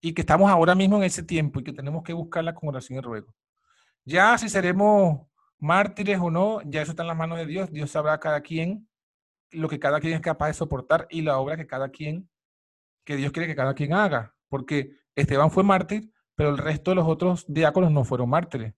Y 0.00 0.12
que 0.12 0.22
estamos 0.22 0.50
ahora 0.50 0.74
mismo 0.74 0.98
en 0.98 1.04
ese 1.04 1.22
tiempo 1.22 1.60
y 1.60 1.64
que 1.64 1.72
tenemos 1.72 2.02
que 2.02 2.12
buscarla 2.12 2.54
con 2.54 2.68
oración 2.68 2.98
y 2.98 3.02
ruego. 3.02 3.34
Ya 4.04 4.36
si 4.38 4.48
seremos 4.48 5.26
mártires 5.58 6.18
o 6.20 6.30
no, 6.30 6.60
ya 6.62 6.82
eso 6.82 6.92
está 6.92 7.02
en 7.02 7.08
las 7.08 7.16
manos 7.16 7.38
de 7.38 7.46
Dios. 7.46 7.72
Dios 7.72 7.90
sabrá 7.90 8.20
cada 8.20 8.40
quien 8.40 8.88
lo 9.50 9.68
que 9.68 9.78
cada 9.78 10.00
quien 10.00 10.14
es 10.14 10.20
capaz 10.20 10.48
de 10.48 10.54
soportar 10.54 11.06
y 11.10 11.22
la 11.22 11.38
obra 11.38 11.56
que 11.56 11.66
cada 11.66 11.88
quien, 11.88 12.28
que 13.04 13.16
Dios 13.16 13.32
quiere 13.32 13.46
que 13.46 13.56
cada 13.56 13.74
quien 13.74 13.94
haga. 13.94 14.34
Porque 14.48 14.92
Esteban 15.14 15.50
fue 15.50 15.64
mártir, 15.64 16.12
pero 16.34 16.50
el 16.50 16.58
resto 16.58 16.90
de 16.90 16.96
los 16.96 17.06
otros 17.06 17.44
diáconos 17.48 17.90
no 17.90 18.04
fueron 18.04 18.28
mártires. 18.28 18.74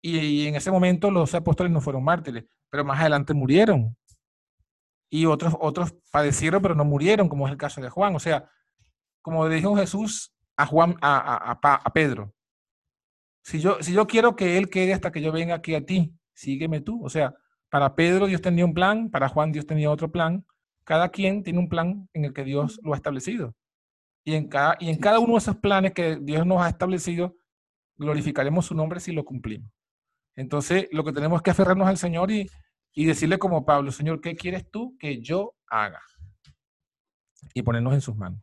Y, 0.00 0.46
en 0.46 0.54
ese 0.54 0.70
momento 0.70 1.10
los 1.10 1.34
apóstoles 1.34 1.72
no 1.72 1.80
fueron 1.80 2.04
mártires, 2.04 2.44
pero 2.70 2.84
más 2.84 3.00
adelante 3.00 3.34
murieron. 3.34 3.96
Y 5.10 5.26
otros, 5.26 5.54
otros 5.60 5.94
padecieron, 6.12 6.62
pero 6.62 6.74
no 6.74 6.84
murieron, 6.84 7.28
como 7.28 7.46
es 7.46 7.52
el 7.52 7.58
caso 7.58 7.80
de 7.80 7.88
Juan. 7.88 8.14
O 8.14 8.20
sea, 8.20 8.50
como 9.22 9.48
dijo 9.48 9.76
Jesús 9.76 10.34
a 10.56 10.66
Juan, 10.66 10.96
a, 11.00 11.58
a, 11.60 11.92
Pedro, 11.92 12.34
si 13.42 13.60
yo, 13.60 13.78
si 13.80 13.92
yo 13.92 14.06
quiero 14.06 14.36
que 14.36 14.58
él 14.58 14.68
quede 14.68 14.92
hasta 14.92 15.10
que 15.10 15.22
yo 15.22 15.32
venga 15.32 15.54
aquí 15.54 15.74
a 15.74 15.84
ti, 15.84 16.14
sígueme 16.34 16.80
tú. 16.80 17.04
O 17.04 17.08
sea, 17.08 17.34
para 17.70 17.94
Pedro 17.94 18.26
Dios 18.26 18.42
tenía 18.42 18.64
un 18.64 18.74
plan, 18.74 19.10
para 19.10 19.28
Juan 19.28 19.52
Dios 19.52 19.66
tenía 19.66 19.90
otro 19.90 20.10
plan. 20.12 20.44
Cada 20.84 21.08
quien 21.08 21.42
tiene 21.42 21.58
un 21.58 21.68
plan 21.68 22.08
en 22.12 22.24
el 22.24 22.32
que 22.32 22.44
Dios 22.44 22.78
lo 22.82 22.92
ha 22.92 22.96
establecido. 22.96 23.54
Y 24.24 24.34
en 24.34 24.48
cada, 24.48 24.76
y 24.78 24.90
en 24.90 24.98
cada 24.98 25.20
uno 25.20 25.32
de 25.34 25.38
esos 25.38 25.56
planes 25.56 25.92
que 25.92 26.18
Dios 26.20 26.46
nos 26.46 26.60
ha 26.60 26.68
establecido, 26.68 27.36
glorificaremos 27.96 28.66
su 28.66 28.74
nombre 28.74 29.00
si 29.00 29.12
lo 29.12 29.24
cumplimos. 29.24 29.70
Entonces, 30.38 30.86
lo 30.92 31.02
que 31.02 31.12
tenemos 31.12 31.42
que 31.42 31.50
aferrarnos 31.50 31.88
al 31.88 31.98
Señor 31.98 32.30
y, 32.30 32.48
y 32.94 33.06
decirle 33.06 33.40
como 33.40 33.64
Pablo, 33.64 33.90
Señor, 33.90 34.20
¿qué 34.20 34.36
quieres 34.36 34.70
tú 34.70 34.96
que 34.96 35.20
yo 35.20 35.56
haga? 35.66 36.00
Y 37.54 37.62
ponernos 37.62 37.92
en 37.92 38.00
sus 38.00 38.14
manos. 38.14 38.40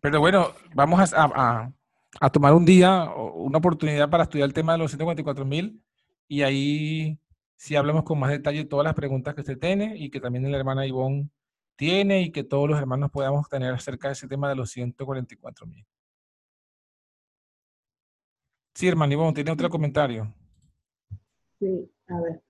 Pero 0.00 0.20
bueno, 0.20 0.52
vamos 0.72 1.12
a, 1.12 1.72
a 2.20 2.30
tomar 2.30 2.54
un 2.54 2.64
día, 2.64 3.10
una 3.12 3.58
oportunidad 3.58 4.08
para 4.08 4.22
estudiar 4.22 4.46
el 4.46 4.54
tema 4.54 4.72
de 4.74 4.78
los 4.78 4.92
144 4.92 5.44
mil 5.44 5.82
y 6.28 6.42
ahí 6.42 7.18
sí 7.56 7.74
hablamos 7.74 8.04
con 8.04 8.20
más 8.20 8.30
detalle 8.30 8.64
todas 8.64 8.84
las 8.84 8.94
preguntas 8.94 9.34
que 9.34 9.40
usted 9.40 9.58
tiene 9.58 9.96
y 9.96 10.10
que 10.10 10.20
también 10.20 10.48
la 10.48 10.58
hermana 10.58 10.86
Ivonne 10.86 11.28
tiene 11.74 12.22
y 12.22 12.30
que 12.30 12.44
todos 12.44 12.70
los 12.70 12.78
hermanos 12.78 13.10
podamos 13.10 13.48
tener 13.48 13.74
acerca 13.74 14.08
de 14.08 14.12
ese 14.12 14.28
tema 14.28 14.48
de 14.48 14.54
los 14.54 14.70
144 14.70 15.66
mil. 15.66 15.84
Sí, 18.74 18.88
hermana 18.88 19.12
Ivonne, 19.12 19.34
¿tiene 19.34 19.50
otro 19.50 19.68
comentario? 19.68 20.34
Sí, 21.58 21.90
a 22.08 22.20
ver. 22.20 22.42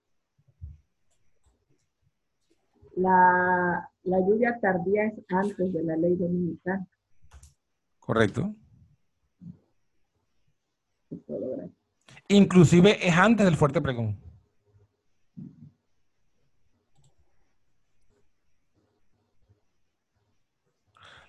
La, 2.97 3.91
la 4.05 4.21
lluvia 4.21 4.59
tardía 4.61 5.07
es 5.07 5.15
antes 5.29 5.73
de 5.73 5.83
la 5.83 5.97
ley 5.97 6.17
dominical. 6.17 6.87
Correcto. 7.99 8.55
Inclusive 12.29 13.07
es 13.07 13.15
antes 13.17 13.45
del 13.45 13.57
fuerte 13.57 13.81
pregón. 13.81 14.19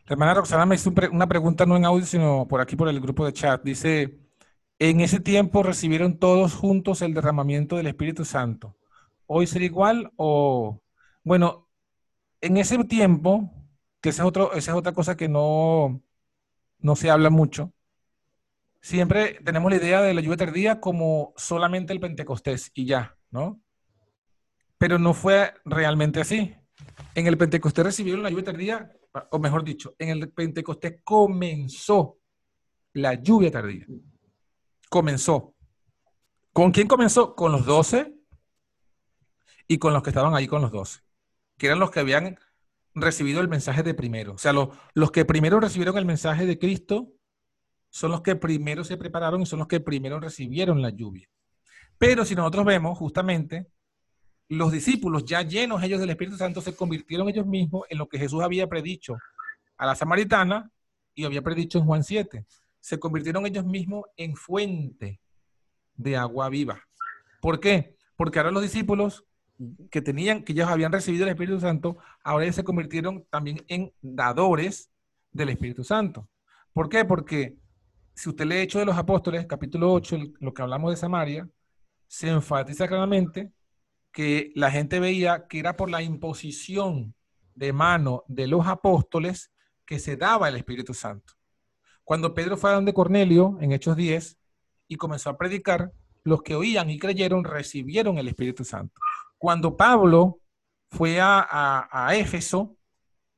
La 0.06 0.14
hermana 0.14 0.34
Roxana 0.34 0.66
me 0.66 0.76
hizo 0.76 0.94
una 1.12 1.28
pregunta 1.28 1.66
no 1.66 1.78
en 1.78 1.86
audio, 1.86 2.06
sino 2.06 2.46
por 2.48 2.60
aquí 2.60 2.76
por 2.76 2.89
el 2.89 3.00
grupo 3.00 3.26
de 3.26 3.32
chat. 3.34 3.64
Dice, 3.64 4.22
en 4.80 5.01
ese 5.01 5.19
tiempo 5.19 5.63
recibieron 5.63 6.17
todos 6.17 6.53
juntos 6.55 7.01
el 7.01 7.13
derramamiento 7.13 7.78
del 7.78 7.88
Espíritu 7.88 8.26
Santo. 8.26 8.78
¿Hoy 9.28 9.47
será 9.47 9.65
igual 9.65 10.11
o...? 10.15 10.82
Bueno, 11.24 11.69
en 12.41 12.57
ese 12.57 12.84
tiempo, 12.84 13.49
que 14.01 14.09
esa 14.09 14.24
es, 14.24 14.28
otro, 14.28 14.53
esa 14.53 14.71
es 14.71 14.78
otra 14.78 14.91
cosa 14.91 15.15
que 15.15 15.30
no, 15.30 16.01
no 16.80 16.95
se 16.97 17.09
habla 17.09 17.30
mucho, 17.30 17.71
siempre 18.82 19.39
tenemos 19.45 19.71
la 19.71 19.78
idea 19.78 20.01
de 20.01 20.13
la 20.13 20.19
lluvia 20.19 20.38
tardía 20.38 20.82
como 20.82 21.34
solamente 21.38 21.93
el 21.93 22.01
Pentecostés 22.01 22.69
y 22.74 22.86
ya, 22.86 23.17
¿no? 23.32 23.61
Pero 24.78 24.99
no 24.99 25.13
fue 25.13 25.53
realmente 25.63 26.19
así. 26.19 26.53
En 27.15 27.28
el 27.28 27.38
Pentecostés 27.38 27.86
recibieron 27.86 28.24
la 28.24 28.30
lluvia 28.30 28.43
tardía, 28.43 28.91
o 29.32 29.39
mejor 29.39 29.63
dicho, 29.63 29.95
en 29.97 30.09
el 30.09 30.30
Pentecostés 30.30 30.99
comenzó 31.05 32.19
la 32.91 33.13
lluvia 33.13 33.49
tardía. 33.49 33.86
Comenzó. 34.94 35.56
¿Con 36.52 36.72
quién 36.72 36.88
comenzó? 36.88 37.34
Con 37.34 37.52
los 37.52 37.66
doce 37.66 38.14
y 39.68 39.80
con 39.80 39.91
los 39.91 40.04
que 40.04 40.12
estaban 40.12 40.36
ahí 40.36 40.46
con 40.46 40.62
los 40.62 40.72
doce, 40.72 41.00
que 41.58 41.66
eran 41.66 41.80
los 41.80 41.89
que 41.89 42.00
habían 42.00 42.38
recibido 42.94 43.41
el 43.41 43.48
mensaje 43.48 43.82
de 43.82 43.96
primero. 43.96 44.34
O 44.34 44.38
sea, 44.38 44.54
los, 44.54 44.70
los 44.94 45.10
que 45.10 45.26
primero 45.26 45.60
recibieron 45.60 45.98
el 45.98 46.06
mensaje 46.06 46.46
de 46.46 46.60
Cristo 46.60 47.12
son 47.89 48.12
los 48.12 48.22
que 48.22 48.36
primero 48.36 48.84
se 48.84 48.96
prepararon 48.96 49.41
y 49.41 49.48
son 49.48 49.58
los 49.58 49.68
que 49.68 49.80
primero 49.80 50.20
recibieron 50.20 50.80
la 50.80 50.91
lluvia. 50.91 51.28
Pero 51.98 52.24
si 52.24 52.36
nosotros 52.36 52.64
vemos 52.64 52.96
justamente, 52.96 53.66
los 54.48 54.72
discípulos 54.72 55.26
ya 55.26 55.41
llenos 55.41 55.82
ellos 55.82 56.02
del 56.02 56.12
Espíritu 56.12 56.38
Santo 56.38 56.62
se 56.62 56.76
convirtieron 56.76 57.28
ellos 57.28 57.48
mismos 57.48 57.88
en 57.89 57.98
lo 57.98 58.08
que 58.08 58.20
Jesús 58.20 58.44
había 58.44 58.70
predicho 58.70 59.16
a 59.76 59.88
la 59.88 59.96
samaritana 59.96 60.70
y 61.16 61.26
había 61.26 61.41
predicho 61.41 61.80
en 61.80 61.86
Juan 61.86 62.04
7. 62.04 62.46
Se 62.84 63.00
convirtieron 63.00 63.46
ellos 63.46 63.64
mismos 63.64 64.04
en 64.18 64.36
fuente 64.36 65.22
de 65.96 66.18
agua 66.18 66.50
viva. 66.50 66.84
¿Por 67.40 67.62
qué? 67.62 67.96
Porque 68.18 68.40
ahora 68.40 68.52
los 68.52 68.62
discípulos 68.62 69.24
que 69.90 70.02
tenían, 70.02 70.44
que 70.44 70.52
ellos 70.52 70.68
habían 70.68 70.92
recibido 70.92 71.24
el 71.24 71.30
Espíritu 71.30 71.62
Santo, 71.62 71.98
ahora 72.26 72.52
se 72.52 72.66
convirtieron 72.66 73.26
también 73.30 73.64
en 73.70 73.94
dadores 74.02 74.92
del 75.32 75.48
Espíritu 75.48 75.86
Santo. 75.86 76.28
¿Por 76.74 76.90
qué? 76.90 77.06
Porque 77.06 77.56
si 78.16 78.28
usted 78.28 78.46
lee 78.46 78.58
Hechos 78.58 78.82
de 78.82 78.86
los 78.86 78.98
Apóstoles, 78.98 79.46
capítulo 79.48 79.94
8, 79.94 80.18
lo 80.42 80.54
que 80.54 80.62
hablamos 80.62 80.92
de 80.92 80.98
Samaria, 80.98 81.48
se 82.08 82.28
enfatiza 82.28 82.86
claramente 82.90 83.54
que 84.12 84.52
la 84.56 84.70
gente 84.70 85.00
veía 85.00 85.48
que 85.48 85.60
era 85.60 85.78
por 85.78 85.90
la 85.90 86.04
imposición 86.04 87.16
de 87.56 87.72
mano 87.72 88.26
de 88.28 88.48
los 88.48 88.68
apóstoles 88.68 89.54
que 89.86 90.00
se 90.00 90.18
daba 90.18 90.50
el 90.50 90.58
Espíritu 90.58 90.94
Santo. 90.94 91.34
Cuando 92.04 92.34
Pedro 92.34 92.58
fue 92.58 92.72
a 92.72 92.74
donde 92.74 92.93
Cornelio, 92.93 93.58
en 93.62 93.72
Hechos 93.72 93.95
10, 93.95 94.38
y 94.88 94.95
comenzó 94.97 95.30
a 95.30 95.38
predicar, 95.38 95.91
los 96.24 96.41
que 96.41 96.56
oían 96.56 96.89
y 96.89 96.99
creyeron 96.99 97.43
recibieron 97.43 98.18
el 98.18 98.28
Espíritu 98.28 98.64
Santo. 98.64 98.99
Cuando 99.38 99.76
Pablo 99.76 100.39
fue 100.89 101.20
a, 101.22 102.10
Éfeso, 102.16 102.78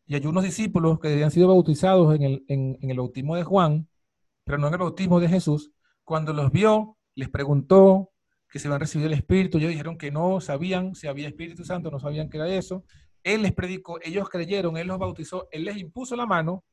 y 0.05 0.15
hay 0.15 0.25
unos 0.25 0.43
discípulos 0.43 0.99
que 0.99 1.11
habían 1.11 1.31
sido 1.31 1.47
bautizados 1.47 2.15
en 2.15 2.23
el, 2.23 2.45
en 2.47 2.95
bautismo 2.95 3.35
de 3.35 3.43
Juan, 3.43 3.87
pero 4.43 4.57
no 4.57 4.67
en 4.67 4.73
el 4.73 4.79
bautismo 4.79 5.19
de 5.19 5.29
Jesús, 5.29 5.71
cuando 6.03 6.33
los 6.33 6.51
vio, 6.51 6.97
les 7.15 7.29
preguntó 7.29 8.11
que 8.49 8.59
se 8.59 8.67
habían 8.67 8.81
recibido 8.81 9.07
el 9.07 9.15
Espíritu, 9.15 9.57
ellos 9.57 9.71
dijeron 9.71 9.97
que 9.97 10.11
no 10.11 10.39
sabían 10.39 10.95
si 10.95 11.07
había 11.07 11.27
Espíritu 11.27 11.65
Santo, 11.65 11.89
no 11.89 11.99
sabían 11.99 12.29
qué 12.29 12.37
era 12.37 12.47
eso. 12.47 12.85
Él 13.23 13.41
les 13.41 13.53
predicó, 13.53 13.99
ellos 14.03 14.29
creyeron, 14.29 14.77
Él 14.77 14.87
los 14.87 14.99
bautizó, 14.99 15.47
Él 15.51 15.65
les 15.65 15.77
impuso 15.77 16.15
la 16.15 16.27
mano 16.27 16.63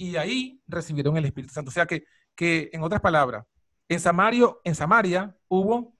y 0.00 0.16
ahí 0.16 0.62
recibieron 0.66 1.18
el 1.18 1.26
Espíritu 1.26 1.52
Santo. 1.52 1.68
O 1.68 1.72
sea 1.72 1.84
que, 1.84 2.04
que 2.34 2.70
en 2.72 2.82
otras 2.82 3.02
palabras, 3.02 3.44
en, 3.86 4.00
Samario, 4.00 4.62
en 4.64 4.74
Samaria 4.74 5.36
hubo 5.46 5.94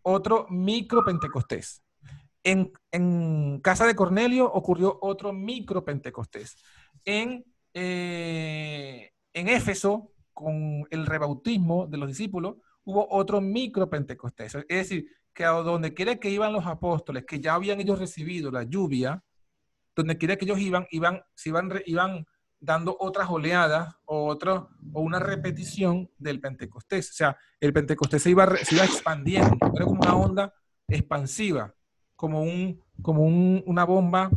otro 0.00 0.46
micro 0.48 1.04
Pentecostés. 1.04 1.82
En, 2.42 2.72
en, 2.90 3.60
casa 3.60 3.86
de 3.86 3.94
Cornelio 3.94 4.50
ocurrió 4.50 4.98
otro 5.02 5.34
micro 5.34 5.84
Pentecostés. 5.84 6.56
En, 7.04 7.44
eh, 7.74 9.10
en 9.34 9.48
Éfeso 9.48 10.14
con 10.32 10.86
el 10.90 11.04
rebautismo 11.04 11.86
de 11.86 11.98
los 11.98 12.08
discípulos, 12.08 12.56
hubo 12.84 13.06
otro 13.10 13.42
micro 13.42 13.90
Pentecostés. 13.90 14.54
Es 14.54 14.66
decir, 14.66 15.10
que 15.34 15.44
a 15.44 15.50
donde 15.50 15.92
quiera 15.92 16.16
que 16.16 16.30
iban 16.30 16.54
los 16.54 16.64
apóstoles, 16.64 17.26
que 17.26 17.38
ya 17.38 17.52
habían 17.52 17.80
ellos 17.80 17.98
recibido 17.98 18.50
la 18.50 18.62
lluvia, 18.62 19.22
donde 19.94 20.16
quiera 20.16 20.36
que 20.36 20.46
ellos 20.46 20.58
iban, 20.58 20.86
iban, 20.90 21.22
se 21.34 21.50
iban, 21.50 21.70
iban 21.84 22.26
dando 22.62 22.96
otras 23.00 23.28
oleadas 23.28 23.96
o, 24.04 24.26
otro, 24.26 24.70
o 24.92 25.00
una 25.00 25.18
repetición 25.18 26.08
del 26.16 26.40
Pentecostés. 26.40 27.10
O 27.10 27.12
sea, 27.12 27.36
el 27.60 27.72
Pentecostés 27.72 28.22
se 28.22 28.30
iba, 28.30 28.56
se 28.56 28.76
iba 28.76 28.84
expandiendo, 28.84 29.56
era 29.74 29.84
como 29.84 30.00
una 30.00 30.14
onda 30.14 30.54
expansiva, 30.88 31.74
como, 32.14 32.42
un, 32.42 32.80
como 33.02 33.24
un, 33.24 33.64
una 33.66 33.84
bomba 33.84 34.30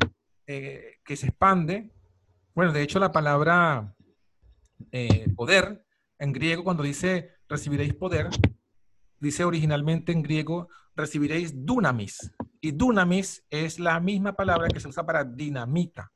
eh, 0.47 0.95
que 1.05 1.15
se 1.15 1.27
expande. 1.27 1.93
Bueno, 2.55 2.73
de 2.73 2.81
hecho 2.81 2.99
la 2.99 3.11
palabra 3.11 3.95
eh, 4.91 5.31
poder 5.35 5.85
en 6.17 6.33
griego 6.33 6.63
cuando 6.63 6.81
dice 6.81 7.31
recibiréis 7.47 7.93
poder, 7.93 8.29
dice 9.19 9.43
originalmente 9.43 10.11
en 10.11 10.23
griego 10.23 10.67
recibiréis 10.95 11.63
dunamis. 11.63 12.31
Y 12.59 12.71
dunamis 12.71 13.45
es 13.51 13.77
la 13.77 13.99
misma 13.99 14.33
palabra 14.33 14.67
que 14.67 14.79
se 14.79 14.87
usa 14.87 15.05
para 15.05 15.23
dinamita. 15.23 16.11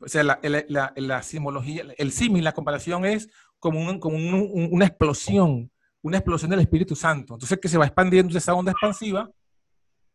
O 0.00 0.08
sea, 0.08 0.22
la, 0.22 0.38
la, 0.42 0.92
la, 0.96 1.22
simbología, 1.22 1.84
el 1.96 2.12
símil, 2.12 2.44
la 2.44 2.52
comparación 2.52 3.04
es 3.04 3.28
como, 3.58 3.80
un, 3.80 3.98
como 3.98 4.16
una 4.16 4.86
explosión, 4.86 5.72
una 6.02 6.18
explosión 6.18 6.50
del 6.50 6.60
Espíritu 6.60 6.94
Santo. 6.94 7.34
Entonces, 7.34 7.58
que 7.60 7.68
se 7.68 7.78
va 7.78 7.86
expandiendo 7.86 8.36
esa 8.38 8.54
onda 8.54 8.72
expansiva 8.72 9.28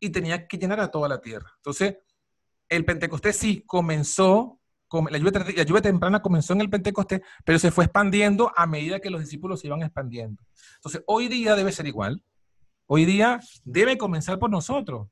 y 0.00 0.10
tenía 0.10 0.46
que 0.46 0.56
llenar 0.56 0.80
a 0.80 0.90
toda 0.90 1.08
la 1.08 1.20
tierra. 1.20 1.52
Entonces, 1.56 1.96
el 2.68 2.84
Pentecostés 2.84 3.36
sí 3.36 3.62
comenzó, 3.66 4.58
la 5.10 5.18
lluvia, 5.18 5.44
la 5.56 5.62
lluvia 5.64 5.82
temprana 5.82 6.22
comenzó 6.22 6.54
en 6.54 6.62
el 6.62 6.70
Pentecostés, 6.70 7.20
pero 7.44 7.58
se 7.58 7.70
fue 7.70 7.84
expandiendo 7.84 8.52
a 8.56 8.66
medida 8.66 9.00
que 9.00 9.10
los 9.10 9.20
discípulos 9.20 9.60
se 9.60 9.66
iban 9.66 9.82
expandiendo. 9.82 10.42
Entonces, 10.76 11.02
hoy 11.06 11.28
día 11.28 11.56
debe 11.56 11.72
ser 11.72 11.86
igual. 11.86 12.22
Hoy 12.86 13.04
día 13.04 13.40
debe 13.64 13.98
comenzar 13.98 14.38
por 14.38 14.50
nosotros. 14.50 15.08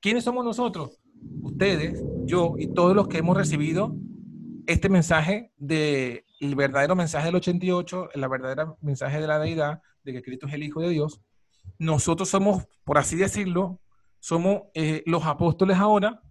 ¿Quiénes 0.00 0.24
somos 0.24 0.44
nosotros? 0.44 0.98
Ustedes, 1.42 2.02
yo 2.24 2.54
y 2.58 2.68
todos 2.68 2.94
los 2.94 3.08
que 3.08 3.18
hemos 3.18 3.36
recibido 3.36 3.96
este 4.66 4.88
mensaje 4.88 5.52
del 5.56 6.22
verdadero 6.56 6.94
mensaje 6.94 7.26
del 7.26 7.36
88, 7.36 8.10
el 8.12 8.28
verdadero 8.28 8.78
mensaje 8.80 9.20
de 9.20 9.26
la 9.26 9.38
deidad, 9.38 9.82
de 10.04 10.12
que 10.12 10.22
Cristo 10.22 10.46
es 10.46 10.54
el 10.54 10.62
Hijo 10.62 10.80
de 10.80 10.90
Dios. 10.90 11.20
Nosotros 11.78 12.28
somos, 12.28 12.66
por 12.84 12.98
así 12.98 13.16
decirlo, 13.16 13.80
somos 14.20 14.62
eh, 14.74 15.02
los 15.06 15.24
apóstoles 15.24 15.78
ahora 15.78 16.22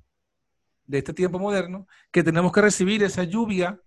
de 0.86 1.00
este 1.00 1.14
tiempo 1.14 1.40
moderno, 1.40 1.88
que 2.12 2.24
tenemos 2.24 2.52
que 2.52 2.62
recibir 2.62 3.04
esa 3.04 3.24
lluvia 3.24 3.82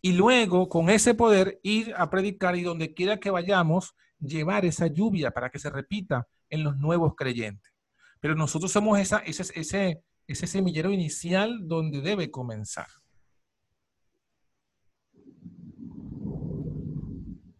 y 0.00 0.12
luego 0.12 0.68
con 0.68 0.90
ese 0.90 1.14
poder 1.14 1.60
ir 1.62 1.94
a 1.96 2.10
predicar 2.10 2.56
y 2.56 2.62
donde 2.62 2.94
quiera 2.94 3.18
que 3.18 3.30
vayamos, 3.30 3.94
llevar 4.20 4.64
esa 4.64 4.86
lluvia 4.86 5.30
para 5.30 5.50
que 5.50 5.58
se 5.58 5.70
repita 5.70 6.28
en 6.50 6.62
los 6.62 6.76
nuevos 6.76 7.14
creyentes. 7.16 7.72
Pero 8.20 8.34
nosotros 8.34 8.70
somos 8.70 8.98
esa, 8.98 9.18
ese, 9.18 9.44
ese, 9.58 10.02
ese 10.26 10.46
semillero 10.46 10.90
inicial 10.90 11.66
donde 11.68 12.00
debe 12.00 12.30
comenzar. 12.30 12.86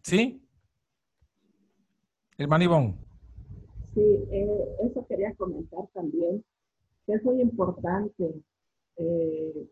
¿Sí? 0.01 0.41
Hermano 2.37 2.63
Ivón. 2.63 2.97
Sí, 3.93 4.01
eh, 4.01 4.75
eso 4.83 5.05
quería 5.07 5.33
comentar 5.35 5.87
también, 5.93 6.43
que 7.05 7.13
es 7.13 7.23
muy 7.23 7.41
importante 7.41 8.43
eh, 8.97 9.69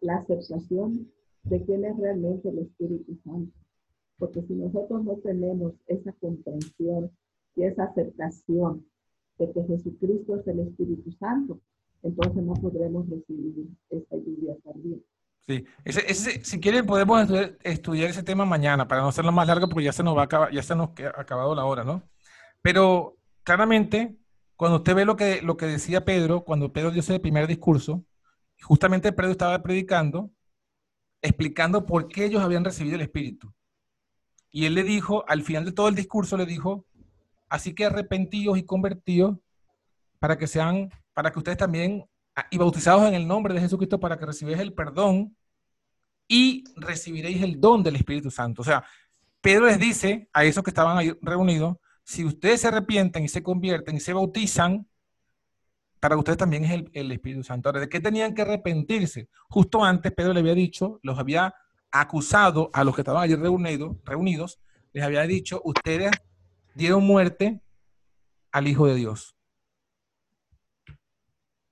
la 0.00 0.16
aceptación 0.16 1.10
de 1.44 1.64
quién 1.64 1.84
es 1.84 1.96
realmente 1.96 2.48
el 2.48 2.58
Espíritu 2.58 3.16
Santo. 3.24 3.52
Porque 4.18 4.42
si 4.42 4.54
nosotros 4.54 5.04
no 5.04 5.16
tenemos 5.18 5.74
esa 5.86 6.12
comprensión 6.14 7.10
y 7.56 7.62
esa 7.62 7.84
aceptación 7.84 8.84
de 9.38 9.52
que 9.52 9.64
Jesucristo 9.64 10.36
es 10.36 10.46
el 10.46 10.60
Espíritu 10.60 11.12
Santo, 11.12 11.60
entonces 12.02 12.42
no 12.42 12.54
podremos 12.54 13.08
recibir 13.08 13.66
esta 13.90 14.16
lluvia 14.16 14.54
también. 14.64 15.02
Sí, 15.46 15.64
si 16.42 16.60
quieren 16.60 16.86
podemos 16.86 17.28
estudiar, 17.64 18.10
ese 18.10 18.22
tema 18.22 18.44
mañana 18.44 18.86
para 18.86 19.00
no 19.00 19.08
hacerlo 19.08 19.32
más 19.32 19.46
largo 19.46 19.68
porque 19.68 19.86
ya 19.86 19.92
se 19.92 20.02
nos 20.02 20.16
va 20.16 20.22
a 20.22 20.24
acabar, 20.26 20.52
ya 20.52 20.62
se 20.62 20.76
nos 20.76 20.90
ha 21.00 21.20
acabado 21.20 21.54
la 21.54 21.64
hora, 21.64 21.82
¿no? 21.82 22.02
Pero 22.62 23.16
claramente, 23.42 24.16
cuando 24.56 24.78
usted 24.78 24.94
ve 24.94 25.04
lo 25.04 25.16
que, 25.16 25.42
lo 25.42 25.56
que 25.56 25.66
decía 25.66 26.04
Pedro, 26.04 26.44
cuando 26.44 26.72
Pedro 26.72 26.90
dio 26.90 27.00
ese 27.00 27.18
primer 27.18 27.46
discurso, 27.46 28.04
justamente 28.62 29.12
Pedro 29.12 29.32
estaba 29.32 29.62
predicando, 29.62 30.30
explicando 31.22 31.86
por 31.86 32.08
qué 32.08 32.26
ellos 32.26 32.42
habían 32.42 32.64
recibido 32.64 32.96
el 32.96 33.02
Espíritu. 33.02 33.52
Y 34.50 34.66
él 34.66 34.74
le 34.74 34.82
dijo, 34.82 35.24
al 35.28 35.42
final 35.42 35.64
de 35.64 35.72
todo 35.72 35.88
el 35.88 35.94
discurso, 35.94 36.36
le 36.36 36.46
dijo, 36.46 36.86
así 37.48 37.74
que 37.74 37.86
arrepentidos 37.86 38.58
y 38.58 38.64
convertidos 38.64 39.36
para 40.18 40.36
que 40.38 40.46
sean, 40.46 40.90
para 41.20 41.32
que 41.32 41.38
ustedes 41.38 41.58
también, 41.58 42.02
ah, 42.34 42.46
y 42.50 42.56
bautizados 42.56 43.06
en 43.06 43.12
el 43.12 43.28
nombre 43.28 43.52
de 43.52 43.60
Jesucristo 43.60 44.00
para 44.00 44.18
que 44.18 44.24
recibáis 44.24 44.58
el 44.58 44.72
perdón 44.72 45.36
y 46.26 46.64
recibiréis 46.76 47.42
el 47.42 47.60
don 47.60 47.82
del 47.82 47.96
Espíritu 47.96 48.30
Santo. 48.30 48.62
O 48.62 48.64
sea, 48.64 48.82
Pedro 49.42 49.66
les 49.66 49.78
dice 49.78 50.30
a 50.32 50.46
esos 50.46 50.64
que 50.64 50.70
estaban 50.70 50.96
ahí 50.96 51.12
reunidos, 51.20 51.76
si 52.04 52.24
ustedes 52.24 52.62
se 52.62 52.68
arrepienten 52.68 53.22
y 53.22 53.28
se 53.28 53.42
convierten 53.42 53.96
y 53.96 54.00
se 54.00 54.14
bautizan, 54.14 54.88
para 56.00 56.16
ustedes 56.16 56.38
también 56.38 56.64
es 56.64 56.84
el, 56.90 57.12
Espíritu 57.12 57.44
Santo. 57.44 57.68
Ahora, 57.68 57.80
¿de 57.80 57.90
qué 57.90 58.00
tenían 58.00 58.34
que 58.34 58.40
arrepentirse? 58.40 59.28
Justo 59.50 59.84
antes 59.84 60.12
Pedro 60.12 60.32
le 60.32 60.40
había 60.40 60.54
dicho, 60.54 61.00
los 61.02 61.18
había 61.18 61.54
acusado 61.90 62.70
a 62.72 62.82
los 62.82 62.94
que 62.94 63.02
estaban 63.02 63.22
allí 63.22 63.34
reunidos, 63.34 63.94
reunidos 64.04 64.58
les 64.94 65.04
había 65.04 65.20
dicho, 65.24 65.60
ustedes 65.66 66.12
dieron 66.74 67.04
muerte 67.04 67.60
al 68.52 68.68
Hijo 68.68 68.86
de 68.86 68.94
Dios. 68.94 69.36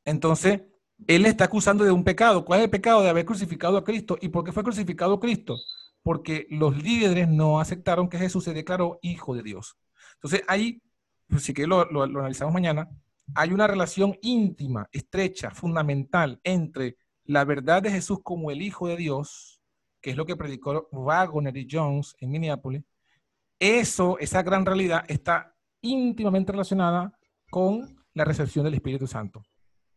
Entonces, 0.08 0.62
él 1.06 1.26
está 1.26 1.44
acusando 1.44 1.84
de 1.84 1.92
un 1.92 2.02
pecado. 2.02 2.42
¿Cuál 2.42 2.60
es 2.60 2.64
el 2.64 2.70
pecado? 2.70 3.02
De 3.02 3.10
haber 3.10 3.26
crucificado 3.26 3.76
a 3.76 3.84
Cristo. 3.84 4.16
¿Y 4.22 4.28
por 4.28 4.42
qué 4.42 4.52
fue 4.52 4.64
crucificado 4.64 5.20
Cristo? 5.20 5.58
Porque 6.02 6.46
los 6.48 6.82
líderes 6.82 7.28
no 7.28 7.60
aceptaron 7.60 8.08
que 8.08 8.16
Jesús 8.16 8.44
se 8.44 8.54
declaró 8.54 8.98
Hijo 9.02 9.36
de 9.36 9.42
Dios. 9.42 9.76
Entonces, 10.14 10.42
ahí, 10.48 10.80
pues, 11.28 11.42
si 11.42 11.52
que 11.52 11.66
lo, 11.66 11.84
lo 11.84 12.02
analizamos 12.04 12.54
mañana, 12.54 12.88
hay 13.34 13.52
una 13.52 13.66
relación 13.66 14.16
íntima, 14.22 14.88
estrecha, 14.92 15.50
fundamental 15.50 16.40
entre 16.42 16.96
la 17.24 17.44
verdad 17.44 17.82
de 17.82 17.90
Jesús 17.90 18.20
como 18.22 18.50
el 18.50 18.62
Hijo 18.62 18.88
de 18.88 18.96
Dios, 18.96 19.60
que 20.00 20.10
es 20.10 20.16
lo 20.16 20.24
que 20.24 20.36
predicó 20.36 20.88
Wagner 20.90 21.54
y 21.54 21.68
Jones 21.70 22.16
en 22.18 22.30
Minneapolis, 22.30 22.82
eso, 23.58 24.18
esa 24.20 24.42
gran 24.42 24.64
realidad 24.64 25.04
está 25.06 25.54
íntimamente 25.82 26.52
relacionada 26.52 27.12
con 27.50 27.98
la 28.14 28.24
recepción 28.24 28.64
del 28.64 28.74
Espíritu 28.74 29.06
Santo. 29.06 29.42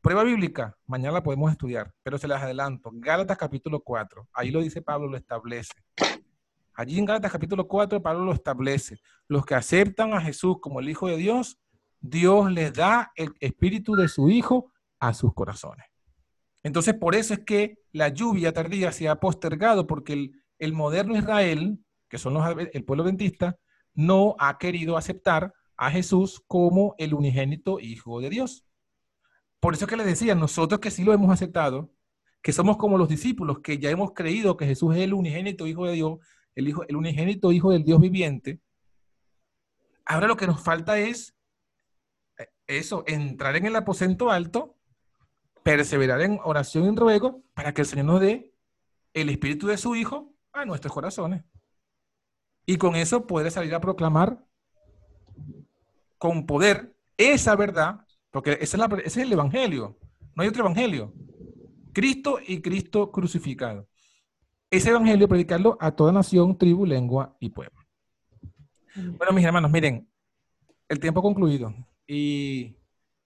Prueba 0.01 0.23
bíblica, 0.23 0.77
mañana 0.87 1.13
la 1.13 1.23
podemos 1.23 1.51
estudiar, 1.51 1.93
pero 2.03 2.17
se 2.17 2.27
las 2.27 2.41
adelanto. 2.41 2.89
Gálatas 2.93 3.37
capítulo 3.37 3.81
4, 3.81 4.27
ahí 4.33 4.51
lo 4.51 4.61
dice 4.61 4.81
Pablo, 4.81 5.07
lo 5.07 5.17
establece. 5.17 5.73
Allí 6.73 6.97
en 6.97 7.05
Gálatas 7.05 7.31
capítulo 7.31 7.67
4, 7.67 8.01
Pablo 8.01 8.25
lo 8.25 8.33
establece. 8.33 8.99
Los 9.27 9.45
que 9.45 9.55
aceptan 9.55 10.13
a 10.13 10.21
Jesús 10.21 10.57
como 10.59 10.79
el 10.79 10.89
Hijo 10.89 11.07
de 11.07 11.17
Dios 11.17 11.59
Dios 12.01 12.51
les 12.51 12.73
da 12.73 13.11
el 13.15 13.31
espíritu 13.39 13.95
de 13.95 14.07
su 14.07 14.29
Hijo 14.29 14.71
a 14.99 15.13
sus 15.13 15.33
corazones. 15.33 15.85
Entonces, 16.63 16.95
por 16.95 17.15
eso 17.15 17.33
es 17.35 17.41
que 17.41 17.77
la 17.91 18.09
lluvia 18.09 18.53
tardía 18.53 18.91
se 18.91 19.07
ha 19.07 19.19
postergado, 19.19 19.87
porque 19.87 20.31
el, 20.57 20.73
moderno 20.73 21.15
Israel, 21.15 21.79
que 22.09 22.17
son 22.17 22.33
los, 22.33 22.45
el 22.73 22.83
pueblo 22.83 23.03
adventista, 23.03 23.57
no 23.93 24.35
ha 24.39 24.57
querido 24.57 24.97
aceptar 24.97 25.53
a 25.77 25.91
Jesús 25.91 26.43
como 26.47 26.95
el 26.97 27.13
unigénito 27.13 27.79
Hijo 27.79 28.19
de 28.19 28.29
Dios. 28.29 28.65
Por 29.61 29.73
eso 29.73 29.85
es 29.85 29.89
que 29.89 29.95
les 29.95 30.05
decía, 30.05 30.35
nosotros 30.35 30.81
que 30.81 30.91
sí 30.91 31.05
lo 31.05 31.13
hemos 31.13 31.31
aceptado, 31.31 31.89
que 32.41 32.51
somos 32.51 32.75
como 32.77 32.97
los 32.97 33.07
discípulos, 33.07 33.59
que 33.59 33.77
ya 33.77 33.89
hemos 33.89 34.11
creído 34.13 34.57
que 34.57 34.65
Jesús 34.65 34.95
es 34.95 35.03
el 35.03 35.13
unigénito 35.13 35.67
Hijo 35.67 35.85
de 35.85 35.93
Dios, 35.93 36.19
el, 36.55 36.67
hijo, 36.67 36.83
el 36.87 36.95
unigénito 36.97 37.53
Hijo 37.53 37.71
del 37.71 37.85
Dios 37.85 38.01
viviente, 38.01 38.59
ahora 40.03 40.27
lo 40.27 40.35
que 40.35 40.47
nos 40.47 40.61
falta 40.61 40.99
es 40.99 41.35
eso, 42.67 43.03
entrar 43.05 43.55
en 43.55 43.65
el 43.65 43.75
aposento 43.75 44.31
alto, 44.31 44.75
perseverar 45.63 46.21
en 46.21 46.39
oración 46.43 46.91
y 46.91 46.97
ruego 46.97 47.43
para 47.53 47.73
que 47.73 47.81
el 47.81 47.87
Señor 47.87 48.05
nos 48.05 48.21
dé 48.21 48.53
el 49.13 49.29
espíritu 49.29 49.67
de 49.67 49.77
su 49.77 49.95
Hijo 49.95 50.33
a 50.53 50.65
nuestros 50.65 50.93
corazones. 50.93 51.43
Y 52.65 52.77
con 52.77 52.95
eso 52.95 53.27
puede 53.27 53.51
salir 53.51 53.75
a 53.75 53.81
proclamar 53.81 54.43
con 56.17 56.45
poder 56.45 56.95
esa 57.17 57.55
verdad, 57.55 58.05
porque 58.31 58.57
ese 58.61 58.77
es 59.05 59.17
el 59.17 59.31
Evangelio, 59.31 59.97
no 60.35 60.43
hay 60.43 60.49
otro 60.49 60.63
Evangelio. 60.63 61.13
Cristo 61.93 62.39
y 62.45 62.61
Cristo 62.61 63.11
crucificado. 63.11 63.87
Ese 64.69 64.89
Evangelio 64.89 65.27
predicarlo 65.27 65.77
a 65.79 65.91
toda 65.91 66.13
nación, 66.13 66.57
tribu, 66.57 66.85
lengua 66.85 67.35
y 67.39 67.49
pueblo. 67.49 67.77
Bueno, 68.95 69.33
mis 69.33 69.45
hermanos, 69.45 69.69
miren, 69.69 70.09
el 70.87 70.99
tiempo 70.99 71.19
ha 71.19 71.23
concluido 71.23 71.73
y 72.07 72.75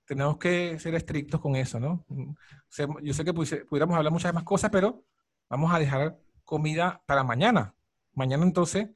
tenemos 0.05 0.37
que 0.37 0.77
ser 0.79 0.93
estrictos 0.95 1.39
con 1.39 1.55
eso, 1.55 1.79
¿no? 1.79 2.05
Yo 3.01 3.13
sé 3.13 3.23
que 3.23 3.33
pudiéramos 3.33 3.97
hablar 3.97 4.11
muchas 4.11 4.33
más 4.33 4.43
cosas, 4.43 4.69
pero 4.71 5.03
vamos 5.49 5.73
a 5.73 5.79
dejar 5.79 6.19
comida 6.43 7.01
para 7.05 7.23
mañana. 7.23 7.75
Mañana 8.13 8.43
entonces 8.43 8.89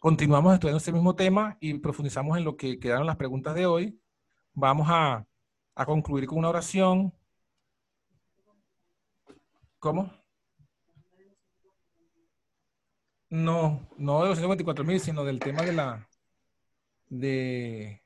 continuamos 0.00 0.54
estudiando 0.54 0.78
este 0.78 0.92
mismo 0.92 1.14
tema 1.14 1.56
y 1.60 1.74
profundizamos 1.74 2.38
en 2.38 2.44
lo 2.44 2.56
que 2.56 2.78
quedaron 2.78 3.06
las 3.06 3.16
preguntas 3.16 3.54
de 3.54 3.66
hoy. 3.66 4.00
Vamos 4.60 4.88
a, 4.90 5.24
a 5.76 5.86
concluir 5.86 6.26
con 6.26 6.38
una 6.38 6.48
oración. 6.48 7.12
¿Cómo? 9.78 10.10
No, 13.30 13.88
no 13.96 14.22
de 14.22 14.28
los 14.30 14.38
124 14.38 14.84
mil, 14.84 14.98
sino 14.98 15.24
del 15.24 15.38
tema 15.38 15.62
de 15.62 15.72
la 15.72 16.08
de, 17.08 18.02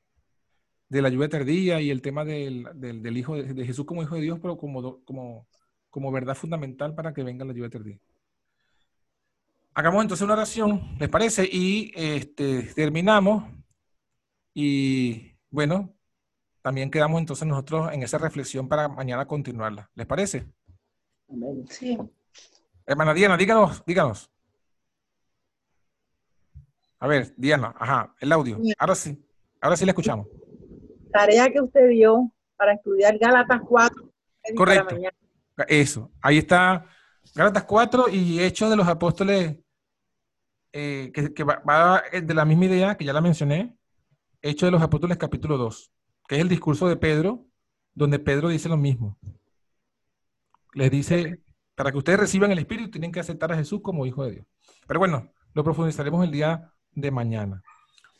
de 0.89 1.01
la 1.01 1.09
lluvia 1.09 1.27
tardía 1.27 1.81
y 1.81 1.89
el 1.89 2.03
tema 2.03 2.23
del, 2.23 2.67
del, 2.75 3.17
Hijo 3.17 3.35
de, 3.35 3.65
Jesús 3.65 3.85
como 3.85 4.03
Hijo 4.03 4.13
de 4.13 4.21
Dios, 4.21 4.37
pero 4.39 4.55
como, 4.55 5.03
como, 5.05 5.47
como 5.89 6.11
verdad 6.11 6.35
fundamental 6.35 6.93
para 6.93 7.15
que 7.15 7.23
venga 7.23 7.45
la 7.45 7.53
lluvia 7.53 7.71
tardía. 7.71 7.97
Hagamos 9.73 10.03
entonces 10.03 10.23
una 10.23 10.33
oración, 10.33 10.97
¿les 10.99 11.09
parece? 11.09 11.49
Y 11.51 11.91
este, 11.95 12.61
terminamos. 12.75 13.43
Y 14.53 15.31
bueno, 15.49 15.95
también 16.63 16.89
quedamos 16.89 17.19
entonces 17.19 17.45
nosotros 17.45 17.91
en 17.91 18.01
esa 18.03 18.17
reflexión 18.17 18.67
para 18.69 18.87
mañana 18.87 19.27
continuarla. 19.27 19.91
¿Les 19.95 20.07
parece? 20.07 20.47
Sí. 21.69 21.99
Hermana 22.85 23.13
Diana, 23.13 23.35
díganos, 23.35 23.83
díganos. 23.85 24.31
A 26.99 27.07
ver, 27.07 27.33
Diana, 27.35 27.75
ajá, 27.77 28.15
el 28.17 28.31
audio. 28.31 28.59
Ahora 28.77 28.95
sí, 28.95 29.21
ahora 29.59 29.75
sí 29.75 29.83
le 29.83 29.91
escuchamos. 29.91 30.25
Tarea 31.11 31.51
que 31.51 31.59
usted 31.59 31.89
dio 31.89 32.31
para 32.55 32.73
estudiar 32.73 33.17
Gálatas 33.17 33.61
4. 33.67 34.09
Correcto. 34.55 34.97
Eso, 35.67 36.11
ahí 36.21 36.37
está 36.37 36.85
Gálatas 37.35 37.65
4 37.65 38.07
y 38.07 38.39
Hechos 38.39 38.69
de 38.69 38.77
los 38.77 38.87
Apóstoles, 38.87 39.57
eh, 40.71 41.11
que, 41.13 41.43
va, 41.43 42.03
de 42.09 42.33
la 42.33 42.45
misma 42.45 42.65
idea 42.65 42.95
que 42.95 43.03
ya 43.03 43.11
la 43.11 43.21
mencioné, 43.21 43.77
Hechos 44.41 44.67
de 44.67 44.71
los 44.71 44.81
Apóstoles 44.81 45.17
capítulo 45.17 45.57
2, 45.57 45.91
que 46.27 46.35
es 46.35 46.41
el 46.41 46.49
discurso 46.49 46.87
de 46.87 46.97
Pedro, 46.97 47.45
donde 47.93 48.19
Pedro 48.19 48.49
dice 48.49 48.69
lo 48.69 48.77
mismo. 48.77 49.17
Les 50.73 50.89
dice, 50.89 51.39
para 51.75 51.91
que 51.91 51.97
ustedes 51.97 52.19
reciban 52.19 52.51
el 52.51 52.59
Espíritu, 52.59 52.91
tienen 52.91 53.11
que 53.11 53.19
aceptar 53.19 53.51
a 53.51 53.57
Jesús 53.57 53.81
como 53.81 54.05
Hijo 54.05 54.25
de 54.25 54.31
Dios. 54.31 54.45
Pero 54.87 54.99
bueno, 54.99 55.31
lo 55.53 55.63
profundizaremos 55.63 56.23
el 56.25 56.31
día 56.31 56.71
de 56.91 57.11
mañana. 57.11 57.63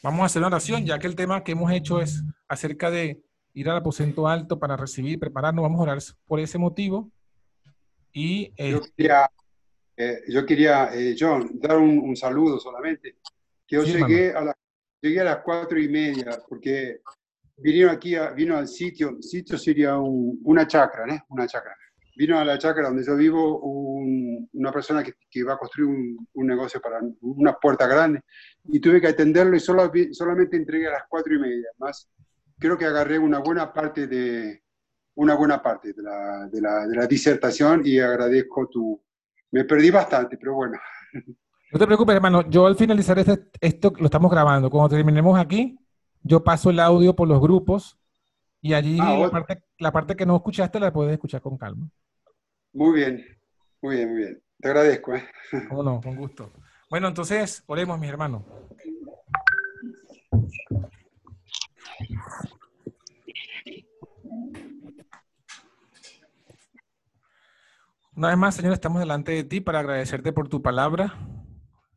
Vamos 0.04 0.22
a 0.22 0.26
hacer 0.26 0.42
una 0.42 0.48
oración, 0.48 0.86
ya 0.86 1.00
que 1.00 1.08
el 1.08 1.16
tema 1.16 1.44
que 1.44 1.54
hemos 1.54 1.72
hecho 1.72 2.02
es 2.02 2.24
acerca 2.48 2.92
de 2.92 3.24
ir 3.54 3.70
al 3.70 3.78
aposento 3.78 4.28
alto 4.28 4.60
para 4.60 4.76
recibir, 4.76 5.20
prepararnos. 5.20 5.64
Vamos 5.64 5.80
a 5.80 5.84
orar 5.84 6.00
por 6.26 6.40
ese 6.40 6.58
motivo. 6.58 7.12
Y, 8.12 8.50
yo 8.58 8.82
quería, 8.96 9.30
eh, 9.98 10.22
yo 10.28 10.46
quería 10.46 10.94
eh, 10.94 11.16
John, 11.18 11.52
dar 11.54 11.78
un, 11.78 12.16
saludo 12.16 12.60
solamente. 12.60 13.18
Que 13.66 13.78
yo 13.78 13.84
llegué, 13.84 14.34
a 14.34 14.42
la, 14.42 14.58
llegué 15.02 15.22
a 15.22 15.24
las 15.24 15.38
cuatro 15.38 15.80
y 15.80 15.88
media, 15.88 16.38
porque 16.48 17.00
vinieron 17.58 17.96
aquí, 17.96 18.16
vino 18.36 18.58
al 18.58 18.68
sitio, 18.68 19.22
sitio 19.22 19.58
sería 19.58 19.98
una 19.98 20.68
chacra, 20.68 21.14
¿eh? 21.14 21.22
Una 21.30 21.48
chacra 21.48 21.76
vino 22.16 22.38
a 22.38 22.46
la 22.46 22.58
chacra 22.58 22.88
donde 22.88 23.04
yo 23.04 23.16
vivo 23.16 23.60
una 23.60 24.72
persona 24.72 25.04
que, 25.04 25.14
que, 25.30 25.44
va 25.44 25.54
a 25.54 25.58
construir 25.58 25.90
un, 26.34 26.48
negocio 26.48 26.80
para 26.80 27.00
una 27.22 27.54
puerta 27.54 27.88
grande 27.88 28.22
y 28.66 28.80
tuve 28.80 29.02
que 29.02 29.08
atenderlo 29.08 29.56
y 29.56 29.60
solo, 29.60 29.92
solamente 30.12 30.58
entregué 30.58 30.88
a 30.88 30.92
las 30.92 31.04
cuatro 31.10 31.36
y 31.36 31.40
media. 31.40 31.68
Más 31.80 32.10
creo 32.60 32.78
que 32.78 32.86
agarré 32.86 33.18
una 33.18 33.40
buena 33.40 33.74
parte 33.74 34.08
de 34.08 34.62
una 35.16 35.36
buena 35.36 35.62
parte 35.62 35.94
de 35.94 36.02
la, 36.02 36.48
de 36.52 36.62
la, 36.62 36.88
de 36.88 36.96
la 36.96 37.08
disertación 37.08 37.82
y 37.86 38.00
agradezco 38.00 38.68
tu... 38.68 39.00
Me 39.52 39.64
perdí 39.66 39.92
bastante, 39.92 40.38
pero 40.38 40.56
bueno. 40.56 40.80
No 41.72 41.80
te 41.80 41.86
preocupes, 41.86 42.16
hermano. 42.16 42.50
Yo 42.50 42.66
al 42.66 42.76
finalizar 42.76 43.20
este, 43.20 43.50
esto 43.62 43.94
lo 43.98 44.06
estamos 44.06 44.32
grabando. 44.32 44.72
Cuando 44.72 44.96
terminemos 44.96 45.40
aquí, 45.40 45.78
yo 46.24 46.44
paso 46.44 46.70
el 46.70 46.80
audio 46.80 47.16
por 47.16 47.28
los 47.28 47.40
grupos 47.40 47.98
y 48.62 48.74
allí 48.74 48.98
ah, 49.02 49.18
la, 49.18 49.30
parte, 49.30 49.64
la, 49.78 49.92
parte, 49.92 50.16
que 50.16 50.26
no 50.26 50.38
escuchaste 50.38 50.80
la 50.80 50.92
puedes 50.92 51.14
escuchar 51.14 51.42
con 51.42 51.58
calma. 51.58 51.90
Muy 52.72 52.96
bien, 52.96 53.26
muy 53.82 53.98
bien, 53.98 54.10
muy 54.10 54.18
bien. 54.20 54.44
Te 54.60 54.70
agradezco. 54.70 55.14
¿eh? 55.14 55.24
no, 55.70 56.00
con 56.02 56.16
gusto. 56.16 56.50
Bueno, 56.90 57.10
entonces, 57.10 57.64
oremos, 57.68 58.00
mis 58.00 58.10
hermanos. 58.10 58.44
Una 68.16 68.28
vez 68.30 68.38
más, 68.38 68.56
Señor, 68.56 68.74
estamos 68.74 69.00
delante 69.00 69.32
de 69.34 69.44
ti 69.44 69.60
para 69.60 69.80
agradecerte 69.80 70.32
por 70.32 70.48
tu 70.48 70.62
palabra, 70.62 71.16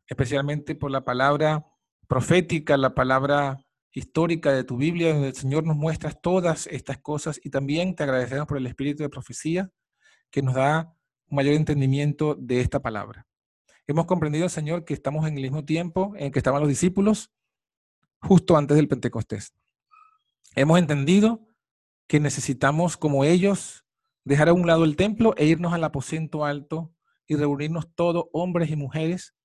especialmente 0.07 0.75
por 0.75 0.91
la 0.91 1.05
palabra 1.05 1.67
profética, 2.07 2.75
la 2.75 2.95
palabra 2.95 3.66
histórica 3.91 4.51
de 4.51 4.63
tu 4.63 4.77
Biblia, 4.77 5.13
donde 5.13 5.29
el 5.29 5.35
Señor 5.35 5.65
nos 5.65 5.75
muestras 5.75 6.21
todas 6.21 6.67
estas 6.67 6.99
cosas 6.99 7.39
y 7.43 7.49
también 7.49 7.95
te 7.95 8.03
agradecemos 8.03 8.47
por 8.47 8.57
el 8.57 8.67
espíritu 8.67 9.03
de 9.03 9.09
profecía 9.09 9.71
que 10.29 10.41
nos 10.41 10.55
da 10.55 10.93
mayor 11.29 11.55
entendimiento 11.55 12.35
de 12.35 12.61
esta 12.61 12.81
palabra. 12.81 13.25
Hemos 13.87 14.05
comprendido, 14.05 14.49
Señor, 14.49 14.85
que 14.85 14.93
estamos 14.93 15.27
en 15.27 15.35
el 15.35 15.43
mismo 15.43 15.63
tiempo 15.65 16.13
en 16.17 16.31
que 16.31 16.39
estaban 16.39 16.61
los 16.61 16.69
discípulos 16.69 17.31
justo 18.21 18.57
antes 18.57 18.75
del 18.75 18.87
Pentecostés. 18.87 19.53
Hemos 20.55 20.79
entendido 20.79 21.47
que 22.07 22.19
necesitamos, 22.19 22.97
como 22.97 23.23
ellos, 23.23 23.85
dejar 24.23 24.49
a 24.49 24.53
un 24.53 24.67
lado 24.67 24.83
el 24.83 24.95
templo 24.95 25.33
e 25.37 25.45
irnos 25.45 25.73
al 25.73 25.83
aposento 25.83 26.45
alto 26.45 26.93
y 27.27 27.35
reunirnos 27.35 27.93
todos, 27.95 28.25
hombres 28.33 28.69
y 28.69 28.75
mujeres, 28.75 29.35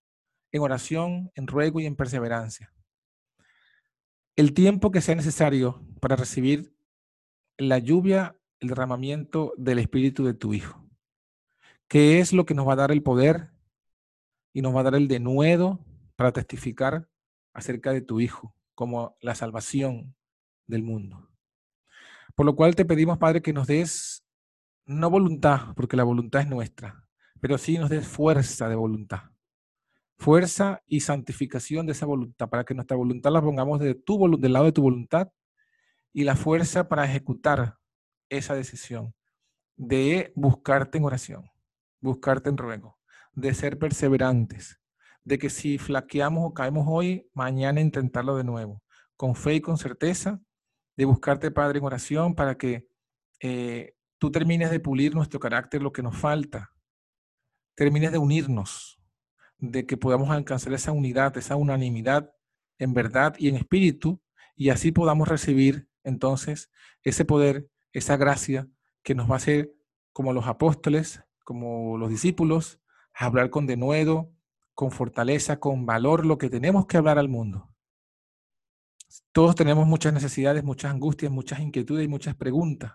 en 0.51 0.62
oración, 0.62 1.30
en 1.34 1.47
ruego 1.47 1.80
y 1.80 1.86
en 1.86 1.97
perseverancia. 1.97 2.72
El 4.34 4.54
tiempo 4.54 4.90
que 4.90 5.02
sea 5.02 5.14
necesario 5.14 5.86
para 6.00 6.16
recibir 6.16 6.74
la 7.58 7.78
lluvia 7.78 8.34
el 8.60 8.68
derramamiento 8.68 9.52
del 9.58 9.78
Espíritu 9.78 10.24
de 10.24 10.32
tu 10.32 10.54
Hijo, 10.54 10.88
que 11.86 12.18
es 12.18 12.32
lo 12.32 12.46
que 12.46 12.54
nos 12.54 12.66
va 12.66 12.72
a 12.72 12.76
dar 12.76 12.92
el 12.92 13.02
poder 13.02 13.50
y 14.54 14.62
nos 14.62 14.74
va 14.74 14.80
a 14.80 14.84
dar 14.84 14.94
el 14.94 15.06
denuedo 15.06 15.84
para 16.16 16.32
testificar 16.32 17.10
acerca 17.52 17.92
de 17.92 18.00
tu 18.00 18.20
Hijo 18.20 18.54
como 18.74 19.16
la 19.20 19.34
salvación 19.34 20.14
del 20.66 20.82
mundo. 20.82 21.28
Por 22.34 22.46
lo 22.46 22.56
cual 22.56 22.74
te 22.74 22.86
pedimos, 22.86 23.18
Padre, 23.18 23.42
que 23.42 23.52
nos 23.52 23.66
des 23.66 24.24
no 24.86 25.10
voluntad, 25.10 25.74
porque 25.76 25.98
la 25.98 26.04
voluntad 26.04 26.40
es 26.40 26.48
nuestra, 26.48 27.06
pero 27.38 27.58
sí 27.58 27.76
nos 27.76 27.90
des 27.90 28.06
fuerza 28.06 28.70
de 28.70 28.76
voluntad. 28.76 29.31
Fuerza 30.22 30.84
y 30.86 31.00
santificación 31.00 31.84
de 31.84 31.92
esa 31.92 32.06
voluntad, 32.06 32.48
para 32.48 32.62
que 32.62 32.74
nuestra 32.74 32.96
voluntad 32.96 33.32
la 33.32 33.42
pongamos 33.42 33.80
de 33.80 33.96
tu, 33.96 34.38
del 34.38 34.52
lado 34.52 34.66
de 34.66 34.72
tu 34.72 34.80
voluntad 34.80 35.32
y 36.12 36.22
la 36.22 36.36
fuerza 36.36 36.88
para 36.88 37.04
ejecutar 37.04 37.78
esa 38.28 38.54
decisión 38.54 39.16
de 39.76 40.32
buscarte 40.36 40.98
en 40.98 41.04
oración, 41.06 41.50
buscarte 42.00 42.50
en 42.50 42.56
ruego, 42.56 43.00
de 43.32 43.52
ser 43.52 43.80
perseverantes, 43.80 44.80
de 45.24 45.40
que 45.40 45.50
si 45.50 45.76
flaqueamos 45.76 46.44
o 46.48 46.54
caemos 46.54 46.86
hoy, 46.88 47.28
mañana 47.34 47.80
intentarlo 47.80 48.36
de 48.36 48.44
nuevo, 48.44 48.80
con 49.16 49.34
fe 49.34 49.54
y 49.54 49.60
con 49.60 49.76
certeza, 49.76 50.40
de 50.96 51.04
buscarte, 51.04 51.50
Padre, 51.50 51.80
en 51.80 51.84
oración 51.84 52.36
para 52.36 52.56
que 52.56 52.86
eh, 53.40 53.96
tú 54.18 54.30
termines 54.30 54.70
de 54.70 54.78
pulir 54.78 55.16
nuestro 55.16 55.40
carácter, 55.40 55.82
lo 55.82 55.92
que 55.92 56.04
nos 56.04 56.16
falta, 56.16 56.70
termines 57.74 58.12
de 58.12 58.18
unirnos, 58.18 59.01
de 59.62 59.86
que 59.86 59.96
podamos 59.96 60.30
alcanzar 60.30 60.72
esa 60.72 60.90
unidad, 60.90 61.36
esa 61.38 61.54
unanimidad 61.54 62.34
en 62.78 62.94
verdad 62.94 63.36
y 63.38 63.48
en 63.48 63.54
espíritu, 63.54 64.20
y 64.56 64.70
así 64.70 64.90
podamos 64.90 65.28
recibir 65.28 65.88
entonces 66.02 66.70
ese 67.04 67.24
poder 67.24 67.70
esa 67.92 68.16
gracia 68.16 68.68
que 69.04 69.14
nos 69.14 69.30
va 69.30 69.34
a 69.34 69.36
hacer 69.36 69.72
como 70.12 70.32
los 70.32 70.46
apóstoles, 70.46 71.22
como 71.44 71.96
los 71.96 72.10
discípulos, 72.10 72.80
hablar 73.14 73.50
con 73.50 73.66
denuedo, 73.66 74.32
con 74.74 74.90
fortaleza, 74.90 75.60
con 75.60 75.86
valor 75.86 76.26
lo 76.26 76.38
que 76.38 76.50
tenemos 76.50 76.86
que 76.86 76.96
hablar 76.96 77.18
al 77.18 77.28
mundo. 77.28 77.72
Todos 79.30 79.54
tenemos 79.54 79.86
muchas 79.86 80.12
necesidades, 80.12 80.64
muchas 80.64 80.90
angustias, 80.90 81.30
muchas 81.30 81.60
inquietudes 81.60 82.04
y 82.04 82.08
muchas 82.08 82.34
preguntas, 82.34 82.94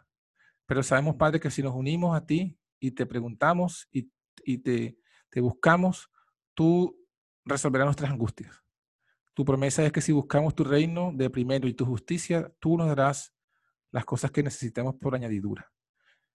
pero 0.66 0.84
sabemos, 0.84 1.16
Padre, 1.16 1.40
que 1.40 1.50
si 1.50 1.64
nos 1.64 1.74
unimos 1.74 2.14
a 2.14 2.26
ti 2.26 2.60
y 2.80 2.92
te 2.92 3.06
preguntamos 3.06 3.88
y, 3.90 4.12
te 4.58 5.42
buscamos, 5.42 6.12
tú 6.58 6.98
resolverás 7.46 7.86
nuestras 7.86 8.10
angustias. 8.10 8.64
Tu 9.36 9.46
promesa 9.46 9.86
es 9.86 9.92
que 9.92 10.02
si 10.02 10.12
buscamos 10.12 10.56
tu 10.56 10.64
reino 10.64 11.12
de 11.14 11.30
primero 11.30 11.68
y 11.68 11.76
tu 11.76 11.86
justicia, 11.86 12.52
tú 12.60 12.76
nos 12.76 12.88
darás 12.88 13.32
las 13.92 14.06
cosas 14.06 14.32
que 14.32 14.42
necesitamos 14.42 14.96
por 14.96 15.14
añadidura. 15.14 15.72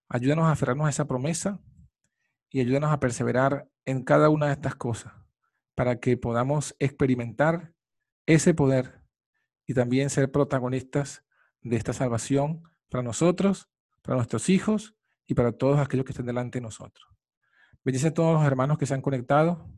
Ayúdanos 0.08 0.44
a 0.44 0.52
aferrarnos 0.52 0.86
a 0.86 0.90
esa 0.90 1.08
promesa 1.08 1.60
y 2.50 2.60
ayúdanos 2.60 2.92
a 2.92 3.00
perseverar 3.00 3.68
en 3.84 4.04
cada 4.04 4.28
una 4.28 4.46
de 4.46 4.52
estas 4.52 4.76
cosas 4.76 5.12
para 5.74 5.98
que 5.98 6.16
podamos 6.16 6.76
experimentar 6.78 7.72
ese 8.24 8.54
poder 8.54 9.02
y 9.66 9.74
también 9.74 10.08
ser 10.08 10.30
protagonistas 10.30 11.24
de 11.62 11.74
esta 11.74 11.92
salvación 11.92 12.62
para 12.88 13.02
nosotros, 13.02 13.68
para 14.02 14.14
nuestros 14.14 14.48
hijos 14.48 14.94
y 15.26 15.34
para 15.34 15.50
todos 15.50 15.80
aquellos 15.80 16.06
que 16.06 16.12
estén 16.12 16.26
delante 16.26 16.58
de 16.58 16.62
nosotros. 16.62 17.08
Bendice 17.84 18.08
a 18.08 18.14
todos 18.14 18.34
los 18.34 18.46
hermanos 18.46 18.78
que 18.78 18.86
se 18.86 18.94
han 18.94 19.02
conectado, 19.02 19.68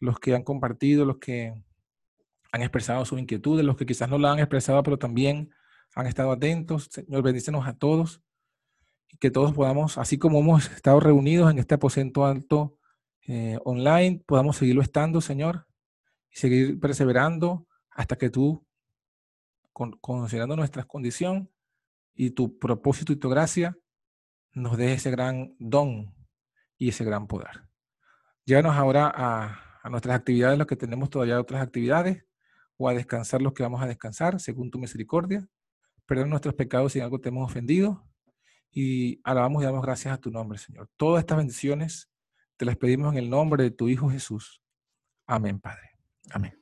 los 0.00 0.18
que 0.18 0.34
han 0.34 0.42
compartido, 0.42 1.04
los 1.04 1.18
que 1.18 1.54
han 2.52 2.62
expresado 2.62 3.04
sus 3.04 3.18
inquietudes, 3.18 3.64
los 3.64 3.76
que 3.76 3.86
quizás 3.86 4.08
no 4.08 4.18
la 4.18 4.32
han 4.32 4.38
expresado, 4.38 4.82
pero 4.82 4.98
también 4.98 5.50
han 5.94 6.06
estado 6.06 6.32
atentos. 6.32 6.88
Señor, 6.90 7.22
bendícenos 7.22 7.66
a 7.66 7.74
todos 7.74 8.22
y 9.08 9.16
que 9.18 9.30
todos 9.30 9.52
podamos, 9.52 9.98
así 9.98 10.18
como 10.18 10.40
hemos 10.40 10.70
estado 10.70 11.00
reunidos 11.00 11.50
en 11.50 11.58
este 11.58 11.74
aposento 11.74 12.24
alto 12.24 12.76
eh, 13.26 13.58
online, 13.64 14.22
podamos 14.26 14.56
seguirlo 14.56 14.82
estando, 14.82 15.20
Señor, 15.20 15.66
y 16.30 16.36
seguir 16.36 16.80
perseverando 16.80 17.66
hasta 17.90 18.16
que 18.16 18.30
tú, 18.30 18.64
considerando 19.72 20.56
nuestra 20.56 20.84
condición 20.84 21.50
y 22.14 22.30
tu 22.30 22.58
propósito 22.58 23.12
y 23.12 23.16
tu 23.16 23.28
gracia, 23.28 23.76
nos 24.52 24.76
dé 24.76 24.94
ese 24.94 25.10
gran 25.10 25.54
don 25.58 26.14
y 26.76 26.88
ese 26.88 27.04
gran 27.04 27.26
poder. 27.26 27.68
Llévanos 28.44 28.76
ahora 28.76 29.12
a, 29.14 29.67
a 29.88 29.90
nuestras 29.90 30.16
actividades, 30.16 30.58
los 30.58 30.66
que 30.66 30.76
tenemos 30.76 31.10
todavía 31.10 31.40
otras 31.40 31.62
actividades, 31.62 32.24
o 32.76 32.88
a 32.88 32.94
descansar 32.94 33.42
los 33.42 33.54
que 33.54 33.62
vamos 33.62 33.82
a 33.82 33.86
descansar, 33.86 34.38
según 34.38 34.70
tu 34.70 34.78
misericordia. 34.78 35.48
Perdón 36.06 36.30
nuestros 36.30 36.54
pecados 36.54 36.92
si 36.92 36.98
en 36.98 37.04
algo 37.04 37.20
te 37.20 37.30
hemos 37.30 37.50
ofendido. 37.50 38.04
Y 38.70 39.20
alabamos 39.24 39.62
y 39.62 39.66
damos 39.66 39.82
gracias 39.82 40.14
a 40.14 40.20
tu 40.20 40.30
nombre, 40.30 40.58
Señor. 40.58 40.88
Todas 40.96 41.20
estas 41.20 41.38
bendiciones 41.38 42.10
te 42.56 42.64
las 42.64 42.76
pedimos 42.76 43.12
en 43.12 43.18
el 43.18 43.30
nombre 43.30 43.64
de 43.64 43.70
tu 43.70 43.88
Hijo 43.88 44.08
Jesús. 44.10 44.62
Amén, 45.26 45.58
Padre. 45.58 45.90
Amén. 46.30 46.54